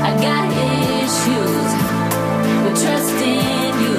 I 0.09 0.13
got 0.27 0.47
issues. 1.01 1.71
With 2.65 2.77
trust 2.85 3.19
in 3.33 3.73
you. 3.85 3.97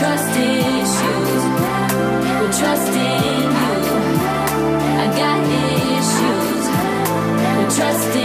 Trust 0.00 0.32
issues. 0.36 1.42
With 2.40 2.58
trust 2.58 2.92
in 3.08 3.46
you. 3.62 3.76
I 5.02 5.06
got 5.22 5.40
issues. 5.94 6.64
With 7.56 7.76
trust 7.76 8.16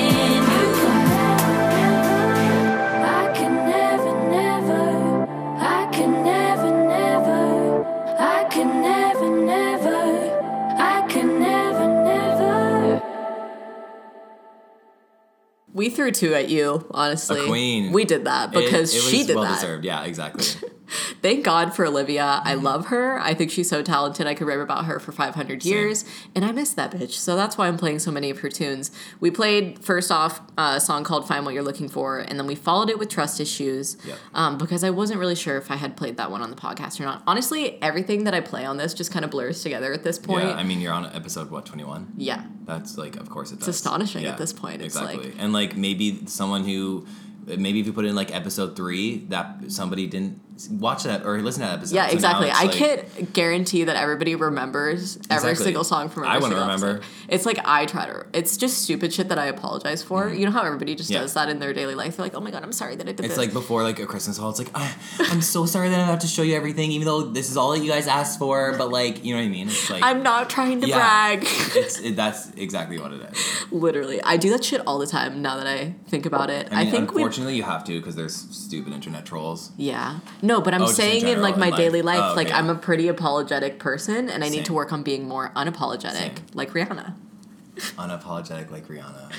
We 15.81 15.89
threw 15.89 16.11
two 16.11 16.35
at 16.35 16.47
you, 16.47 16.85
honestly. 16.91 17.39
A 17.43 17.47
queen. 17.47 17.91
We 17.91 18.05
did 18.05 18.25
that 18.25 18.51
because 18.51 18.93
it, 18.93 18.97
was 18.97 19.09
she 19.09 19.25
did 19.25 19.35
well 19.35 19.45
that. 19.45 19.55
deserved. 19.55 19.83
Yeah, 19.83 20.03
exactly. 20.03 20.69
Thank 21.21 21.43
God 21.45 21.75
for 21.75 21.85
Olivia. 21.85 22.21
Mm-hmm. 22.23 22.47
I 22.47 22.53
love 22.55 22.87
her. 22.87 23.19
I 23.19 23.33
think 23.33 23.51
she's 23.51 23.69
so 23.69 23.81
talented. 23.81 24.27
I 24.27 24.33
could 24.33 24.47
rap 24.47 24.59
about 24.59 24.85
her 24.85 24.99
for 24.99 25.11
500 25.11 25.63
years. 25.65 26.05
And 26.35 26.43
I 26.45 26.51
miss 26.51 26.73
that 26.73 26.91
bitch. 26.91 27.11
So 27.13 27.35
that's 27.35 27.57
why 27.57 27.67
I'm 27.67 27.77
playing 27.77 27.99
so 27.99 28.11
many 28.11 28.29
of 28.29 28.39
her 28.39 28.49
tunes. 28.49 28.91
We 29.19 29.31
played, 29.31 29.83
first 29.83 30.11
off, 30.11 30.41
a 30.57 30.79
song 30.79 31.03
called 31.03 31.27
Find 31.27 31.45
What 31.45 31.53
You're 31.53 31.63
Looking 31.63 31.89
For. 31.89 32.19
And 32.19 32.39
then 32.39 32.47
we 32.47 32.55
followed 32.55 32.89
it 32.89 32.99
with 32.99 33.09
Trust 33.09 33.39
Issues 33.39 33.97
Yep. 34.05 34.17
um, 34.33 34.57
because 34.57 34.83
I 34.83 34.89
wasn't 34.89 35.19
really 35.19 35.35
sure 35.35 35.57
if 35.57 35.71
I 35.71 35.75
had 35.75 35.95
played 35.97 36.17
that 36.17 36.31
one 36.31 36.41
on 36.41 36.49
the 36.49 36.55
podcast 36.55 36.99
or 36.99 37.03
not. 37.03 37.23
Honestly, 37.27 37.81
everything 37.81 38.23
that 38.25 38.33
I 38.33 38.41
play 38.41 38.65
on 38.65 38.77
this 38.77 38.93
just 38.93 39.11
kind 39.11 39.23
of 39.25 39.31
blurs 39.31 39.61
together 39.63 39.93
at 39.93 40.03
this 40.03 40.19
point. 40.19 40.45
yeah, 40.47 40.53
I 40.55 40.63
mean, 40.63 40.81
you're 40.81 40.93
on 40.93 41.05
episode 41.07 41.49
what 41.51 41.65
twenty 41.65 41.83
one. 41.83 42.13
yeah. 42.17 42.43
That's 42.65 42.97
like, 42.97 43.15
of 43.17 43.29
course, 43.29 43.51
it 43.51 43.59
does. 43.59 43.67
It's 43.67 43.77
astonishing 43.77 44.23
at 44.25 44.37
this 44.37 44.53
point. 44.53 44.81
It's 44.81 44.95
exactly, 44.95 45.31
like- 45.31 45.35
and 45.39 45.51
like 45.51 45.75
maybe 45.75 46.25
someone 46.27 46.63
who, 46.63 47.05
maybe 47.45 47.79
if 47.81 47.85
you 47.85 47.91
put 47.91 48.05
in 48.05 48.15
like 48.15 48.33
episode 48.33 48.75
three, 48.75 49.25
that 49.29 49.69
somebody 49.69 50.07
didn't 50.07 50.39
watch 50.69 51.03
that 51.03 51.25
or 51.25 51.39
listen 51.41 51.61
to 51.61 51.67
that 51.67 51.77
episode. 51.79 51.95
Yeah, 51.95 52.07
So 52.07 52.13
exactly. 52.13 52.49
I 52.51 52.63
like- 52.63 52.71
can't 52.73 53.33
guarantee 53.33 53.83
that 53.85 53.95
everybody 53.95 54.35
remembers 54.35 55.17
every 55.29 55.51
Exactly. 55.51 55.63
single 55.65 55.83
song 55.83 56.09
from 56.09 56.23
every 56.23 56.33
I 56.35 56.37
wouldn't 56.37 56.51
single 56.53 56.67
remember. 56.67 56.89
episode. 56.97 57.11
It's 57.29 57.45
like 57.45 57.59
I 57.65 57.85
try 57.85 58.05
to. 58.05 58.25
It's 58.33 58.57
just 58.57 58.81
stupid 58.83 59.13
shit 59.13 59.29
that 59.29 59.39
I 59.39 59.45
apologize 59.45 60.03
for. 60.03 60.29
You 60.29 60.45
know 60.45 60.51
how 60.51 60.63
everybody 60.63 60.95
just 60.95 61.09
Mm-hmm. 61.09 61.15
Yeah. 61.15 61.21
does 61.21 61.33
that 61.33 61.49
in 61.49 61.59
their 61.59 61.73
daily 61.73 61.95
life. 61.95 62.17
They're 62.17 62.25
like, 62.25 62.35
"Oh 62.35 62.39
my 62.41 62.51
god, 62.51 62.63
I'm 62.63 62.71
sorry 62.73 62.95
that 62.95 63.03
I 63.07 63.11
did 63.11 63.17
this." 63.17 63.25
It's 63.27 63.35
this." 63.35 63.45
like 63.45 63.53
before 63.53 63.83
like 63.83 63.99
a 63.99 64.05
Christmas 64.05 64.37
haul. 64.37 64.49
It's 64.51 64.59
like 64.59 64.69
"Ah, 64.75 64.95
I'm 65.31 65.41
so 65.41 65.65
sorry 65.65 65.89
that 65.89 65.99
I 65.99 66.05
have 66.05 66.19
to 66.19 66.27
show 66.27 66.41
you 66.43 66.55
everything, 66.55 66.91
even 66.91 67.05
though 67.05 67.21
this 67.23 67.49
is 67.49 67.57
all 67.57 67.71
that 67.71 67.79
you 67.79 67.89
guys 67.89 68.07
asked 68.07 68.37
for. 68.39 68.75
But 68.77 68.89
like, 68.91 69.23
you 69.25 69.33
know 69.33 69.39
what 69.41 69.45
I 69.45 69.49
mean? 69.49 69.67
It's 69.67 69.89
like 69.89 70.03
I'm 70.03 70.23
not 70.23 70.49
trying 70.49 70.81
to 70.81 70.87
Yeah. 70.87 70.97
brag. 70.97 71.47
It's 71.75 71.99
it, 71.99 72.15
that's 72.21 72.51
exactly 72.55 72.99
what 72.99 73.13
it 73.13 73.21
is. 73.31 73.65
Literally, 73.71 74.21
I 74.23 74.37
do 74.37 74.49
that 74.51 74.63
shit 74.63 74.81
all 74.85 74.99
the 74.99 75.07
time. 75.07 75.41
Now 75.41 75.55
that 75.57 75.67
I 75.67 75.95
think 76.07 76.25
about 76.25 76.49
it, 76.49 76.67
I, 76.71 76.81
I, 76.81 76.83
mean, 76.83 76.91
think 76.91 77.13
we. 77.13 77.21
unfortunately, 77.21 77.55
you 77.55 77.63
have 77.63 77.83
to 77.85 77.99
because 77.99 78.15
there's 78.15 78.35
stupid 78.35 78.93
internet 78.93 79.25
trolls. 79.25 79.71
Yeah. 79.77 80.19
No, 80.41 80.50
but 80.59 80.73
I'm 80.73 80.81
Oh, 80.81 80.87
just 80.87 80.99
in 80.99 81.05
saying 81.21 81.27
in 81.27 81.41
like 81.41 81.55
my 81.55 81.67
in 81.67 81.75
daily 81.75 82.01
life, 82.01 82.19
Oh, 82.21 82.33
like. 82.35 82.51
I'm 82.51 82.69
a 82.69 82.75
pretty 82.75 83.07
apologetic 83.07 83.79
person, 83.79 84.27
and 84.29 84.43
I 84.43 84.49
need 84.49 84.65
to 84.65 84.73
work 84.73 84.91
on 84.91 85.03
being 85.03 85.27
more 85.27 85.51
unapologetic, 85.55 86.11
Same. 86.13 86.35
like 86.53 86.71
Rihanna. 86.71 87.13
Unapologetic 87.97 88.69
like 88.71 88.87
Rihanna. 88.87 89.31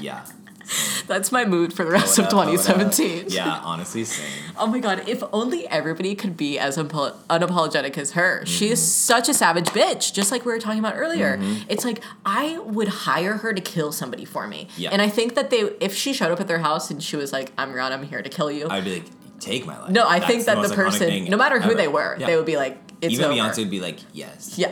Yeah. 0.00 0.24
That's 1.08 1.32
my 1.32 1.44
mood 1.44 1.72
for 1.72 1.84
the 1.84 1.90
rest 1.90 2.16
of 2.20 2.26
up, 2.26 2.32
what 2.32 2.44
2017. 2.44 3.24
Yeah, 3.30 3.60
honestly, 3.64 4.04
same. 4.04 4.28
Oh 4.56 4.68
my 4.68 4.78
god, 4.78 5.08
if 5.08 5.20
only 5.32 5.66
everybody 5.66 6.14
could 6.14 6.36
be 6.36 6.60
as 6.60 6.76
unpo- 6.76 7.16
unapologetic 7.28 7.98
as 7.98 8.12
her. 8.12 8.44
She 8.46 8.66
Mm-hmm. 8.66 8.72
is 8.74 8.92
such 8.94 9.28
a 9.28 9.34
savage 9.34 9.66
bitch, 9.70 10.12
just 10.12 10.30
like 10.30 10.44
we 10.44 10.52
were 10.52 10.60
talking 10.60 10.78
about 10.78 10.94
earlier. 10.96 11.40
It's 11.68 11.84
like 11.84 12.04
I 12.24 12.58
would 12.58 12.86
hire 12.86 13.38
her 13.38 13.52
to 13.52 13.60
kill 13.60 13.90
somebody 13.90 14.24
for 14.24 14.46
me. 14.46 14.68
Yeah. 14.76 14.90
And 14.92 15.02
I 15.02 15.08
think 15.08 15.34
that 15.34 15.50
they 15.50 15.62
if 15.80 15.92
she 15.96 16.12
showed 16.12 16.30
up 16.30 16.38
at 16.40 16.46
their 16.46 16.60
house 16.60 16.88
and 16.92 17.02
she 17.02 17.16
was 17.16 17.32
like, 17.32 17.50
I'm 17.58 17.72
Rihanna, 17.72 17.90
I'm 17.92 18.02
here 18.04 18.22
to 18.22 18.28
kill 18.30 18.52
you. 18.52 18.68
I'd 18.70 18.84
be 18.84 18.94
like, 19.00 19.06
take 19.40 19.66
my 19.66 19.78
life. 19.80 19.90
no, 19.90 20.04
I 20.06 20.18
That's 20.20 20.30
think 20.30 20.44
that 20.46 20.56
the, 20.62 20.68
iconic 20.68 20.74
person, 20.74 21.24
no 21.24 21.36
matter 21.36 21.58
who 21.60 21.70
ever. 21.70 21.74
they 21.74 21.88
were, 21.88 22.16
Yeah. 22.18 22.26
they 22.26 22.36
would 22.36 22.46
be 22.46 22.56
like, 22.56 22.78
it's 23.00 23.14
Even 23.14 23.26
over. 23.26 23.34
Beyonce 23.34 23.58
would 23.58 23.70
be 23.70 23.80
like, 23.80 23.98
yes. 24.12 24.54
Yeah. 24.58 24.70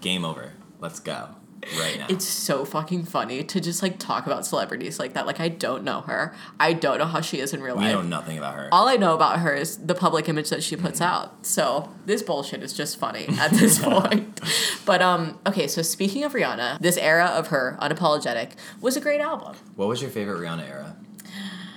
Game 0.00 0.24
over. 0.24 0.52
Let's 0.80 1.00
go. 1.00 1.28
Right 1.78 1.98
now. 1.98 2.06
it's 2.08 2.24
so 2.24 2.64
fucking 2.64 3.04
funny 3.04 3.44
to 3.44 3.60
just 3.60 3.82
like 3.82 3.98
talk 3.98 4.24
about 4.26 4.46
celebrities 4.46 4.98
like 4.98 5.12
that. 5.12 5.26
Like 5.26 5.40
I 5.40 5.48
don't 5.48 5.84
know 5.84 6.00
her. 6.00 6.34
I 6.58 6.72
don't 6.72 6.96
know 6.98 7.04
how 7.04 7.20
she 7.20 7.38
is 7.38 7.52
in 7.52 7.62
real 7.62 7.76
we 7.76 7.82
life. 7.84 7.90
I 7.90 7.92
know 8.00 8.02
nothing 8.02 8.38
about 8.38 8.54
her. 8.54 8.70
all 8.72 8.88
I 8.88 8.96
know 8.96 9.14
about 9.14 9.40
her 9.40 9.52
is 9.54 9.76
the 9.76 9.94
public 9.94 10.26
image 10.26 10.48
that 10.48 10.62
she 10.62 10.74
puts 10.74 11.02
out. 11.02 11.44
So 11.44 11.90
this 12.06 12.22
bullshit 12.22 12.62
is 12.62 12.72
just 12.72 12.98
funny 12.98 13.26
at 13.38 13.50
this 13.50 13.78
point. 13.78 14.40
But 14.86 15.02
um, 15.02 15.38
okay. 15.46 15.66
So 15.68 15.82
speaking 15.82 16.24
of 16.24 16.32
Rihanna, 16.32 16.78
this 16.80 16.96
era 16.96 17.26
of 17.26 17.48
her, 17.48 17.76
unapologetic, 17.82 18.52
was 18.80 18.96
a 18.96 19.00
great 19.02 19.20
album. 19.20 19.54
what 19.76 19.86
was 19.86 20.00
your 20.00 20.10
favorite 20.10 20.40
Rihanna 20.40 20.66
era? 20.66 20.96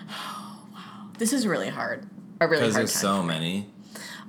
Oh 0.10 0.66
wow. 0.74 1.10
This 1.18 1.34
is 1.34 1.46
really 1.46 1.70
hard. 1.70 2.08
A 2.44 2.48
really 2.48 2.62
Because 2.64 2.76
hard 2.76 2.82
there's 2.88 2.94
time 2.94 3.02
so 3.02 3.16
for 3.18 3.22
me. 3.24 3.28
many. 3.28 3.70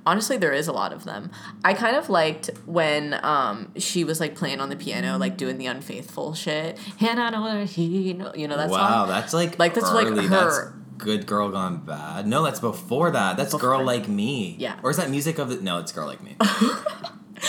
Honestly, 0.07 0.37
there 0.37 0.53
is 0.53 0.67
a 0.67 0.71
lot 0.71 0.93
of 0.93 1.03
them. 1.03 1.31
I 1.63 1.73
kind 1.73 1.95
of 1.95 2.09
liked 2.09 2.51
when 2.67 3.19
um 3.23 3.71
she 3.77 4.03
was 4.03 4.19
like 4.19 4.35
playing 4.35 4.59
on 4.61 4.69
the 4.69 4.75
piano, 4.75 5.17
like 5.17 5.35
doing 5.35 5.57
the 5.57 5.65
unfaithful 5.65 6.33
shit. 6.35 6.77
And 6.99 7.19
I 7.19 7.29
know 7.31 7.65
he, 7.65 8.13
know, 8.13 8.31
you 8.35 8.47
know 8.47 8.57
that 8.57 8.69
wow, 8.69 9.05
song. 9.05 9.07
that's 9.07 9.33
like 9.33 9.57
Like, 9.57 9.73
that's, 9.73 9.91
like, 9.91 10.07
her- 10.07 10.21
That's 10.27 10.59
Good 10.97 11.25
Girl 11.25 11.49
Gone 11.49 11.77
Bad. 11.85 12.25
No, 12.27 12.43
that's 12.43 12.59
before 12.59 13.11
that. 13.11 13.35
That's 13.35 13.51
Before. 13.51 13.71
Girl 13.71 13.83
Like 13.83 14.07
Me. 14.07 14.55
Yeah. 14.59 14.79
Or 14.83 14.91
is 14.91 14.97
that 14.97 15.09
music 15.09 15.39
of 15.39 15.49
the? 15.49 15.57
No, 15.61 15.79
it's 15.79 15.91
Girl 15.91 16.05
Like 16.07 16.21
Me. 16.23 16.37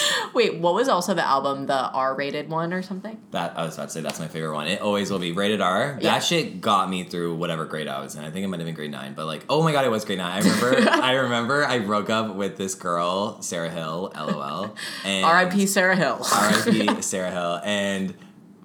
Wait, 0.34 0.58
what 0.58 0.74
was 0.74 0.88
also 0.88 1.14
the 1.14 1.24
album, 1.26 1.66
the 1.66 1.90
R-rated 1.90 2.48
one 2.48 2.72
or 2.72 2.82
something? 2.82 3.20
that 3.30 3.56
I 3.58 3.64
was 3.64 3.74
about 3.76 3.84
to 3.88 3.90
say 3.90 4.00
that's 4.00 4.18
my 4.20 4.28
favorite 4.28 4.54
one. 4.54 4.66
It 4.68 4.80
always 4.80 5.10
will 5.10 5.18
be 5.18 5.32
rated 5.32 5.60
R. 5.60 5.94
That 5.94 6.02
Yeah. 6.02 6.18
shit 6.20 6.60
got 6.60 6.88
me 6.90 7.04
through 7.04 7.36
whatever 7.36 7.64
grade 7.64 7.88
I 7.88 8.00
was 8.00 8.14
in. 8.16 8.24
I 8.24 8.30
think 8.30 8.44
it 8.44 8.48
might 8.48 8.60
have 8.60 8.66
been 8.66 8.74
grade 8.74 8.90
nine, 8.90 9.14
but 9.14 9.26
like, 9.26 9.44
oh 9.48 9.62
my 9.62 9.72
god, 9.72 9.84
it 9.84 9.90
was 9.90 10.04
grade 10.04 10.18
nine. 10.18 10.32
I 10.32 10.38
remember. 10.44 10.90
I 10.90 11.12
remember. 11.12 11.64
I 11.66 11.78
broke 11.80 12.10
up 12.10 12.34
with 12.34 12.56
this 12.56 12.74
girl, 12.74 13.40
Sarah 13.42 13.70
Hill. 13.70 14.12
LOL. 14.16 14.74
And 15.04 15.24
R.I.P. 15.24 15.66
Sarah 15.66 15.96
Hill. 15.96 16.18
R.I.P. 16.22 17.00
Sarah 17.02 17.30
Hill. 17.30 17.60
And 17.64 18.14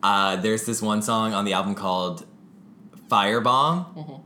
uh, 0.04 0.36
there's 0.38 0.66
this 0.66 0.82
one 0.82 1.02
song 1.02 1.34
on 1.34 1.46
the 1.46 1.54
album 1.54 1.76
called 1.76 2.26
Firebomb. 3.10 3.96
Mm-hmm. 3.96 4.21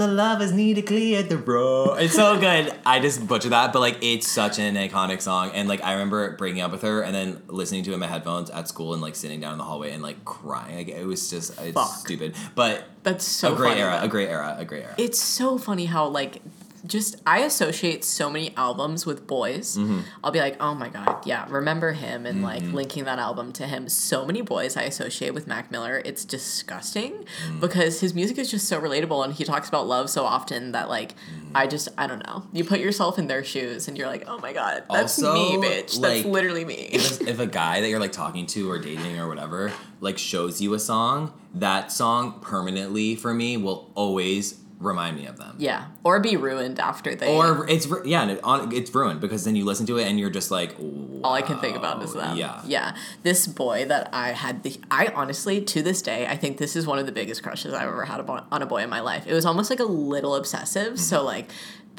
The 0.00 0.06
lovers 0.08 0.50
need 0.50 0.76
to 0.76 0.82
clear 0.82 1.22
the 1.22 1.36
road. 1.36 1.96
It's 2.00 2.14
so 2.14 2.40
good. 2.40 2.72
I 2.86 3.00
just 3.00 3.26
butchered 3.28 3.52
that, 3.52 3.70
but 3.70 3.80
like 3.80 3.98
it's 4.00 4.26
such 4.26 4.58
an 4.58 4.74
iconic 4.76 5.20
song. 5.20 5.50
And 5.52 5.68
like 5.68 5.84
I 5.84 5.92
remember 5.92 6.36
breaking 6.38 6.62
up 6.62 6.72
with 6.72 6.80
her 6.80 7.02
and 7.02 7.14
then 7.14 7.42
listening 7.48 7.82
to 7.84 7.90
it 7.90 7.94
in 7.94 8.00
my 8.00 8.06
headphones 8.06 8.48
at 8.48 8.66
school 8.66 8.94
and 8.94 9.02
like 9.02 9.14
sitting 9.14 9.40
down 9.40 9.52
in 9.52 9.58
the 9.58 9.64
hallway 9.64 9.92
and 9.92 10.02
like 10.02 10.24
crying. 10.24 10.76
Like 10.76 10.88
it 10.88 11.04
was 11.04 11.28
just 11.28 11.50
it's 11.60 11.74
Fuck. 11.74 11.90
stupid. 11.98 12.34
But 12.54 12.84
That's 13.02 13.26
so 13.26 13.52
a 13.52 13.56
great 13.56 13.72
funny, 13.72 13.80
era, 13.82 13.98
though. 14.00 14.06
a 14.06 14.08
great 14.08 14.28
era, 14.30 14.56
a 14.58 14.64
great 14.64 14.84
era. 14.84 14.94
it's 14.96 15.18
so 15.20 15.58
funny 15.58 15.84
how 15.84 16.06
like 16.08 16.40
just 16.86 17.16
I 17.26 17.40
associate 17.40 18.04
so 18.04 18.30
many 18.30 18.54
albums 18.56 19.04
with 19.06 19.26
boys. 19.26 19.76
Mm-hmm. 19.76 20.00
I'll 20.24 20.30
be 20.30 20.40
like, 20.40 20.56
oh 20.60 20.74
my 20.74 20.88
god, 20.88 21.26
yeah, 21.26 21.46
remember 21.48 21.92
him 21.92 22.26
and 22.26 22.42
like 22.42 22.62
linking 22.62 23.04
that 23.04 23.18
album 23.18 23.52
to 23.54 23.66
him. 23.66 23.88
So 23.88 24.24
many 24.26 24.42
boys 24.42 24.76
I 24.76 24.82
associate 24.82 25.34
with 25.34 25.46
Mac 25.46 25.70
Miller. 25.70 26.00
It's 26.04 26.24
disgusting 26.24 27.24
Mm. 27.46 27.60
because 27.60 28.00
his 28.00 28.14
music 28.14 28.38
is 28.38 28.50
just 28.50 28.66
so 28.68 28.80
relatable 28.80 29.24
and 29.24 29.32
he 29.34 29.44
talks 29.44 29.68
about 29.68 29.86
love 29.86 30.10
so 30.10 30.24
often 30.24 30.72
that 30.72 30.88
like 30.88 31.10
Mm. 31.12 31.50
I 31.54 31.66
just 31.66 31.88
I 31.98 32.06
don't 32.06 32.24
know. 32.26 32.44
You 32.52 32.64
put 32.64 32.80
yourself 32.80 33.18
in 33.18 33.26
their 33.26 33.42
shoes 33.44 33.88
and 33.88 33.96
you're 33.98 34.06
like, 34.06 34.24
oh 34.26 34.38
my 34.38 34.52
god, 34.52 34.84
that's 34.90 35.22
Also, 35.22 35.34
me, 35.34 35.56
bitch. 35.56 36.00
That's 36.00 36.24
literally 36.24 36.64
me. 36.64 36.74
if, 36.92 37.20
if 37.22 37.38
a 37.40 37.46
guy 37.46 37.80
that 37.80 37.88
you're 37.88 38.00
like 38.00 38.12
talking 38.12 38.46
to 38.46 38.70
or 38.70 38.78
dating 38.78 39.18
or 39.18 39.28
whatever 39.28 39.72
like 40.00 40.18
shows 40.18 40.60
you 40.60 40.74
a 40.74 40.78
song, 40.78 41.32
that 41.54 41.90
song 41.92 42.38
permanently 42.40 43.16
for 43.16 43.34
me 43.34 43.56
will 43.56 43.90
always 43.94 44.59
remind 44.80 45.16
me 45.16 45.26
of 45.26 45.36
them. 45.36 45.54
yeah, 45.58 45.86
or 46.02 46.18
be 46.20 46.36
ruined 46.36 46.80
after 46.80 47.14
they. 47.14 47.32
Or 47.36 47.68
it's 47.68 47.86
yeah, 48.04 48.22
and 48.22 48.72
it's 48.72 48.92
ruined 48.94 49.20
because 49.20 49.44
then 49.44 49.54
you 49.54 49.64
listen 49.64 49.86
to 49.86 49.98
it 49.98 50.08
and 50.08 50.18
you're 50.18 50.30
just 50.30 50.50
like, 50.50 50.74
all 51.22 51.34
I 51.34 51.42
can 51.42 51.58
think 51.60 51.76
about 51.76 52.02
is 52.02 52.14
wow, 52.14 52.28
them. 52.28 52.36
Yeah, 52.38 52.62
Yeah. 52.66 52.96
This 53.22 53.46
boy 53.46 53.84
that 53.86 54.08
I 54.12 54.30
had 54.32 54.62
the 54.62 54.76
I 54.90 55.08
honestly 55.14 55.60
to 55.60 55.82
this 55.82 56.00
day 56.02 56.26
I 56.26 56.36
think 56.36 56.56
this 56.56 56.74
is 56.76 56.86
one 56.86 56.98
of 56.98 57.06
the 57.06 57.12
biggest 57.12 57.42
crushes 57.42 57.74
I've 57.74 57.88
ever 57.88 58.04
had 58.06 58.20
on 58.28 58.62
a 58.62 58.66
boy 58.66 58.82
in 58.82 58.90
my 58.90 59.00
life. 59.00 59.26
It 59.26 59.34
was 59.34 59.44
almost 59.46 59.68
like 59.70 59.80
a 59.80 59.84
little 59.84 60.34
obsessive. 60.34 60.98
So 60.98 61.18
Mm-hmm. 61.18 61.26
like 61.26 61.50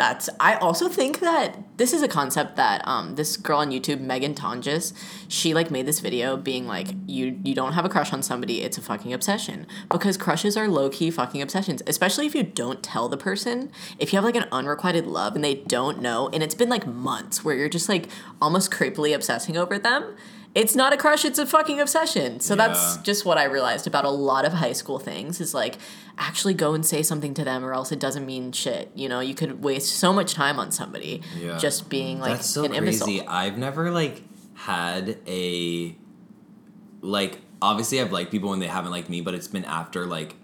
that's 0.02 0.30
I 0.40 0.56
also 0.56 0.90
think 0.90 1.20
that 1.20 1.60
this 1.78 1.94
is 1.94 2.02
a 2.02 2.08
concept 2.08 2.56
that 2.56 2.82
um 2.88 3.14
this 3.18 3.38
girl 3.38 3.60
on 3.60 3.70
YouTube 3.70 4.04
Meghan 4.04 4.34
Tonjes 4.34 4.94
she 5.28 5.54
like 5.54 5.70
made 5.70 5.86
this 5.86 6.00
video 6.00 6.36
being 6.36 6.66
like 6.66 6.88
you 7.06 7.40
you 7.44 7.54
don't 7.54 7.74
have 7.74 7.86
a 7.86 7.90
crush 7.90 8.12
on 8.12 8.24
somebody 8.24 8.64
it's 8.64 8.80
a 8.80 8.82
fucking 8.82 9.14
obsession. 9.14 9.68
Because 9.92 10.18
crushes 10.18 10.58
are 10.58 10.68
low 10.68 10.90
key 10.90 11.12
fucking 11.12 11.40
obsessions 11.40 11.84
especially 11.86 12.26
if 12.26 12.34
you 12.34 12.42
don't 12.42 12.82
tell 12.82 13.10
the 13.10 13.18
person. 13.18 13.72
If 14.00 14.12
you 14.12 14.18
have 14.18 14.26
like 14.26 14.36
an 14.36 14.48
unrequited 14.52 15.06
love 15.06 15.36
and 15.36 15.44
they 15.44 15.54
don't 15.54 16.02
know 16.02 16.32
and 16.34 16.42
it's 16.42 16.56
been 16.56 16.70
like 16.70 16.88
months 16.88 17.46
where 17.46 17.56
you're 17.56 17.70
just 17.70 17.88
like 17.88 18.08
almost 18.42 18.72
creepily 18.72 19.14
obsessing 19.14 19.56
over 19.56 19.78
them 19.78 20.16
it's 20.54 20.76
not 20.76 20.92
a 20.92 20.98
crush 20.98 21.24
it's 21.24 21.40
a 21.40 21.46
fucking 21.46 21.80
obsession 21.80 22.40
so 22.40 22.56
that's 22.56 22.98
just 22.98 23.24
what 23.26 23.38
i 23.38 23.46
realized 23.46 23.88
about 23.88 24.04
a 24.04 24.10
lot 24.10 24.44
of 24.44 24.52
high 24.52 24.74
school 24.74 25.00
things 25.00 25.40
is 25.40 25.54
like 25.54 25.78
actually 26.18 26.54
go 26.54 26.74
and 26.74 26.86
say 26.86 27.02
something 27.02 27.34
to 27.34 27.44
them 27.46 27.64
or 27.64 27.74
else 27.74 27.92
it 27.92 28.00
doesn't 28.00 28.26
mean 28.26 28.52
shit 28.52 28.92
you 28.94 29.08
know 29.08 29.20
you 29.22 29.34
could 29.34 29.64
waste 29.64 29.96
so 29.96 30.12
much 30.12 30.34
time 30.34 30.60
on 30.60 30.70
somebody 30.72 31.22
Yeah. 31.40 31.58
just 31.58 31.90
being 31.90 32.20
like 32.20 32.34
That's 32.34 32.50
so 32.50 32.66
an 32.66 32.72
crazy. 32.72 32.86
imbecile 33.18 33.30
I've 33.30 33.58
never 33.58 33.92
like 33.92 34.24
had 34.56 35.18
a 35.28 35.96
like 37.02 37.40
obviously 37.62 38.02
I've 38.02 38.12
liked 38.12 38.32
people 38.32 38.50
when 38.50 38.60
they 38.60 38.68
haven't 38.68 38.92
liked 38.92 39.10
me, 39.10 39.22
but 39.22 39.34
it's 39.34 39.48
been 39.48 39.66
after 39.66 40.06
like 40.06 40.32
s- 40.32 40.36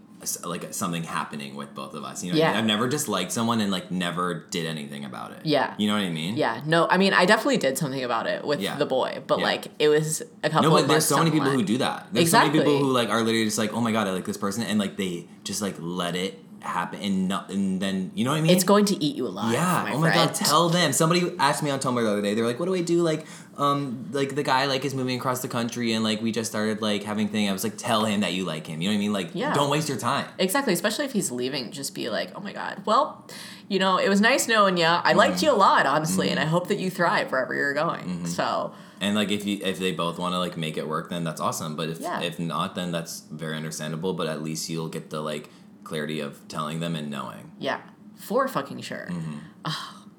like 0.46 0.74
something 0.74 1.04
happening 1.04 1.56
with 1.56 1.74
both 1.76 1.94
of 1.94 2.04
us. 2.04 2.24
You 2.24 2.32
know, 2.34 2.40
what 2.40 2.44
I 2.44 2.48
Yeah. 2.48 2.52
mean? 2.54 2.60
I've 2.62 2.66
never 2.66 2.88
just 2.88 3.08
liked 3.08 3.32
someone 3.32 3.62
and 3.62 3.72
like 3.72 3.92
never 3.92 4.46
did 4.50 4.66
anything 4.66 5.06
about 5.06 5.32
it. 5.32 5.40
Yeah. 5.44 5.74
you 5.78 5.88
know 5.88 5.94
what 5.94 6.04
I 6.04 6.10
mean? 6.10 6.38
Yeah, 6.38 6.62
no, 6.66 6.88
I 6.90 6.98
mean, 6.98 7.14
I 7.14 7.26
definitely 7.26 7.58
did 7.58 7.78
something 7.78 8.04
about 8.04 8.28
it 8.28 8.46
with 8.46 8.60
Yeah. 8.60 8.76
the 8.78 8.86
boy, 8.86 9.22
but 9.28 9.40
Yeah. 9.40 9.46
like 9.46 9.68
it 9.80 9.90
was 9.90 10.22
a 10.44 10.50
couple 10.50 10.70
No, 10.70 10.76
but 10.76 10.88
there's 10.88 11.06
so 11.06 11.18
many 11.18 11.32
people 11.32 11.50
who 11.50 11.64
do 11.64 11.78
that. 11.80 12.08
There's 12.12 12.32
so 12.32 12.40
many 12.40 12.50
people 12.52 12.66
Exactly. 12.74 12.88
who 12.88 12.92
like 12.94 13.10
are 13.10 13.22
literally 13.24 13.46
just 13.46 13.58
like, 13.58 13.74
oh 13.74 13.82
my 13.82 13.92
god, 13.92 14.08
I 14.08 14.12
like 14.12 14.26
this 14.26 14.38
person, 14.38 14.64
and 14.64 14.80
like 14.80 14.98
they 14.98 15.28
just 15.44 15.62
like 15.62 15.76
let 15.80 16.16
it 16.16 16.44
happen, 16.60 17.00
and 17.02 17.28
not, 17.30 17.50
and 17.50 17.80
then 17.80 18.12
you 18.16 18.26
know 18.26 18.32
what 18.32 18.38
I 18.38 18.42
mean? 18.42 18.52
It's 18.52 18.64
going 18.64 18.84
to 18.86 19.02
eat 19.02 19.16
you 19.16 19.28
alive. 19.28 19.54
Yeah. 19.54 19.84
my 19.84 19.94
oh 19.94 20.00
my 20.00 20.14
god, 20.14 20.34
tell 20.34 20.68
them. 20.70 20.92
Somebody 20.92 21.32
asked 21.40 21.64
me 21.64 21.70
on 21.70 21.80
Tumblr 21.80 22.02
the 22.04 22.10
other 22.12 22.22
day. 22.22 22.34
They're 22.34 22.46
like, 22.48 22.60
"What 22.60 22.66
do 22.66 22.74
I 22.76 22.82
do?" 22.82 23.02
Like, 23.04 23.26
um, 23.58 24.10
like 24.12 24.36
the 24.36 24.44
guy 24.44 24.66
like 24.66 24.86
is 24.86 24.94
moving 24.94 25.18
across 25.18 25.42
the 25.42 25.48
country, 25.48 25.94
and 25.94 26.04
like 26.04 26.22
we 26.22 26.32
just 26.32 26.50
started 26.52 26.82
like 26.82 27.04
having 27.04 27.28
thing. 27.28 27.50
I 27.50 27.52
was 27.54 27.64
like, 27.64 27.78
tell 27.78 28.06
him 28.06 28.20
that 28.22 28.34
you 28.34 28.46
like 28.46 28.68
him. 28.68 28.82
You 28.82 28.90
know 28.90 28.94
what 28.94 28.98
I 28.98 29.00
mean? 29.00 29.14
Like, 29.14 29.30
Yeah. 29.34 29.54
don't 29.54 29.70
waste 29.70 29.90
your 29.90 29.98
time. 29.98 30.28
Exactly, 30.38 30.74
especially 30.74 31.06
if 31.06 31.12
he's 31.14 31.32
leaving, 31.32 31.72
just 31.72 31.96
be 31.96 32.10
like, 32.10 32.32
oh 32.36 32.40
my 32.40 32.54
god, 32.54 32.84
well, 32.86 33.28
you 33.68 33.80
know, 33.80 33.98
it 33.98 34.10
was 34.10 34.22
nice 34.22 34.48
knowing 34.48 34.78
you. 34.78 34.86
I 34.86 35.14
liked 35.14 35.42
you 35.44 35.52
a 35.52 35.54
lot, 35.54 35.86
honestly, 35.86 36.30
and 36.30 36.40
I 36.40 36.46
hope 36.46 36.68
that 36.70 36.78
you 36.80 36.90
thrive 36.90 37.32
wherever 37.32 37.54
you're 37.56 37.74
going. 37.74 38.26
So, 38.28 38.74
And 39.02 39.16
like 39.16 39.30
if 39.32 39.46
you 39.46 39.60
if 39.64 39.78
they 39.80 39.92
both 39.92 40.18
want 40.20 40.34
to 40.34 40.40
like 40.40 40.56
make 40.58 40.78
it 40.78 40.88
work, 40.88 41.10
then 41.10 41.24
that's 41.24 41.42
awesome. 41.42 41.76
But 41.76 41.90
if 41.90 42.00
Yeah. 42.00 42.22
if 42.22 42.40
not, 42.40 42.76
then 42.76 42.92
that's 42.92 43.22
very 43.32 43.56
understandable. 43.58 44.14
But 44.14 44.28
at 44.28 44.42
least 44.44 44.70
you'll 44.70 44.90
get 44.90 45.10
the 45.10 45.22
like 45.22 45.50
clarity 45.84 46.20
of 46.20 46.48
telling 46.48 46.80
them 46.80 46.96
and 46.96 47.10
knowing. 47.10 47.52
yeah, 47.60 47.80
for 48.16 48.48
fucking 48.48 48.82
sure. 48.82 49.08
Mm-hmm. 49.12 49.38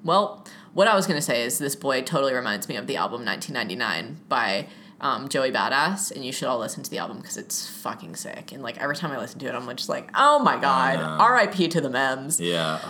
Well, 0.05 0.47
what 0.79 0.87
I 0.87 0.95
was 0.95 1.07
to 1.17 1.21
say 1.21 1.43
is 1.43 1.59
this 1.59 1.75
boy 1.75 2.03
totally 2.03 2.33
reminds 2.33 2.69
me 2.69 2.77
of 2.77 2.87
the 2.87 2.95
album 2.95 3.25
1999 3.25 4.21
by 4.29 4.69
um, 5.01 5.29
Joey 5.29 5.51
Badass, 5.51 6.13
and 6.13 6.25
you 6.25 6.31
should 6.31 6.47
all 6.47 6.61
listen 6.61 6.85
to 6.85 6.91
the 6.91 6.99
album 6.99 7.17
because 7.17 7.37
it's 7.37 7.69
fucking 7.69 8.15
sick. 8.15 8.53
And 8.53 8.63
like 8.63 8.79
every 8.79 8.95
time 8.95 9.11
I 9.11 9.19
listen 9.19 9.41
to 9.41 9.47
it, 9.49 9.57
I'm 9.57 9.67
just 9.75 9.89
like, 9.89 10.09
oh 10.15 10.39
my 10.39 10.57
god, 10.57 11.01
know. 11.01 11.25
R.I.P. 11.25 11.67
to 11.67 11.81
the 11.81 11.91
memes. 11.91 12.41
Yeah. 12.41 12.81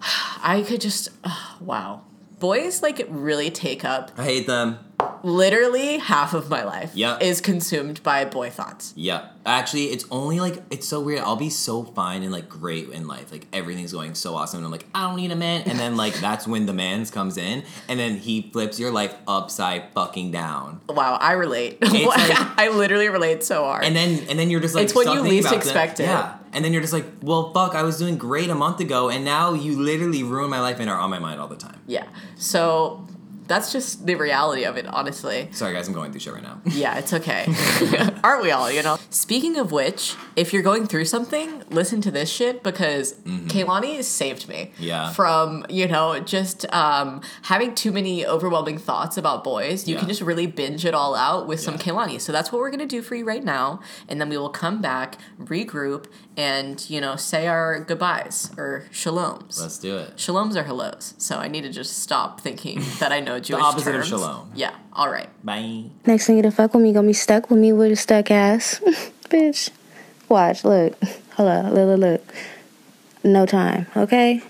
I 0.42 0.64
could 0.66 0.80
just, 0.80 1.10
ah, 1.24 1.58
wow. 1.60 2.04
Boys 2.38 2.82
like 2.82 3.04
really 3.10 3.50
take 3.50 3.84
up 3.84 4.12
I 4.16 4.24
hate 4.24 4.46
them. 4.46 4.78
Literally 5.22 5.98
half 5.98 6.34
of 6.34 6.48
my 6.48 6.62
life 6.64 6.92
Yeah. 6.94 7.18
is 7.20 7.40
consumed 7.40 8.02
by 8.02 8.24
boy 8.24 8.50
thoughts. 8.50 8.92
Yeah. 8.96 9.26
Actually, 9.44 9.86
it's 9.86 10.04
only 10.10 10.40
like 10.40 10.62
it's 10.70 10.86
so 10.88 11.00
weird. 11.00 11.20
I'll 11.20 11.36
be 11.36 11.50
so 11.50 11.82
fine 11.84 12.22
and 12.22 12.32
like 12.32 12.48
great 12.48 12.88
in 12.90 13.06
life. 13.06 13.30
Like 13.32 13.46
everything's 13.52 13.92
going 13.92 14.14
so 14.14 14.34
awesome. 14.34 14.58
And 14.58 14.66
I'm 14.66 14.72
like, 14.72 14.86
I 14.94 15.02
don't 15.02 15.16
need 15.16 15.30
a 15.32 15.36
man. 15.36 15.62
And 15.66 15.78
then 15.78 15.96
like 15.96 16.14
that's 16.14 16.46
when 16.46 16.66
the 16.66 16.72
man's 16.72 17.10
comes 17.10 17.36
in 17.36 17.64
and 17.88 17.98
then 17.98 18.16
he 18.16 18.50
flips 18.52 18.78
your 18.78 18.90
life 18.90 19.14
upside 19.26 19.92
fucking 19.94 20.30
down. 20.32 20.80
Wow, 20.88 21.14
I 21.20 21.32
relate. 21.32 21.78
Like- 22.06 22.30
I 22.58 22.68
literally 22.72 23.08
relate 23.08 23.42
so 23.42 23.64
hard. 23.64 23.84
And 23.84 23.94
then 23.96 24.26
and 24.28 24.38
then 24.38 24.50
you're 24.50 24.60
just 24.60 24.74
like 24.74 24.84
It's 24.84 24.94
what 24.94 25.06
you 25.12 25.20
least 25.22 25.50
them- 25.50 25.60
it. 25.60 25.98
Yeah. 26.00 26.38
And 26.52 26.64
then 26.64 26.72
you're 26.72 26.80
just 26.82 26.92
like, 26.94 27.04
well, 27.20 27.52
fuck, 27.52 27.74
I 27.74 27.82
was 27.82 27.98
doing 27.98 28.16
great 28.16 28.48
a 28.48 28.54
month 28.54 28.80
ago, 28.80 29.10
and 29.10 29.26
now 29.26 29.52
you 29.52 29.78
literally 29.78 30.22
ruin 30.22 30.48
my 30.48 30.60
life 30.60 30.80
and 30.80 30.88
are 30.88 30.98
on 30.98 31.10
my 31.10 31.18
mind 31.18 31.38
all 31.38 31.48
the 31.48 31.56
time. 31.56 31.80
yeah. 31.86 32.06
So 32.36 33.06
that's 33.46 33.72
just 33.72 34.06
the 34.06 34.14
reality 34.14 34.64
of 34.64 34.76
it, 34.76 34.86
honestly. 34.86 35.48
Sorry, 35.52 35.72
guys, 35.74 35.88
I'm 35.88 35.94
going 35.94 36.10
through 36.10 36.20
shit 36.20 36.32
right 36.34 36.42
now. 36.42 36.60
Yeah, 36.64 36.98
it's 36.98 37.12
okay. 37.12 37.46
Aren't 38.24 38.42
we 38.42 38.50
all, 38.50 38.70
you 38.70 38.82
know? 38.82 38.98
Speaking 39.10 39.56
of 39.58 39.72
which, 39.72 40.14
if 40.36 40.52
you're 40.52 40.62
going 40.62 40.86
through 40.86 41.04
something, 41.06 41.62
listen 41.70 42.00
to 42.02 42.10
this 42.10 42.30
shit 42.30 42.62
because 42.62 43.14
Kehlani 43.24 44.02
saved 44.02 44.48
me. 44.48 44.72
Mm-hmm. 44.74 44.82
Yeah. 44.82 45.12
From, 45.12 45.64
you 45.68 45.86
know, 45.88 46.18
just 46.20 46.66
um, 46.72 47.20
having 47.42 47.74
too 47.74 47.92
many 47.92 48.26
overwhelming 48.26 48.78
thoughts 48.78 49.16
about 49.16 49.44
boys. 49.44 49.86
You 49.88 49.94
Yeah. 49.94 50.00
can 50.00 50.08
just 50.08 50.20
really 50.22 50.46
binge 50.46 50.84
it 50.84 50.94
all 50.94 51.14
out 51.14 51.46
with 51.46 51.60
some 51.60 51.74
Yeah. 51.74 51.80
Kehlani. 51.80 52.20
So 52.20 52.32
that's 52.32 52.52
what 52.52 52.60
we're 52.60 52.70
going 52.70 52.80
to 52.80 52.86
do 52.86 53.02
for 53.02 53.14
you 53.14 53.24
right 53.24 53.44
now. 53.44 53.80
And 54.08 54.20
then 54.20 54.28
we 54.28 54.36
will 54.36 54.50
come 54.50 54.80
back, 54.80 55.16
regroup, 55.40 56.06
and, 56.36 56.88
you 56.90 57.00
know, 57.00 57.16
say 57.16 57.46
our 57.46 57.80
goodbyes 57.80 58.50
or 58.58 58.84
shaloms. 58.92 59.60
Let's 59.60 59.78
do 59.78 59.96
it. 59.98 60.16
Shaloms 60.16 60.56
are 60.56 60.64
hellos. 60.64 61.14
So 61.18 61.36
I 61.38 61.48
need 61.48 61.62
to 61.62 61.70
just 61.70 61.98
stop 62.02 62.40
thinking 62.40 62.82
that 62.98 63.12
I 63.12 63.20
know 63.20 63.35
Jewish 63.40 63.62
opposite 63.62 63.94
of 63.94 64.04
shalom. 64.04 64.50
Yeah. 64.54 64.74
All 64.92 65.10
right. 65.10 65.28
Bye. 65.44 65.84
Next 66.06 66.28
nigga 66.28 66.42
to 66.42 66.50
fuck 66.50 66.74
with 66.74 66.82
me 66.82 66.92
gonna 66.92 67.06
be 67.06 67.12
stuck 67.12 67.50
with 67.50 67.58
me 67.58 67.72
with 67.72 67.92
a 67.92 67.96
stuck 67.96 68.30
ass. 68.30 68.80
Bitch. 69.28 69.70
Watch, 70.28 70.64
look. 70.64 70.94
Hold 71.34 71.48
up, 71.48 71.72
look, 71.72 71.86
look, 71.86 72.00
look. 72.00 72.34
No 73.22 73.46
time, 73.46 73.86
okay? 73.96 74.42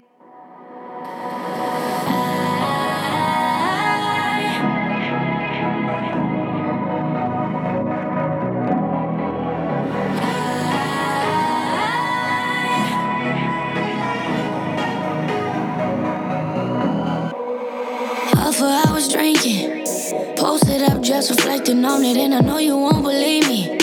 It, 22.07 22.17
and 22.17 22.35
I 22.35 22.41
know 22.41 22.59
you 22.59 22.77
won't 22.77 23.03
believe 23.03 23.49
me. 23.49 23.79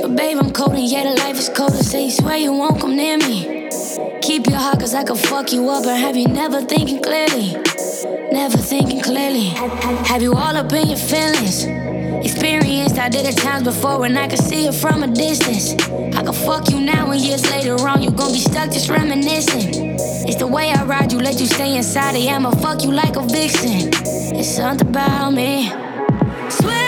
But 0.00 0.16
babe, 0.16 0.38
I'm 0.38 0.50
cold, 0.50 0.72
and 0.72 0.88
yeah, 0.88 1.04
the 1.04 1.20
life 1.20 1.38
is 1.38 1.48
cold. 1.48 1.72
Say 1.72 2.06
you 2.06 2.10
swear 2.10 2.36
you 2.36 2.52
won't 2.52 2.80
come 2.80 2.96
near 2.96 3.18
me. 3.18 3.68
Keep 4.22 4.48
your 4.48 4.58
heart, 4.58 4.80
cause 4.80 4.94
I 4.94 5.04
can 5.04 5.16
fuck 5.16 5.52
you 5.52 5.68
up, 5.68 5.86
and 5.86 6.00
have 6.00 6.16
you 6.16 6.26
never 6.26 6.60
thinking 6.60 7.02
clearly. 7.02 7.52
Never 8.32 8.58
thinking 8.58 9.00
clearly. 9.00 9.48
Have 10.10 10.22
you 10.22 10.34
all 10.34 10.56
up 10.56 10.72
in 10.72 10.88
your 10.88 10.96
feelings? 10.96 11.64
Experienced, 12.24 12.98
I 12.98 13.08
did 13.08 13.26
it 13.26 13.36
times 13.36 13.64
before 13.64 14.00
when 14.00 14.16
I 14.16 14.28
could 14.28 14.40
see 14.40 14.66
it 14.66 14.74
from 14.74 15.02
a 15.02 15.06
distance. 15.06 15.74
I 16.16 16.22
can 16.22 16.32
fuck 16.32 16.70
you 16.70 16.80
now, 16.80 17.10
and 17.10 17.20
years 17.20 17.48
later 17.50 17.74
on, 17.88 18.02
you 18.02 18.10
gon' 18.10 18.32
be 18.32 18.40
stuck 18.40 18.72
just 18.72 18.88
reminiscing. 18.88 19.96
It's 20.28 20.36
the 20.36 20.46
way 20.46 20.72
I 20.72 20.84
ride 20.84 21.12
you, 21.12 21.20
let 21.20 21.38
you 21.38 21.46
stay 21.46 21.76
inside 21.76 22.16
it. 22.16 22.28
I'ma 22.28 22.50
fuck 22.50 22.82
you 22.82 22.92
like 22.92 23.16
a 23.16 23.22
vixen. 23.22 23.90
It's 24.36 24.48
something 24.48 24.88
about 24.88 25.32
me. 25.32 25.70
Swear 26.50 26.87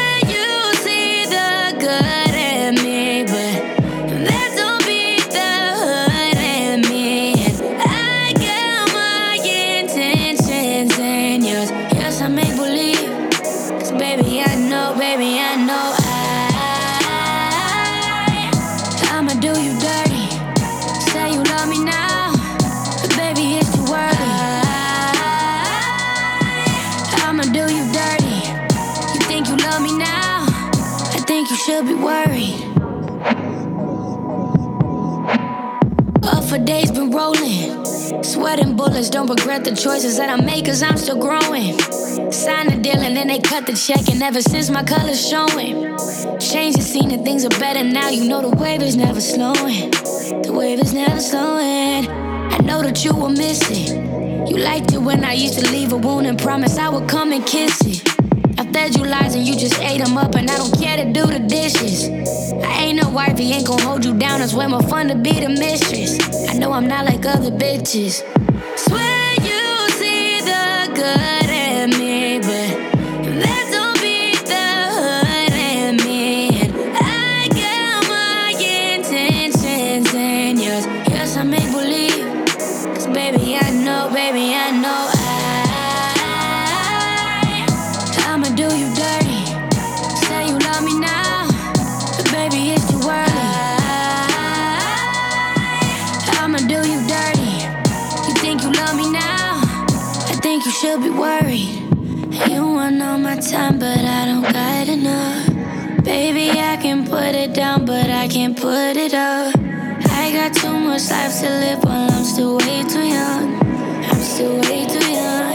bullets, 38.80 39.10
don't 39.10 39.28
regret 39.28 39.62
the 39.62 39.74
choices 39.74 40.16
that 40.16 40.30
I 40.30 40.36
make, 40.40 40.64
cause 40.64 40.82
I'm 40.82 40.96
still 40.96 41.20
growing. 41.20 41.78
Sign 42.32 42.66
the 42.72 42.78
deal 42.80 43.00
and 43.06 43.14
then 43.14 43.28
they 43.28 43.38
cut 43.38 43.66
the 43.66 43.74
check, 43.74 44.08
and 44.08 44.22
ever 44.22 44.40
since 44.40 44.70
my 44.70 44.82
color's 44.82 45.20
showing. 45.32 45.74
Change 46.38 46.76
the 46.76 46.86
scene 46.92 47.10
and 47.10 47.22
things 47.22 47.44
are 47.44 47.56
better 47.64 47.84
now. 47.84 48.08
You 48.08 48.24
know 48.30 48.40
the 48.40 48.56
wave 48.56 48.82
is 48.82 48.96
never 48.96 49.20
slowing. 49.20 49.90
The 50.46 50.52
wave 50.58 50.80
is 50.80 50.94
never 50.94 51.20
slowing. 51.20 52.08
I 52.56 52.58
know 52.68 52.80
that 52.82 53.04
you 53.04 53.12
were 53.14 53.34
missing. 53.46 53.86
You 54.48 54.56
liked 54.56 54.94
it 54.94 55.02
when 55.08 55.24
I 55.24 55.34
used 55.34 55.58
to 55.60 55.70
leave 55.70 55.92
a 55.92 55.98
wound 55.98 56.26
and 56.26 56.38
promise 56.38 56.78
I 56.78 56.88
would 56.88 57.06
come 57.06 57.32
and 57.32 57.44
kiss 57.44 57.76
it. 57.84 58.00
I 58.58 58.64
fed 58.72 58.96
you 58.96 59.04
lies 59.04 59.34
and 59.34 59.46
you 59.46 59.56
just 59.56 59.78
ate 59.80 60.02
them 60.02 60.16
up, 60.16 60.34
and 60.36 60.50
I 60.50 60.56
don't 60.56 60.74
care 60.82 60.96
to 60.96 61.12
do 61.12 61.26
the 61.26 61.40
dishes. 61.40 62.08
I 62.64 62.84
ain't 62.84 63.02
no 63.02 63.10
wifey, 63.10 63.52
ain't 63.52 63.66
gon' 63.66 63.80
hold 63.80 64.04
you 64.06 64.14
down. 64.18 64.40
It's 64.40 64.54
way 64.54 64.66
more 64.66 64.82
fun 64.82 65.08
to 65.08 65.14
be 65.14 65.34
the 65.44 65.50
mistress. 65.50 66.12
I 66.48 66.54
know 66.58 66.72
I'm 66.72 66.88
not 66.88 67.04
like 67.04 67.26
other 67.26 67.50
bitches. 67.50 68.22
Swear 68.80 69.09
put 108.60 108.94
it 108.94 109.14
up. 109.14 109.54
I 109.56 110.32
got 110.32 110.52
too 110.52 110.78
much 110.78 111.10
life 111.10 111.40
to 111.40 111.48
live 111.48 111.82
while 111.82 112.10
I'm 112.12 112.24
still 112.24 112.58
way 112.58 112.82
too 112.82 113.06
young. 113.06 113.54
I'm 114.04 114.20
still 114.20 114.60
way 114.60 114.84
too 114.86 115.12
young. 115.12 115.52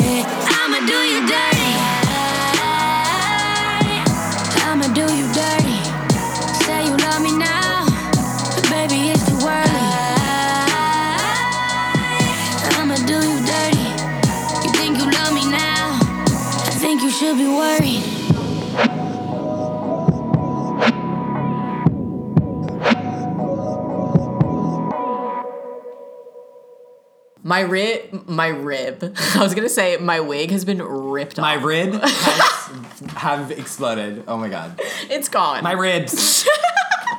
Yeah, 0.00 0.58
I'ma 0.60 0.86
do 0.86 0.94
you 0.94 1.26
dirty. 1.26 1.53
My 27.54 27.60
rib, 27.60 28.28
my 28.28 28.48
rib. 28.48 29.14
I 29.36 29.40
was 29.40 29.54
gonna 29.54 29.68
say 29.68 29.96
my 29.96 30.18
wig 30.18 30.50
has 30.50 30.64
been 30.64 30.82
ripped 30.82 31.38
My 31.38 31.54
off. 31.54 31.62
My 31.62 31.66
rib 31.68 31.92
has 32.02 33.00
have 33.14 33.52
exploded. 33.52 34.24
Oh 34.26 34.36
my 34.36 34.48
god. 34.48 34.80
It's 35.08 35.28
gone. 35.28 35.62
My 35.62 35.70
ribs. 35.70 36.48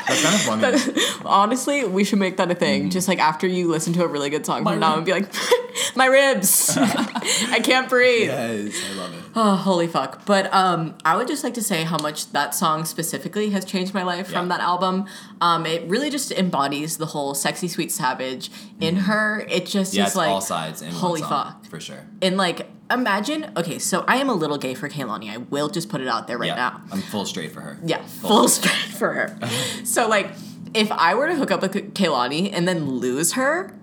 That's 0.07 0.23
kind 0.23 0.35
of 0.35 0.85
funny. 0.85 1.01
Honestly, 1.25 1.85
we 1.85 2.03
should 2.03 2.19
make 2.19 2.37
that 2.37 2.49
a 2.51 2.55
thing. 2.55 2.89
Just 2.89 3.07
like 3.07 3.19
after 3.19 3.47
you 3.47 3.67
listen 3.69 3.93
to 3.93 4.03
a 4.03 4.07
really 4.07 4.29
good 4.29 4.45
song 4.45 4.63
My 4.63 4.71
from 4.73 4.79
now 4.81 4.95
and 4.97 5.05
be 5.05 5.11
like, 5.11 5.31
my 5.95 6.05
ribs. 6.05 6.77
I 6.77 7.59
can't 7.63 7.89
breathe. 7.89 8.27
yes, 8.27 8.75
I 8.91 8.93
love 8.95 9.13
it. 9.13 9.23
Oh, 9.37 9.55
holy 9.55 9.87
fuck. 9.87 10.25
But 10.25 10.53
um, 10.53 10.95
I 11.03 11.17
would 11.17 11.27
just 11.27 11.43
like 11.43 11.55
to 11.55 11.61
say 11.61 11.83
how 11.83 11.97
much 11.97 12.31
that 12.31 12.55
song 12.55 12.85
specifically 12.85 13.49
has 13.49 13.65
changed 13.65 13.93
my 13.93 14.03
life 14.03 14.27
from 14.29 14.47
that 14.49 14.61
album. 14.61 15.05
Um, 15.41 15.65
it 15.65 15.87
really 15.89 16.09
just 16.09 16.31
embodies 16.31 16.97
the 16.97 17.07
whole 17.07 17.33
sexy, 17.35 17.67
sweet 17.67 17.91
savage 17.91 18.49
in 18.79 18.95
her. 18.95 19.45
It 19.49 19.65
just 19.65 19.85
Mm-hmm. 19.93 19.97
Yeah, 19.97 20.03
is 20.03 20.09
it's 20.09 20.15
like 20.15 20.29
all 20.29 20.41
sides 20.41 20.81
in 20.81 20.91
holy 20.91 21.21
one 21.21 21.29
song, 21.29 21.51
fuck. 21.51 21.65
for 21.65 21.79
sure. 21.79 22.07
And 22.21 22.37
like, 22.37 22.67
imagine. 22.91 23.51
Okay, 23.57 23.79
so 23.79 24.03
I 24.07 24.17
am 24.17 24.29
a 24.29 24.33
little 24.33 24.57
gay 24.57 24.73
for 24.73 24.89
Kehlani. 24.89 25.29
I 25.29 25.37
will 25.37 25.69
just 25.69 25.89
put 25.89 26.01
it 26.01 26.07
out 26.07 26.27
there 26.27 26.37
right 26.37 26.47
yeah, 26.47 26.55
now. 26.55 26.81
I'm 26.91 27.01
full 27.01 27.25
straight 27.25 27.51
for 27.51 27.61
her. 27.61 27.79
Yeah, 27.83 28.03
full 28.05 28.47
straight 28.47 28.93
for 28.97 29.13
her. 29.13 29.37
so 29.83 30.07
like, 30.07 30.31
if 30.73 30.91
I 30.91 31.15
were 31.15 31.27
to 31.27 31.35
hook 31.35 31.51
up 31.51 31.61
with 31.61 31.73
Kehlani 31.93 32.51
and 32.53 32.67
then 32.67 32.85
lose 32.85 33.33
her, 33.33 33.73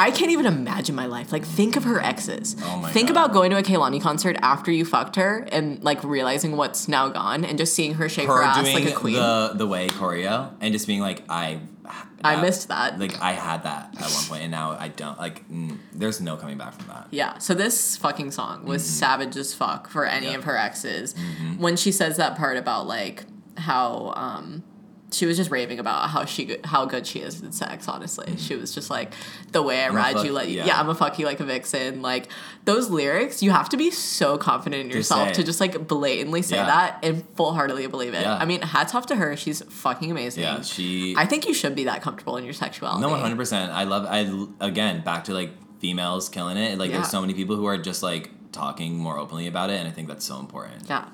I 0.00 0.12
can't 0.12 0.30
even 0.30 0.46
imagine 0.46 0.94
my 0.94 1.06
life. 1.06 1.32
Like, 1.32 1.44
think 1.44 1.74
of 1.76 1.82
her 1.82 2.00
exes. 2.00 2.54
Oh 2.62 2.78
my 2.78 2.90
think 2.90 3.08
God. 3.08 3.14
about 3.14 3.32
going 3.32 3.50
to 3.50 3.58
a 3.58 3.62
Kehlani 3.62 4.00
concert 4.00 4.36
after 4.40 4.70
you 4.70 4.84
fucked 4.84 5.16
her 5.16 5.48
and 5.50 5.82
like 5.82 6.04
realizing 6.04 6.56
what's 6.56 6.86
now 6.86 7.08
gone 7.08 7.44
and 7.44 7.58
just 7.58 7.74
seeing 7.74 7.94
her 7.94 8.08
shake 8.08 8.28
her, 8.28 8.36
her 8.36 8.42
ass 8.42 8.62
doing 8.62 8.74
like 8.74 8.94
a 8.94 8.96
queen. 8.96 9.14
the 9.14 9.52
the 9.56 9.66
way 9.66 9.88
choreo 9.88 10.52
and 10.60 10.72
just 10.72 10.86
being 10.86 11.00
like 11.00 11.24
I. 11.28 11.60
I 12.24 12.40
missed 12.40 12.68
that. 12.68 12.98
Like 12.98 13.20
I 13.20 13.32
had 13.32 13.62
that 13.62 13.94
at 13.96 14.10
one 14.10 14.24
point, 14.24 14.42
and 14.42 14.50
now 14.50 14.76
I 14.78 14.88
don't. 14.88 15.18
Like, 15.18 15.48
mm, 15.48 15.78
there's 15.92 16.20
no 16.20 16.36
coming 16.36 16.58
back 16.58 16.74
from 16.74 16.86
that. 16.88 17.08
Yeah, 17.10 17.38
so 17.38 17.54
this 17.54 17.96
fucking 17.96 18.30
song 18.32 18.64
was 18.64 18.84
savage 18.84 19.36
as 19.36 19.54
fuck 19.54 19.88
for 19.88 20.04
any 20.04 20.26
Mm-hmm. 20.26 20.38
Of 20.38 20.44
her 20.44 20.56
exes. 20.56 21.14
When 21.58 21.76
she 21.76 21.92
says 21.92 22.16
that 22.16 22.36
part 22.36 22.56
about 22.56 22.86
like 22.86 23.24
how 23.56 24.12
um 24.16 24.62
she 25.10 25.24
was 25.24 25.36
just 25.38 25.50
raving 25.50 25.78
about 25.78 26.10
how 26.10 26.24
she 26.26 26.44
go- 26.44 26.56
how 26.64 26.84
good 26.84 27.06
she 27.06 27.20
is 27.20 27.40
in 27.40 27.50
sex. 27.52 27.88
Honestly, 27.88 28.36
she 28.36 28.54
was 28.56 28.74
just 28.74 28.90
like 28.90 29.14
the 29.52 29.62
way 29.62 29.82
I 29.82 29.86
Mm-hmm. 29.88 29.96
a 29.96 29.98
ride 30.00 30.16
fuck- 30.16 30.24
you, 30.26 30.32
like 30.32 30.48
yeah. 30.50 30.66
yeah. 30.66 30.78
I'm 30.78 30.84
gonna 30.86 30.98
fuck 30.98 31.18
you 31.18 31.24
like 31.24 31.40
a 31.40 31.44
vixen. 31.44 32.02
Like 32.02 32.28
those 32.66 32.90
lyrics, 32.90 33.42
you 33.42 33.50
have 33.50 33.68
to 33.70 33.76
be 33.78 33.90
so 33.90 34.36
confident 34.36 34.82
in 34.84 34.90
yourself 34.90 35.28
say 35.28 35.34
to 35.34 35.42
just 35.44 35.60
like 35.60 35.86
blatantly 35.88 36.42
say 36.42 36.56
Yeah. 36.56 36.66
that 36.66 36.98
and 37.02 37.24
full 37.36 37.54
heartedly 37.54 37.86
believe 37.86 38.12
it. 38.12 38.20
Yeah. 38.22 38.36
I 38.36 38.44
mean, 38.44 38.60
hats 38.60 38.94
off 38.94 39.06
to 39.06 39.16
her. 39.16 39.34
She's 39.36 39.62
fucking 39.62 40.10
amazing. 40.10 40.42
Yeah, 40.42 40.60
she. 40.62 41.14
I 41.16 41.24
think 41.24 41.46
you 41.46 41.54
should 41.54 41.74
be 41.74 41.84
that 41.84 42.02
comfortable 42.02 42.36
in 42.36 42.44
your 42.44 42.52
sexuality. 42.52 43.00
No, 43.00 43.08
one 43.08 43.20
hundred 43.20 43.36
percent. 43.38 43.72
I 43.72 43.84
love. 43.84 44.04
I 44.06 44.66
again 44.66 45.02
back 45.02 45.24
to 45.24 45.32
like 45.32 45.50
females 45.80 46.28
killing 46.28 46.56
it. 46.58 46.76
Like 46.78 46.90
there's 46.92 47.08
so 47.08 47.20
many 47.22 47.32
people 47.32 47.56
who 47.56 47.64
are 47.64 47.78
just 47.78 48.02
like 48.02 48.30
talking 48.52 48.96
more 48.98 49.16
openly 49.18 49.46
about 49.46 49.70
it, 49.70 49.78
and 49.78 49.88
I 49.88 49.90
think 49.90 50.08
that's 50.08 50.24
so 50.26 50.38
important. 50.38 50.86
Yeah. 50.88 51.06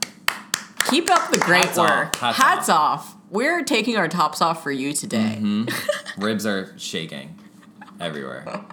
Keep 0.91 1.11
up 1.11 1.31
the 1.31 1.39
great 1.39 1.65
Hats 1.65 1.79
off. 1.79 1.89
work. 1.91 2.17
Hats 2.17 2.37
Hats, 2.39 2.69
off. 2.69 3.17
We're 3.35 3.65
taking 3.65 3.97
our 3.97 4.07
tops 4.07 4.41
off 4.41 4.63
for 4.63 4.71
you 4.71 4.93
today. 4.93 5.43
Ribs 6.19 6.47
are 6.47 6.73
shaking 6.79 7.37
everywhere. 7.99 8.65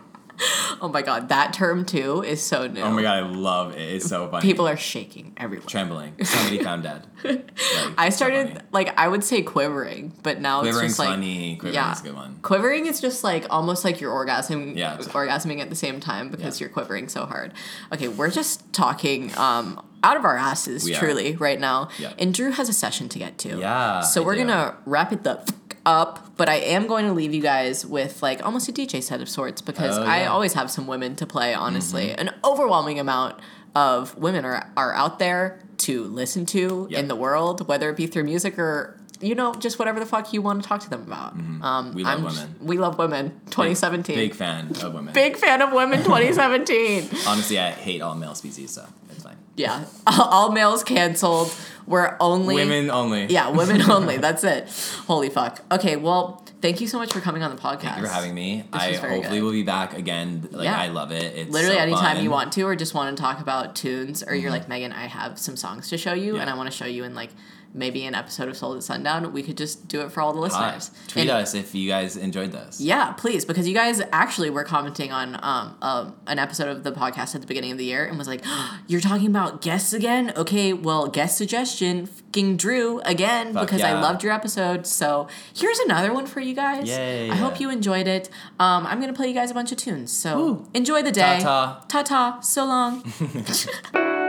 Oh 0.80 0.88
my 0.88 1.02
god, 1.02 1.30
that 1.30 1.52
term 1.52 1.84
too 1.84 2.22
is 2.24 2.44
so 2.44 2.68
new. 2.68 2.80
Oh 2.82 2.92
my 2.92 3.02
god, 3.02 3.24
I 3.24 3.28
love 3.28 3.74
it. 3.76 3.82
It's 3.82 4.06
so 4.08 4.30
funny. 4.30 4.44
People 4.44 4.68
are 4.68 4.78
shaking 4.78 5.34
everywhere. 5.36 5.66
trembling. 5.68 6.24
Somebody 6.24 6.64
found 6.64 6.84
dead. 6.84 7.08
Like, 7.24 7.52
I 8.00 8.08
it's 8.08 8.18
so 8.18 8.26
started 8.26 8.64
like 8.72 8.98
I 9.00 9.08
would 9.08 9.24
say 9.24 9.42
quivering, 9.42 10.14
but 10.24 10.42
now 10.42 10.62
Quivering's 10.62 10.92
it's 10.92 10.92
just 10.92 11.00
like 11.00 11.10
funny. 11.10 11.56
Quivering's 11.56 11.76
yeah. 11.76 12.00
a 12.00 12.04
good 12.04 12.16
one. 12.16 12.40
Quivering 12.44 12.86
is 12.86 13.02
just 13.02 13.24
like 13.24 13.46
almost 13.50 13.84
like 13.84 14.00
you're 14.02 14.14
orgasming, 14.14 14.76
Yeah. 14.76 14.98
orgasming 14.98 15.60
at 15.60 15.70
the 15.70 15.76
same 15.76 16.00
time 16.00 16.30
because 16.30 16.60
Yeah. 16.60 16.66
you're 16.66 16.74
quivering 16.74 17.10
so 17.10 17.26
hard. 17.26 17.54
Okay, 17.94 18.08
we're 18.08 18.32
just 18.32 18.74
talking 18.74 19.36
um, 19.38 19.84
out 20.04 20.18
of 20.18 20.26
our 20.26 20.38
asses, 20.38 20.84
We 20.86 20.96
are. 20.96 21.00
truly, 21.00 21.36
right 21.36 21.60
now. 21.60 21.90
Yeah. 22.00 22.14
And 22.18 22.34
Drew 22.34 22.52
has 22.52 22.70
a 22.70 22.74
session 22.74 23.08
to 23.10 23.20
get 23.20 23.38
to. 23.40 23.60
Yeah, 23.60 24.02
So 24.02 24.24
I 24.24 24.26
we're 24.26 24.36
do. 24.36 24.42
gonna 24.46 24.76
wrap 24.86 25.12
it 25.14 25.24
the 25.24 25.40
f- 25.42 25.48
up, 25.86 26.38
but 26.38 26.48
I 26.48 26.56
am 26.56 26.86
going 26.86 27.06
to 27.08 27.12
leave 27.14 27.34
you 27.34 27.42
guys 27.42 27.86
with 27.86 28.22
like 28.22 28.46
almost 28.46 28.70
a 28.70 28.72
DJ 28.72 29.02
set 29.02 29.20
of 29.20 29.28
sorts 29.28 29.62
because 29.62 29.98
Oh, 29.98 30.04
I 30.04 30.18
yeah. 30.18 30.24
Mm-hmm. 30.26 30.34
always 30.34 30.54
have 30.54 30.70
some 30.70 30.86
women 30.86 31.16
to 31.16 31.26
play. 31.26 31.54
Honestly, 31.56 32.12
an 32.12 32.30
overwhelming 32.44 33.00
amount 33.00 33.40
of 33.74 34.16
women 34.18 34.46
are 34.46 34.70
are 34.78 34.94
out 34.94 35.18
there 35.18 35.60
to 35.78 36.04
listen 36.04 36.46
to 36.46 36.88
Yep. 36.92 37.00
in 37.00 37.08
the 37.08 37.16
world, 37.16 37.68
whether 37.68 37.90
it 37.90 37.98
be 37.98 38.06
through 38.06 38.26
music 38.26 38.60
or 38.60 38.96
you 39.22 39.36
know 39.36 39.54
just 39.56 39.78
whatever 39.80 40.00
the 40.00 40.06
fuck 40.06 40.34
you 40.34 40.42
want 40.42 40.62
to 40.64 40.68
talk 40.68 40.82
to 40.82 40.90
them 40.90 41.02
about. 41.04 41.34
Um, 41.34 41.62
Mm-hmm. 41.62 41.96
We 41.96 42.04
love 42.04 42.18
I'm 42.20 42.24
women. 42.26 42.56
we 42.62 42.78
love 42.78 42.98
women. 42.98 43.42
2017. 43.52 44.16
Big 44.16 44.34
fan 44.36 44.70
of 44.82 44.94
women. 44.94 45.14
Big 45.14 45.38
fan 45.38 45.62
of 45.62 45.72
women 45.74 46.00
2017. 46.04 47.10
Honestly, 47.28 47.60
I 47.60 47.72
hate 47.72 48.02
all 48.02 48.16
male 48.16 48.36
species, 48.36 48.72
so 48.72 48.86
it's 49.10 49.24
fine. 49.24 49.38
yeah. 49.56 49.86
All 50.08 50.52
males 50.52 50.84
canceled. 50.84 51.54
We're 51.88 52.16
only 52.20 52.56
Women 52.56 52.90
only. 52.90 53.26
Yeah, 53.26 53.50
women 53.50 53.82
only. 53.92 54.18
That's 54.18 54.44
it. 54.44 54.70
Holy 55.08 55.30
fuck. 55.30 55.62
Okay, 55.72 55.96
well, 55.98 56.46
thank 56.62 56.80
you 56.80 56.88
so 56.88 56.98
much 57.00 57.12
for 57.12 57.20
coming 57.20 57.42
on 57.44 57.54
the 57.54 57.62
podcast. 57.62 57.82
Thank 57.82 57.98
you 57.98 58.04
for 58.06 58.10
having 58.14 58.34
me. 58.36 58.64
I 58.72 58.96
very 58.98 59.16
hopefully 59.16 59.40
good. 59.40 59.44
will 59.46 59.52
be 59.52 59.64
back 59.64 59.98
again. 59.98 60.48
Like 60.52 60.66
Yeah. 60.66 60.80
I 60.80 60.88
love 60.88 61.12
it. 61.12 61.36
It's 61.36 61.52
Literally 61.52 61.76
so 61.76 61.82
anytime 61.82 62.16
fun. 62.18 62.24
you 62.24 62.30
want 62.32 62.54
to, 62.54 62.62
or 62.64 62.76
just 62.76 62.94
want 62.94 63.16
to 63.18 63.22
talk 63.22 63.42
about 63.42 63.76
tunes, 63.76 64.24
or 64.24 64.36
you're 64.36 64.52
like 64.52 64.68
Meghan, 64.68 64.94
I 64.94 65.08
have 65.08 65.38
some 65.40 65.58
songs 65.58 65.90
to 65.90 65.98
show 65.98 66.14
you, 66.14 66.36
Yeah. 66.36 66.42
and 66.42 66.50
I 66.50 66.56
want 66.56 66.72
to 66.72 66.76
show 66.78 66.86
you 66.86 67.04
in 67.04 67.14
like 67.16 67.32
maybe 67.74 68.06
an 68.06 68.16
episode 68.16 68.50
of 68.50 68.58
Soul 68.58 68.76
at 68.76 68.84
Sundown. 68.84 69.32
We 69.34 69.44
could 69.44 69.58
just 69.58 69.88
do 69.88 70.02
it 70.02 70.12
for 70.12 70.22
all 70.22 70.34
the 70.34 70.40
listeners. 70.40 70.92
Tweet 71.08 71.30
And- 71.30 71.32
us 71.42 71.54
if 71.54 71.74
you 71.76 71.88
guys 71.90 72.18
enjoyed 72.18 72.52
this. 72.52 72.82
Yeah, 72.82 73.12
please, 73.14 73.46
because 73.46 73.68
you 73.68 73.74
guys 73.74 74.02
actually 74.12 74.50
were 74.50 74.64
commenting 74.64 75.12
on 75.12 75.40
um, 75.42 75.78
um 75.82 76.16
an 76.28 76.40
episode 76.40 76.68
of 76.70 76.84
the 76.84 76.92
podcast 76.92 77.36
at 77.36 77.42
the 77.42 77.48
beginning 77.48 77.72
of 77.72 77.78
the 77.78 77.86
year 77.86 78.06
and 78.06 78.18
was 78.18 78.28
like, 78.28 78.44
"You're 78.88 79.02
talking 79.02 79.28
about 79.28 79.62
guests 79.62 79.94
again? 79.94 80.34
Okay, 80.36 80.74
well, 80.74 81.08
guest 81.08 81.38
suggestion, 81.38 82.06
fucking 82.06 82.58
Drew 82.58 83.00
again 83.02 83.54
Fuck 83.54 83.68
because 83.68 83.82
I 83.82 84.00
loved 84.00 84.24
your 84.24 84.32
episode. 84.34 84.86
So 84.88 85.28
here's 85.54 85.80
another 85.80 86.14
one 86.14 86.26
for 86.26 86.40
you 86.40 86.54
guys. 86.54 86.88
Yay. 86.88 87.30
I 87.30 87.36
hope 87.36 87.60
you 87.60 87.70
enjoyed 87.70 88.08
it. 88.08 88.30
Um, 88.60 88.86
I'm 88.86 89.00
gonna 89.00 89.14
play 89.14 89.28
you 89.28 89.34
guys 89.34 89.52
a 89.52 89.54
bunch 89.54 89.72
of 89.72 89.78
tunes. 89.78 90.12
So 90.12 90.68
enjoy 90.74 91.02
the 91.04 91.12
day. 91.12 91.40
Ta-ta. 91.42 91.86
Ta 91.88 92.04
ta. 92.04 92.40
So 92.42 92.66
long. 92.66 93.04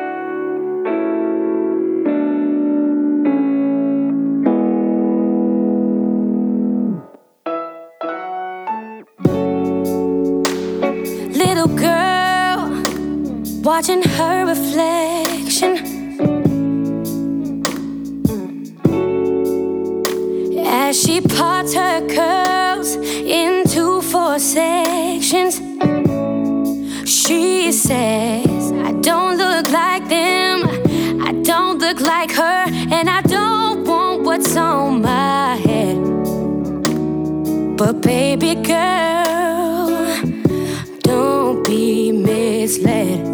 watching 13.63 14.03
her 14.03 14.45
reflection. 14.45 15.77
As 20.67 21.01
she 21.01 21.21
parts 21.21 21.73
her 21.75 22.01
curls 22.09 22.97
into 22.97 24.03
four 24.03 24.41
sections, 24.41 25.59
she 27.09 27.71
says, 27.71 28.73
I 28.73 28.93
don't 29.01 29.39
look 29.39 29.71
like 29.71 30.09
them, 30.09 30.65
I 31.23 31.33
don't 31.43 31.79
look 31.79 32.01
like 32.01 32.33
her, 32.33 32.65
and 32.67 33.09
I 33.09 33.21
don't 33.23 33.85
want 33.87 34.25
what's 34.25 34.57
on 34.57 35.03
my 35.03 35.55
head. 35.55 35.99
But 37.77 38.01
baby 38.01 38.57
girl, 38.57 39.89
don't 41.03 41.65
be 41.65 42.11
misled. 42.11 43.32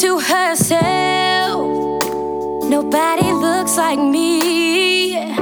to 0.00 0.20
herself. 0.20 1.58
Nobody 2.70 3.32
looks 3.32 3.76
like 3.76 3.98
me. 3.98 5.37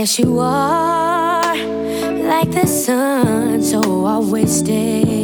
Yes, 0.00 0.18
you 0.18 0.38
are. 0.38 1.54
Like 2.32 2.50
the 2.52 2.66
sun, 2.66 3.62
so 3.62 3.82
always 4.06 4.60
stay 4.60 5.19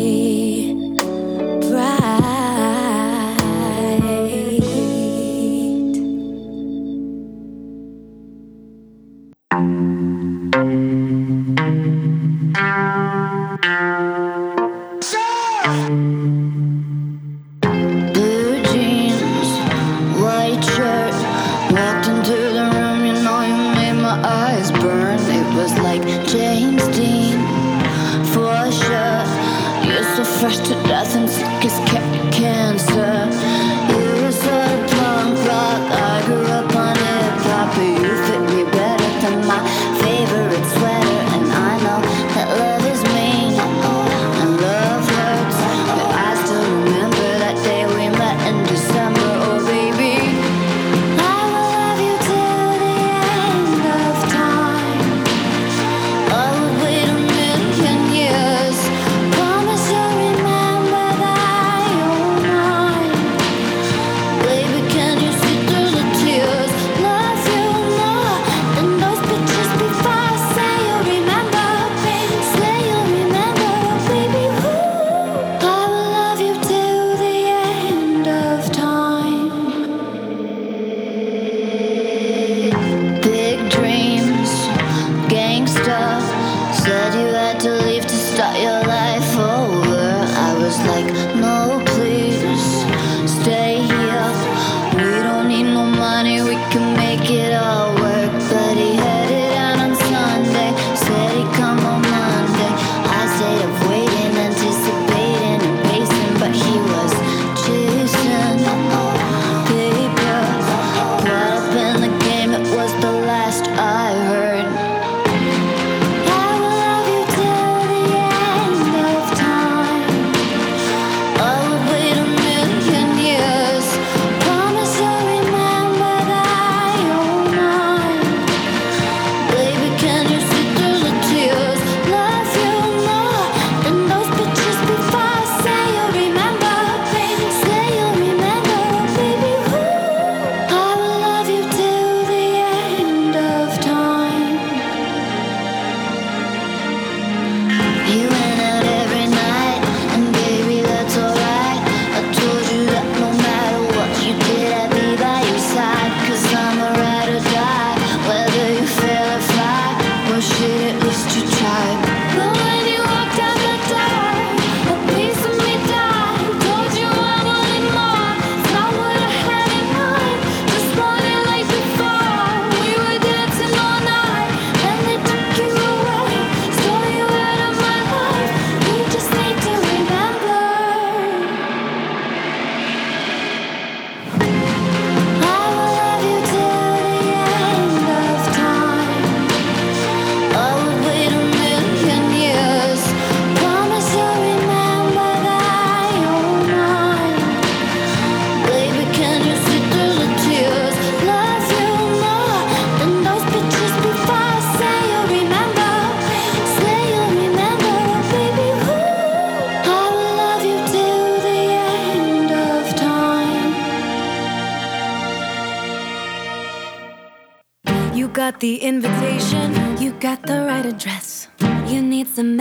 I'm 156.68 156.80
a 156.80 156.98
ride 156.98 157.28
or 157.28 157.40
die. 157.44 157.85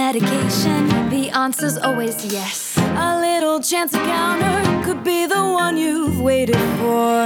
Medication, 0.10 1.10
the 1.10 1.32
answer's 1.32 1.78
always 1.80 2.16
yes. 2.32 2.78
A 3.08 3.20
little 3.28 3.60
chance 3.60 3.92
encounter 3.94 4.56
could 4.86 5.04
be 5.04 5.26
the 5.26 5.44
one 5.64 5.76
you've 5.78 6.22
waited 6.22 6.62
for. 6.80 7.18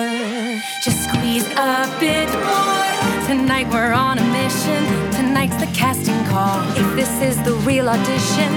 Just 0.86 0.99
squeeze 1.07 1.45
a 1.73 1.75
bit 1.99 2.30
more. 2.47 2.88
Tonight 3.27 3.67
we're 3.73 3.91
on 4.07 4.15
a 4.17 4.27
mission. 4.41 4.82
Tonight's 5.19 5.57
the 5.63 5.69
casting 5.82 6.21
call. 6.32 6.57
If 6.82 6.88
this 6.99 7.13
is 7.30 7.36
the 7.47 7.53
real 7.69 7.89
audition, 7.89 8.49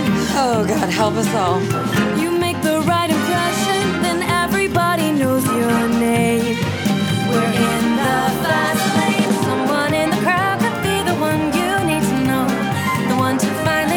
Oh, 0.45 0.65
God, 0.69 0.89
help 1.01 1.15
us 1.15 1.31
all. 1.43 1.59
you 2.23 2.31
make 2.47 2.59
the 2.63 2.79
right 2.93 3.11
impression, 3.19 3.83
then 4.07 4.19
everybody 4.45 5.11
knows 5.21 5.45
your 5.61 5.81
name. 6.09 6.57
We're 7.31 7.53
in 7.71 7.85
the 8.03 8.17
fast 8.45 8.85
lane. 8.99 9.33
Someone 9.49 9.93
in 10.03 10.09
the 10.15 10.21
crowd 10.27 10.57
could 10.63 10.79
be 10.89 10.97
the 11.11 11.17
one 11.29 11.41
you 11.59 11.71
need 11.91 12.05
to 12.13 12.19
know. 12.31 12.47
The 13.11 13.17
one 13.27 13.37
to 13.45 13.49
finally 13.67 13.92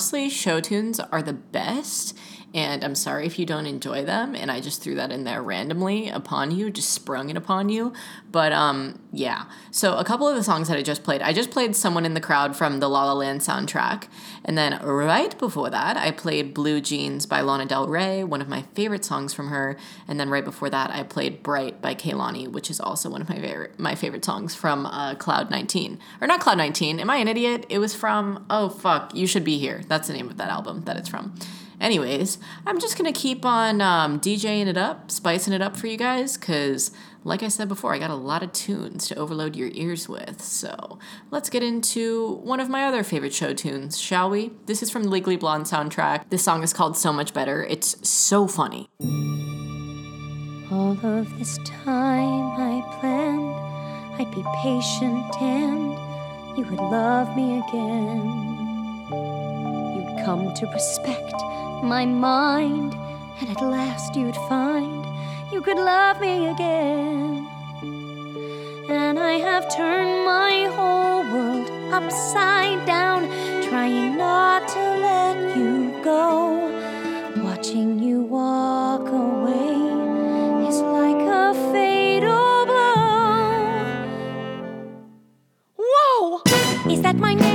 honestly, 0.00 0.30
show 0.30 0.60
tunes 0.60 0.98
are 0.98 1.20
the 1.20 1.34
best. 1.34 2.16
And 2.54 2.82
I'm 2.82 2.94
sorry 2.94 3.26
if 3.26 3.38
you 3.38 3.44
don't 3.44 3.66
enjoy 3.66 4.02
them. 4.02 4.34
And 4.34 4.50
I 4.50 4.58
just 4.58 4.82
threw 4.82 4.94
that 4.94 5.12
in 5.12 5.24
there 5.24 5.42
randomly 5.42 6.08
upon 6.08 6.52
you, 6.52 6.70
just 6.70 6.88
sprung 6.88 7.28
it 7.28 7.36
upon 7.36 7.68
you. 7.68 7.92
But 8.32 8.50
um, 8.50 8.99
yeah. 9.12 9.46
So 9.72 9.96
a 9.96 10.04
couple 10.04 10.28
of 10.28 10.36
the 10.36 10.42
songs 10.44 10.68
that 10.68 10.76
I 10.76 10.82
just 10.82 11.02
played, 11.02 11.20
I 11.20 11.32
just 11.32 11.50
played 11.50 11.74
Someone 11.74 12.06
in 12.06 12.14
the 12.14 12.20
Crowd 12.20 12.56
from 12.56 12.78
the 12.78 12.88
La 12.88 13.04
La 13.04 13.12
Land 13.12 13.40
soundtrack. 13.40 14.06
And 14.44 14.56
then 14.56 14.80
right 14.84 15.36
before 15.36 15.68
that, 15.68 15.96
I 15.96 16.12
played 16.12 16.54
Blue 16.54 16.80
Jeans 16.80 17.26
by 17.26 17.40
Lana 17.40 17.66
Del 17.66 17.88
Rey, 17.88 18.22
one 18.22 18.40
of 18.40 18.48
my 18.48 18.62
favorite 18.74 19.04
songs 19.04 19.34
from 19.34 19.48
her. 19.48 19.76
And 20.06 20.20
then 20.20 20.30
right 20.30 20.44
before 20.44 20.70
that, 20.70 20.90
I 20.92 21.02
played 21.02 21.42
Bright 21.42 21.82
by 21.82 21.94
Kehlani, 21.94 22.46
which 22.46 22.70
is 22.70 22.78
also 22.78 23.10
one 23.10 23.20
of 23.20 23.28
my 23.28 23.36
favorite 23.36 23.78
my 23.80 23.94
favorite 23.96 24.24
songs 24.24 24.54
from 24.54 24.86
uh, 24.86 25.16
Cloud 25.16 25.50
19. 25.50 25.98
Or 26.20 26.28
not 26.28 26.40
Cloud 26.40 26.58
19. 26.58 27.00
Am 27.00 27.10
I 27.10 27.16
an 27.16 27.28
idiot? 27.28 27.66
It 27.68 27.78
was 27.78 27.94
from 27.94 28.46
oh 28.48 28.68
fuck, 28.68 29.14
You 29.14 29.26
Should 29.26 29.44
Be 29.44 29.58
Here. 29.58 29.82
That's 29.88 30.06
the 30.06 30.14
name 30.14 30.28
of 30.28 30.36
that 30.36 30.50
album 30.50 30.82
that 30.84 30.96
it's 30.96 31.08
from. 31.08 31.34
Anyways, 31.80 32.38
I'm 32.66 32.78
just 32.78 32.96
gonna 32.96 33.12
keep 33.12 33.44
on 33.44 33.80
um, 33.80 34.20
DJing 34.20 34.66
it 34.66 34.76
up, 34.76 35.10
spicing 35.10 35.52
it 35.52 35.62
up 35.62 35.76
for 35.76 35.86
you 35.86 35.96
guys, 35.96 36.36
because 36.36 36.90
like 37.24 37.42
I 37.42 37.48
said 37.48 37.68
before, 37.68 37.94
I 37.94 37.98
got 37.98 38.10
a 38.10 38.14
lot 38.14 38.42
of 38.42 38.52
tunes 38.52 39.08
to 39.08 39.16
overload 39.16 39.56
your 39.56 39.70
ears 39.72 40.08
with. 40.08 40.42
So 40.42 40.98
let's 41.30 41.50
get 41.50 41.62
into 41.62 42.34
one 42.42 42.60
of 42.60 42.68
my 42.68 42.84
other 42.84 43.02
favorite 43.02 43.34
show 43.34 43.52
tunes, 43.54 43.98
shall 43.98 44.30
we? 44.30 44.52
This 44.66 44.82
is 44.82 44.90
from 44.90 45.04
the 45.04 45.10
Legally 45.10 45.36
Blonde 45.36 45.66
soundtrack. 45.66 46.30
This 46.30 46.42
song 46.42 46.62
is 46.62 46.72
called 46.72 46.96
So 46.96 47.12
Much 47.12 47.34
Better. 47.34 47.64
It's 47.64 48.08
so 48.08 48.46
funny. 48.46 48.88
All 50.70 50.92
of 51.02 51.38
this 51.38 51.58
time 51.64 52.52
I 52.60 52.98
planned 53.00 53.70
I'd 54.20 54.30
be 54.34 54.44
patient 54.62 55.34
and 55.40 56.58
you 56.58 56.64
would 56.64 56.78
love 56.78 57.34
me 57.34 57.62
again. 57.66 58.49
Come 60.24 60.52
to 60.54 60.66
respect 60.66 61.34
my 61.82 62.04
mind, 62.04 62.94
and 63.40 63.50
at 63.50 63.60
last 63.62 64.14
you'd 64.14 64.36
find 64.48 65.04
you 65.50 65.62
could 65.62 65.78
love 65.78 66.20
me 66.20 66.48
again. 66.48 67.48
And 68.88 69.18
I 69.18 69.32
have 69.38 69.74
turned 69.74 70.26
my 70.26 70.68
whole 70.76 71.22
world 71.32 71.70
upside 71.92 72.84
down, 72.86 73.28
trying 73.62 74.18
not 74.18 74.68
to 74.68 74.78
let 74.78 75.56
you 75.56 75.92
go. 76.04 76.70
Watching 77.42 77.98
you 77.98 78.20
walk 78.22 79.08
away 79.08 79.72
is 80.68 80.80
like 80.82 81.22
a 81.42 81.54
fatal 81.72 82.66
blow. 82.66 84.04
Whoa! 85.78 86.42
Is 86.92 87.00
that 87.02 87.16
my 87.16 87.34
name 87.34 87.49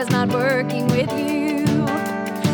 was 0.00 0.08
not 0.08 0.30
working 0.30 0.86
with 0.86 1.12
you. 1.12 1.66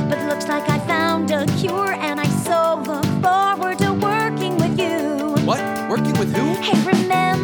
But 0.09 0.19
looks 0.27 0.49
like 0.49 0.69
I 0.69 0.81
found 0.81 1.31
a 1.31 1.47
cure, 1.59 1.93
and 1.93 2.21
I 2.21 2.27
so 2.27 2.83
look 2.85 3.07
forward 3.23 3.79
to 3.79 3.93
working 3.93 4.57
with 4.57 4.77
you. 4.81 5.37
What? 5.47 5.61
Working 5.89 6.19
with 6.19 6.35
who? 6.35 6.55
Hey, 6.61 6.77
remember 6.85 7.36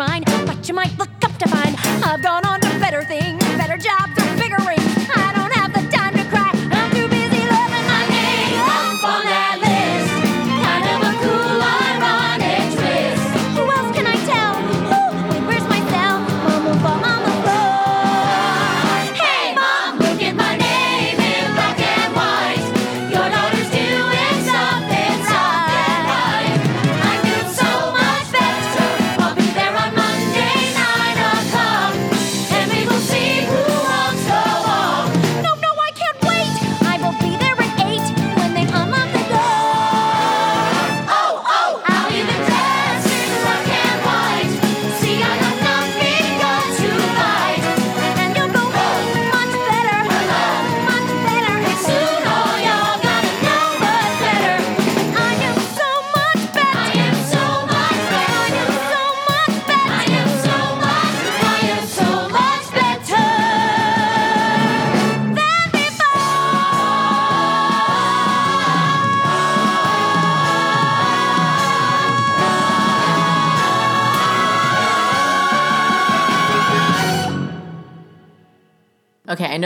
mind, 0.00 0.24
but 0.46 0.66
you 0.66 0.72
might 0.72 0.96
look 0.98 1.10
up 1.22 1.36
to 1.36 1.46
find 1.46 1.76
I've 2.02 2.22
gone 2.22 2.39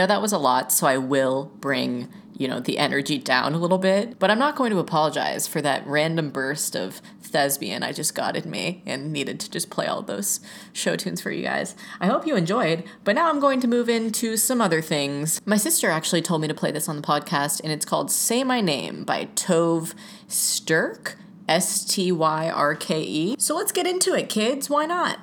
know 0.05 0.13
that 0.13 0.21
was 0.21 0.33
a 0.33 0.37
lot, 0.37 0.71
so 0.71 0.85
I 0.85 0.97
will 0.97 1.51
bring, 1.59 2.09
you 2.37 2.47
know, 2.47 2.59
the 2.59 2.77
energy 2.77 3.17
down 3.17 3.53
a 3.53 3.57
little 3.57 3.79
bit, 3.79 4.19
but 4.19 4.29
I'm 4.29 4.37
not 4.37 4.55
going 4.55 4.71
to 4.71 4.77
apologize 4.77 5.47
for 5.47 5.61
that 5.61 5.85
random 5.87 6.29
burst 6.29 6.75
of 6.75 7.01
thespian 7.21 7.81
I 7.81 7.91
just 7.91 8.13
got 8.13 8.37
in 8.37 8.49
me 8.49 8.83
and 8.85 9.11
needed 9.11 9.39
to 9.39 9.49
just 9.49 9.71
play 9.71 9.87
all 9.87 10.03
those 10.03 10.39
show 10.73 10.95
tunes 10.95 11.21
for 11.21 11.31
you 11.31 11.41
guys. 11.41 11.75
I 11.99 12.05
hope 12.05 12.27
you 12.27 12.35
enjoyed, 12.35 12.83
but 13.03 13.15
now 13.15 13.29
I'm 13.29 13.39
going 13.39 13.59
to 13.61 13.67
move 13.67 13.89
into 13.89 14.37
some 14.37 14.61
other 14.61 14.81
things. 14.81 15.41
My 15.43 15.57
sister 15.57 15.89
actually 15.89 16.21
told 16.21 16.41
me 16.41 16.47
to 16.47 16.53
play 16.53 16.71
this 16.71 16.87
on 16.87 16.95
the 16.95 17.01
podcast, 17.01 17.61
and 17.63 17.71
it's 17.71 17.85
called 17.85 18.11
Say 18.11 18.43
My 18.43 18.61
Name 18.61 19.05
by 19.05 19.25
Tove 19.35 19.95
Styrke. 20.29 21.15
S 21.47 21.85
T 21.85 22.11
Y 22.11 22.49
R 22.49 22.73
K 22.73 23.03
E. 23.03 23.35
So 23.37 23.55
let's 23.55 23.71
get 23.71 23.85
into 23.85 24.15
it, 24.15 24.29
kids. 24.29 24.67
Why 24.67 24.87
not? 24.87 25.19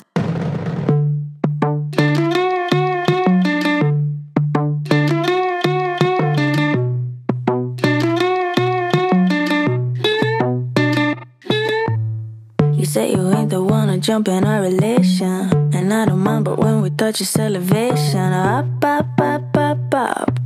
Jump 14.02 14.26
in 14.26 14.44
our 14.44 14.60
relation. 14.60 15.48
And 15.72 15.94
I 15.94 16.06
don't 16.06 16.18
mind, 16.18 16.44
but 16.44 16.58
when 16.58 16.82
we 16.82 16.90
touch 16.90 17.20
your 17.20 17.46
elevation, 17.46 18.18
up, 18.18 18.66
up, 18.84 19.20
up, 19.20 19.56
up, 19.56 19.94
up. 19.94 20.40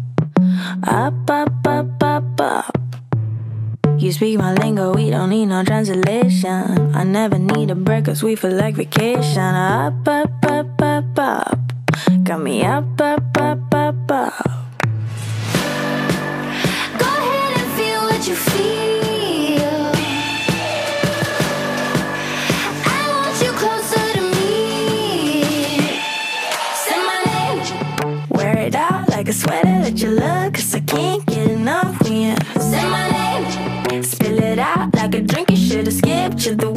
Up, 0.84 1.30
up, 1.30 1.66
up, 1.66 2.02
up, 2.02 2.40
up. 2.40 2.78
You 3.98 4.12
speak 4.12 4.38
my 4.38 4.52
lingo, 4.52 4.92
we 4.92 5.10
don't 5.10 5.30
need 5.30 5.46
no 5.46 5.64
translation. 5.64 6.94
I 6.94 7.02
never 7.04 7.38
need 7.38 7.70
a 7.70 7.74
break, 7.74 8.04
cause 8.04 8.22
we 8.22 8.36
feel 8.36 8.52
like 8.52 8.74
vacation. 8.74 9.38
Up, 9.38 10.06
up, 10.06 10.30
up, 10.44 10.82
up, 10.82 11.18
up. 11.18 11.58
Got 12.24 12.42
me 12.42 12.62
up, 12.62 13.00
up, 13.00 13.22
up, 13.38 13.74
up, 13.74 14.10
up. 14.10 14.65
at 29.86 29.98
your 30.00 30.12
love, 30.12 30.52
cause 30.52 30.74
I 30.74 30.80
can't 30.80 31.24
get 31.26 31.48
enough 31.48 32.02
when 32.02 32.12
you 32.12 32.36
say 32.60 32.84
my 32.90 33.08
name. 33.08 34.02
Spill 34.02 34.42
it 34.42 34.58
out 34.58 34.92
like 34.94 35.14
a 35.14 35.20
drink, 35.20 35.50
you 35.50 35.56
should've 35.56 35.92
skipped 35.92 36.38
to 36.40 36.56
the 36.56 36.75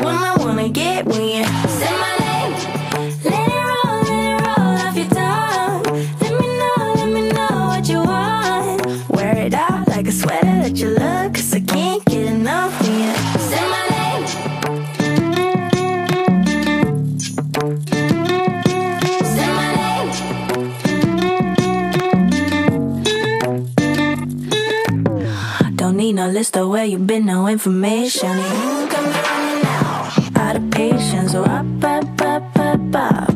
list 26.40 26.56
of 26.56 26.70
where 26.70 26.86
you've 26.86 27.06
been, 27.06 27.26
no 27.26 27.48
information. 27.48 28.30
You 28.30 28.46
ain't 28.46 28.90
coming 28.90 29.12
now. 29.12 30.10
Out 30.38 30.56
of 30.56 30.72
patience, 30.72 31.34
so 31.34 31.44
up, 31.44 31.84
up, 31.84 32.22
up, 32.22 32.58
up, 32.58 32.96
up. 32.96 33.34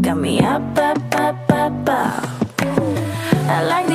Got 0.00 0.16
me 0.16 0.40
up, 0.40 0.62
up, 0.78 1.14
up, 1.16 1.50
up, 1.50 1.88
up. 1.90 2.24
I 3.56 3.62
like 3.68 3.89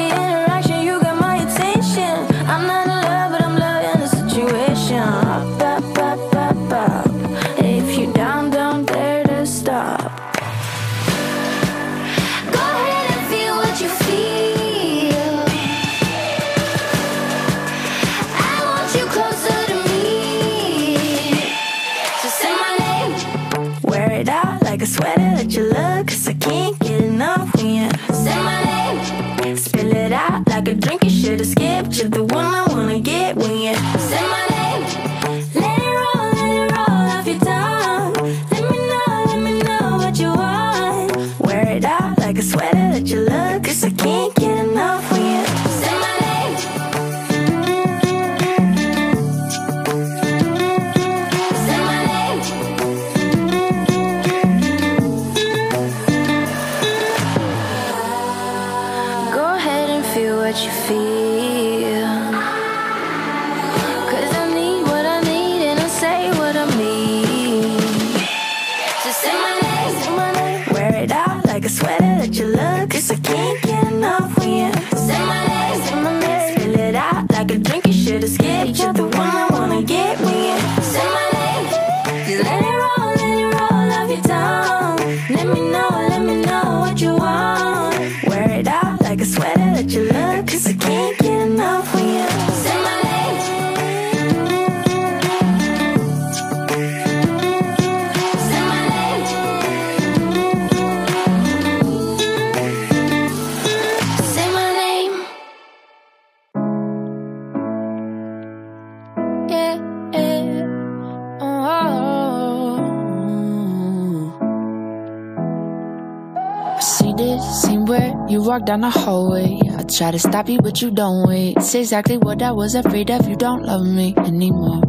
down 118.65 118.81
the 118.81 118.89
hallway. 118.89 119.59
I 119.77 119.83
try 119.83 120.11
to 120.11 120.19
stop 120.19 120.49
you, 120.49 120.59
but 120.59 120.81
you 120.81 120.89
don't 120.91 121.27
wait. 121.27 121.57
It's 121.57 121.75
exactly 121.75 122.17
what 122.17 122.41
I 122.41 122.51
was 122.51 122.73
afraid 122.75 123.11
of. 123.11 123.27
You 123.29 123.35
don't 123.35 123.63
love 123.63 123.85
me 123.85 124.13
anymore. 124.17 124.81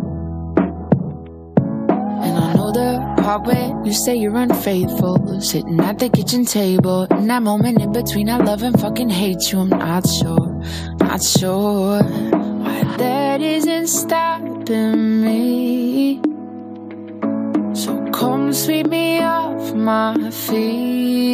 And 2.25 2.39
I 2.39 2.55
know 2.55 2.73
the 2.73 2.99
part 3.23 3.47
where 3.47 3.73
you 3.85 3.93
say 3.93 4.17
you're 4.17 4.37
unfaithful. 4.37 5.41
Sitting 5.41 5.79
at 5.81 5.99
the 5.99 6.09
kitchen 6.09 6.45
table. 6.45 7.05
In 7.11 7.27
that 7.27 7.43
moment 7.43 7.83
in 7.83 7.93
between, 7.93 8.31
I 8.31 8.39
love 8.39 8.63
and 8.63 8.81
fucking 8.81 9.11
hate 9.11 9.53
you. 9.53 9.61
I'm 9.61 9.69
not 9.69 10.09
sure, 10.09 10.63
not 11.01 11.23
sure. 11.23 12.03
Why 12.03 12.97
that 12.97 13.43
isn't 13.43 13.89
stopping 13.89 15.23
me. 15.23 16.21
So 17.75 18.03
come 18.11 18.53
sweep 18.53 18.87
me 18.87 19.21
off 19.21 19.75
my 19.75 20.31
feet. 20.31 21.27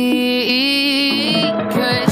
Cause 1.70 2.11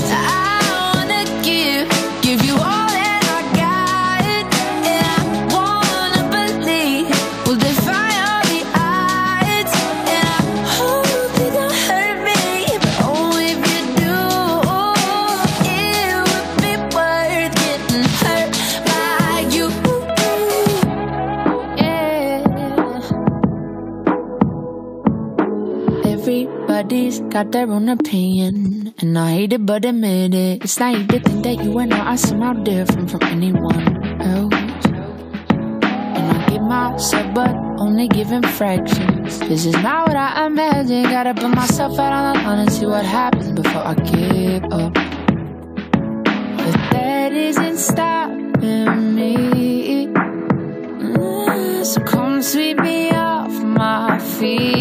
got 27.30 27.52
their 27.52 27.70
own 27.70 27.88
opinion. 27.88 28.92
And 28.98 29.16
I 29.16 29.32
hate 29.32 29.52
it, 29.52 29.64
but 29.64 29.84
admit 29.84 30.34
it. 30.34 30.64
It's 30.64 30.80
not 30.80 31.08
to 31.10 31.20
think 31.20 31.44
that 31.44 31.62
you 31.64 31.78
and 31.78 31.94
I 31.94 32.14
are 32.14 32.16
somehow 32.16 32.54
different 32.54 33.10
from 33.10 33.22
anyone 33.22 34.20
else. 34.20 34.54
And 34.84 36.26
I 36.36 36.46
give 36.50 36.62
myself, 36.62 37.32
but 37.34 37.54
only 37.78 38.08
giving 38.08 38.42
fractions. 38.42 39.38
This 39.40 39.64
is 39.64 39.74
not 39.74 40.08
what 40.08 40.16
I 40.16 40.46
imagined. 40.46 41.04
Gotta 41.04 41.34
put 41.34 41.50
myself 41.54 41.98
out 42.00 42.12
on 42.12 42.34
the 42.34 42.42
line 42.42 42.58
and 42.58 42.72
see 42.72 42.86
what 42.86 43.04
happens 43.04 43.52
before 43.52 43.86
I 43.86 43.94
give 43.94 44.64
up. 44.64 44.94
But 46.58 46.76
that 46.90 47.32
isn't 47.32 47.78
stopping 47.78 49.14
me. 49.14 50.06
Mm, 50.98 51.84
so 51.86 52.00
come 52.02 52.42
sweep 52.42 52.78
me 52.78 53.10
off 53.12 53.52
my 53.62 54.18
feet. 54.18 54.79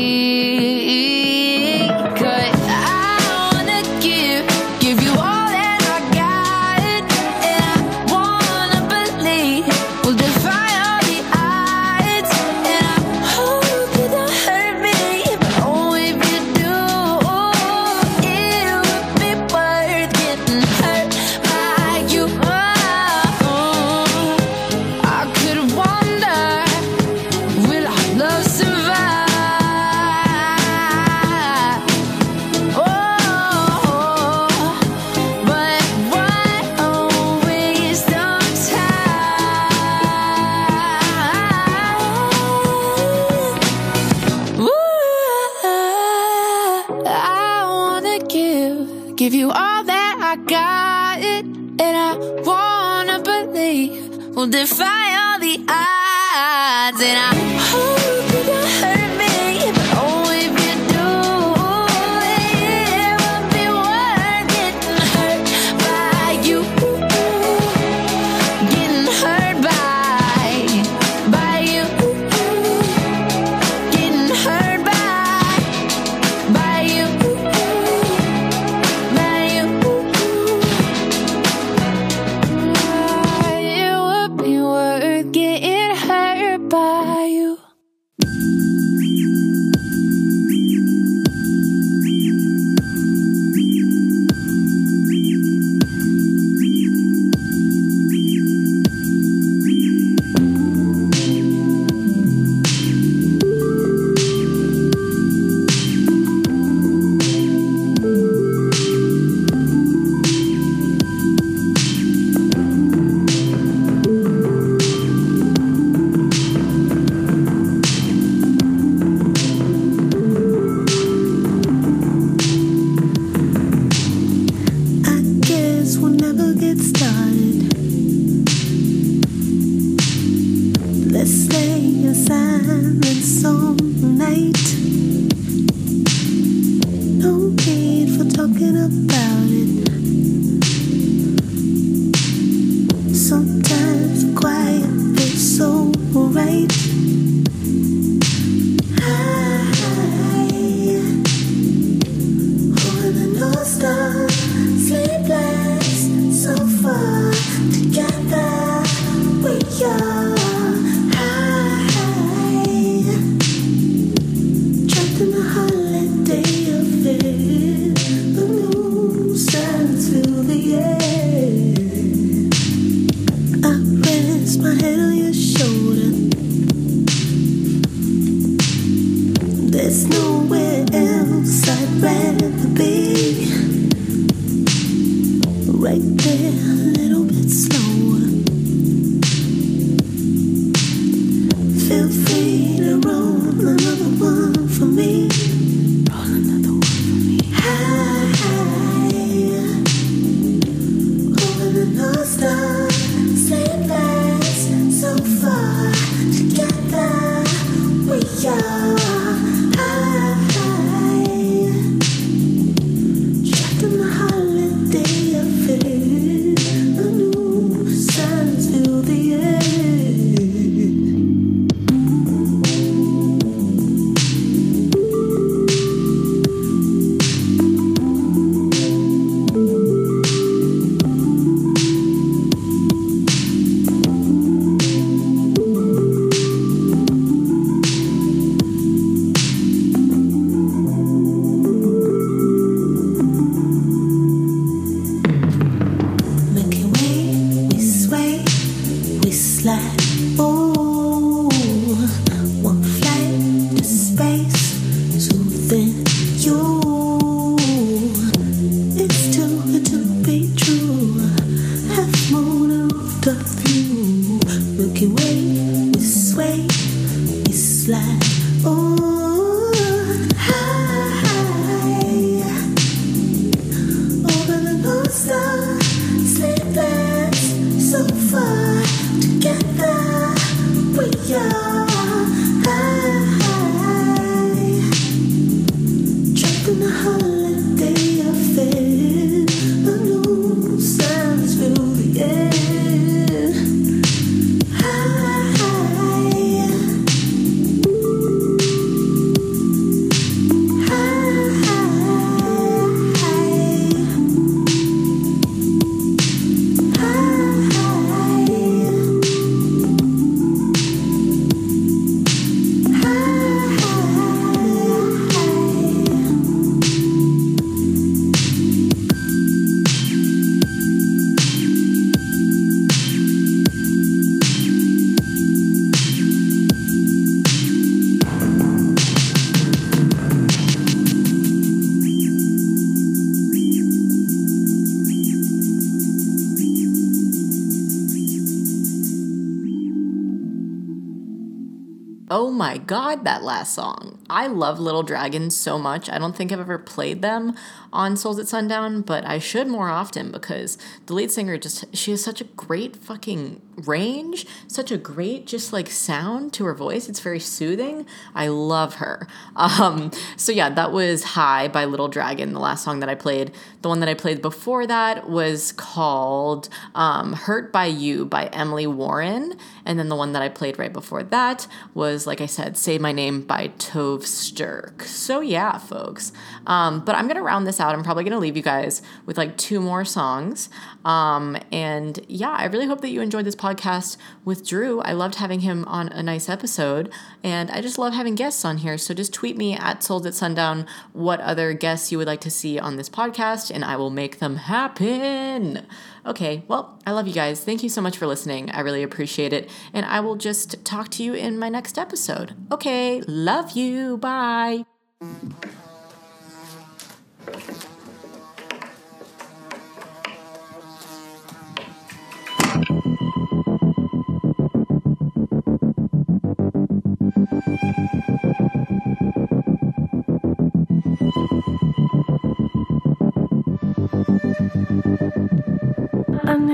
God, 342.89 343.23
that 343.23 343.43
last 343.43 343.75
song. 343.75 344.17
I 344.31 344.47
love 344.47 344.79
Little 344.79 345.03
Dragons 345.03 345.55
so 345.55 345.77
much. 345.77 346.09
I 346.09 346.17
don't 346.17 346.35
think 346.35 346.51
I've 346.51 346.59
ever 346.59 346.79
played 346.79 347.21
them 347.21 347.53
on 347.91 348.15
Souls 348.15 348.39
at 348.39 348.47
Sundown, 348.47 349.01
but 349.01 349.25
I 349.25 349.39
should 349.39 349.67
more 349.67 349.89
often 349.89 350.31
because 350.31 350.77
the 351.05 351.13
lead 351.13 351.31
singer 351.31 351.57
just 351.57 351.85
she 351.95 352.11
has 352.11 352.23
such 352.23 352.41
a 352.41 352.45
great 352.45 352.95
fucking 352.95 353.61
range, 353.85 354.45
such 354.67 354.91
a 354.91 354.97
great 354.97 355.47
just 355.47 355.73
like 355.73 355.89
sound 355.89 356.53
to 356.53 356.65
her 356.65 356.73
voice. 356.73 357.09
It's 357.09 357.19
very 357.19 357.39
soothing. 357.39 358.05
I 358.35 358.47
love 358.47 358.95
her. 358.95 359.27
Um, 359.55 360.11
so 360.37 360.51
yeah, 360.51 360.69
that 360.69 360.91
was 360.91 361.23
High 361.23 361.67
by 361.67 361.85
Little 361.85 362.07
Dragon, 362.07 362.53
the 362.53 362.59
last 362.59 362.83
song 362.83 362.99
that 362.99 363.09
I 363.09 363.15
played. 363.15 363.51
The 363.81 363.89
one 363.89 363.99
that 363.99 364.09
I 364.09 364.13
played 364.13 364.41
before 364.41 364.85
that 364.87 365.29
was 365.29 365.71
called 365.73 366.69
um, 366.95 367.33
Hurt 367.33 367.71
by 367.71 367.85
You 367.85 368.25
by 368.25 368.47
Emily 368.47 368.87
Warren. 368.87 369.55
And 369.85 369.97
then 369.97 370.09
the 370.09 370.15
one 370.15 370.33
that 370.33 370.41
I 370.41 370.49
played 370.49 370.77
right 370.77 370.93
before 370.93 371.23
that 371.23 371.67
was, 371.93 372.27
like 372.27 372.41
I 372.41 372.45
said, 372.45 372.77
Say 372.77 372.97
My 372.97 373.11
Name 373.11 373.41
by 373.41 373.69
Tove 373.77 374.23
Styrke. 374.23 375.03
So 375.03 375.39
yeah, 375.39 375.77
folks. 375.77 376.31
Um, 376.67 377.03
but 377.03 377.15
I'm 377.15 377.25
going 377.25 377.37
to 377.37 377.41
round 377.41 377.65
this 377.65 377.78
out. 377.79 377.93
I'm 377.93 378.03
probably 378.03 378.23
going 378.23 378.33
to 378.33 378.39
leave 378.39 378.57
you 378.57 378.63
guys 378.63 379.01
with 379.25 379.37
like 379.37 379.57
two 379.57 379.79
more 379.79 380.05
songs. 380.05 380.69
Um, 381.05 381.57
and 381.71 382.19
yeah, 382.27 382.51
I 382.51 382.65
really 382.65 382.87
hope 382.87 383.01
that 383.01 383.09
you 383.09 383.21
enjoyed 383.21 383.45
this 383.45 383.55
podcast 383.55 384.17
with 384.45 384.67
Drew. 384.67 385.01
I 385.01 385.13
loved 385.13 385.35
having 385.35 385.61
him 385.61 385.85
on 385.85 386.09
a 386.09 386.21
nice 386.21 386.49
episode. 386.49 387.11
And 387.43 387.71
I 387.71 387.81
just 387.81 387.97
love 387.97 388.13
having 388.13 388.35
guests 388.35 388.65
on 388.65 388.77
here. 388.77 388.97
So 388.97 389.13
just 389.13 389.33
tweet 389.33 389.57
me 389.57 389.75
at 389.75 390.03
Souls 390.03 390.25
at 390.25 390.33
Sundown 390.33 390.85
what 391.13 391.39
other 391.41 391.73
guests 391.73 392.11
you 392.11 392.17
would 392.17 392.27
like 392.27 392.41
to 392.41 392.51
see 392.51 392.79
on 392.79 392.95
this 392.95 393.09
podcast, 393.09 393.71
and 393.71 393.83
I 393.83 393.95
will 393.95 394.09
make 394.09 394.39
them 394.39 394.55
happen. 394.57 395.85
Okay, 396.25 396.63
well, 396.67 396.99
I 397.05 397.11
love 397.11 397.27
you 397.27 397.33
guys. 397.33 397.63
Thank 397.63 397.83
you 397.83 397.89
so 397.89 398.01
much 398.01 398.17
for 398.17 398.27
listening. 398.27 398.69
I 398.71 398.81
really 398.81 399.03
appreciate 399.03 399.53
it. 399.53 399.69
And 399.93 400.05
I 400.05 400.19
will 400.19 400.35
just 400.35 400.83
talk 400.85 401.09
to 401.11 401.23
you 401.23 401.33
in 401.33 401.57
my 401.57 401.69
next 401.69 401.97
episode. 401.97 402.55
Okay, 402.71 403.21
love 403.21 403.71
you. 403.71 404.17
Bye. 404.17 404.85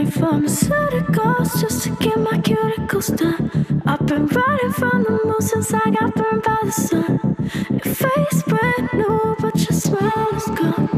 Pharmaceuticals 0.05 1.59
just 1.59 1.83
to 1.83 1.89
get 1.97 2.17
my 2.17 2.37
cuticles 2.37 3.15
done. 3.17 3.81
I've 3.85 4.05
been 4.05 4.27
running 4.27 4.71
from 4.71 5.03
the 5.03 5.19
moon 5.25 5.41
since 5.41 5.73
I 5.73 5.89
got 5.91 6.15
burned 6.15 6.43
by 6.43 6.57
the 6.63 6.71
sun. 6.71 7.19
Your 7.69 7.93
face 7.93 8.43
brand 8.43 8.89
new, 8.93 9.34
but 9.83 10.01
your 10.01 10.01
smile 10.01 10.35
is 10.35 10.47
gone. 10.55 10.89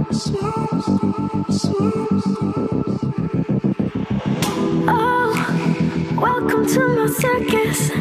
Welcome 6.15 6.67
to 6.67 6.87
my 6.95 7.07
circus. 7.07 7.91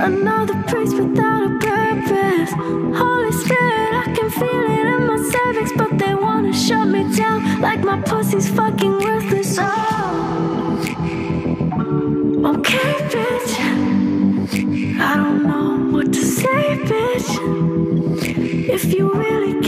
Another 0.00 0.62
priest 0.68 0.96
without 0.96 1.42
a 1.44 1.58
purpose. 1.58 2.52
Holy 2.96 3.32
Spirit, 3.32 3.92
I 3.94 4.04
can 4.14 4.30
feel 4.30 4.64
it 4.70 4.86
in 4.86 5.06
my 5.06 5.16
cervix, 5.30 5.72
but 5.76 5.98
they 5.98 6.14
wanna 6.14 6.52
shut 6.52 6.88
me 6.88 7.04
down 7.16 7.60
like 7.60 7.82
my 7.82 8.00
pussy's 8.02 8.48
fucking 8.48 8.98
worthless. 8.98 9.58
Oh. 9.60 10.78
Okay, 12.44 12.92
bitch. 13.12 13.52
I 15.00 15.16
don't 15.16 15.42
know 15.46 15.96
what 15.96 16.12
to 16.12 16.22
say, 16.24 16.76
bitch. 16.90 18.49
If 18.72 18.94
you 18.94 19.12
really 19.12 19.59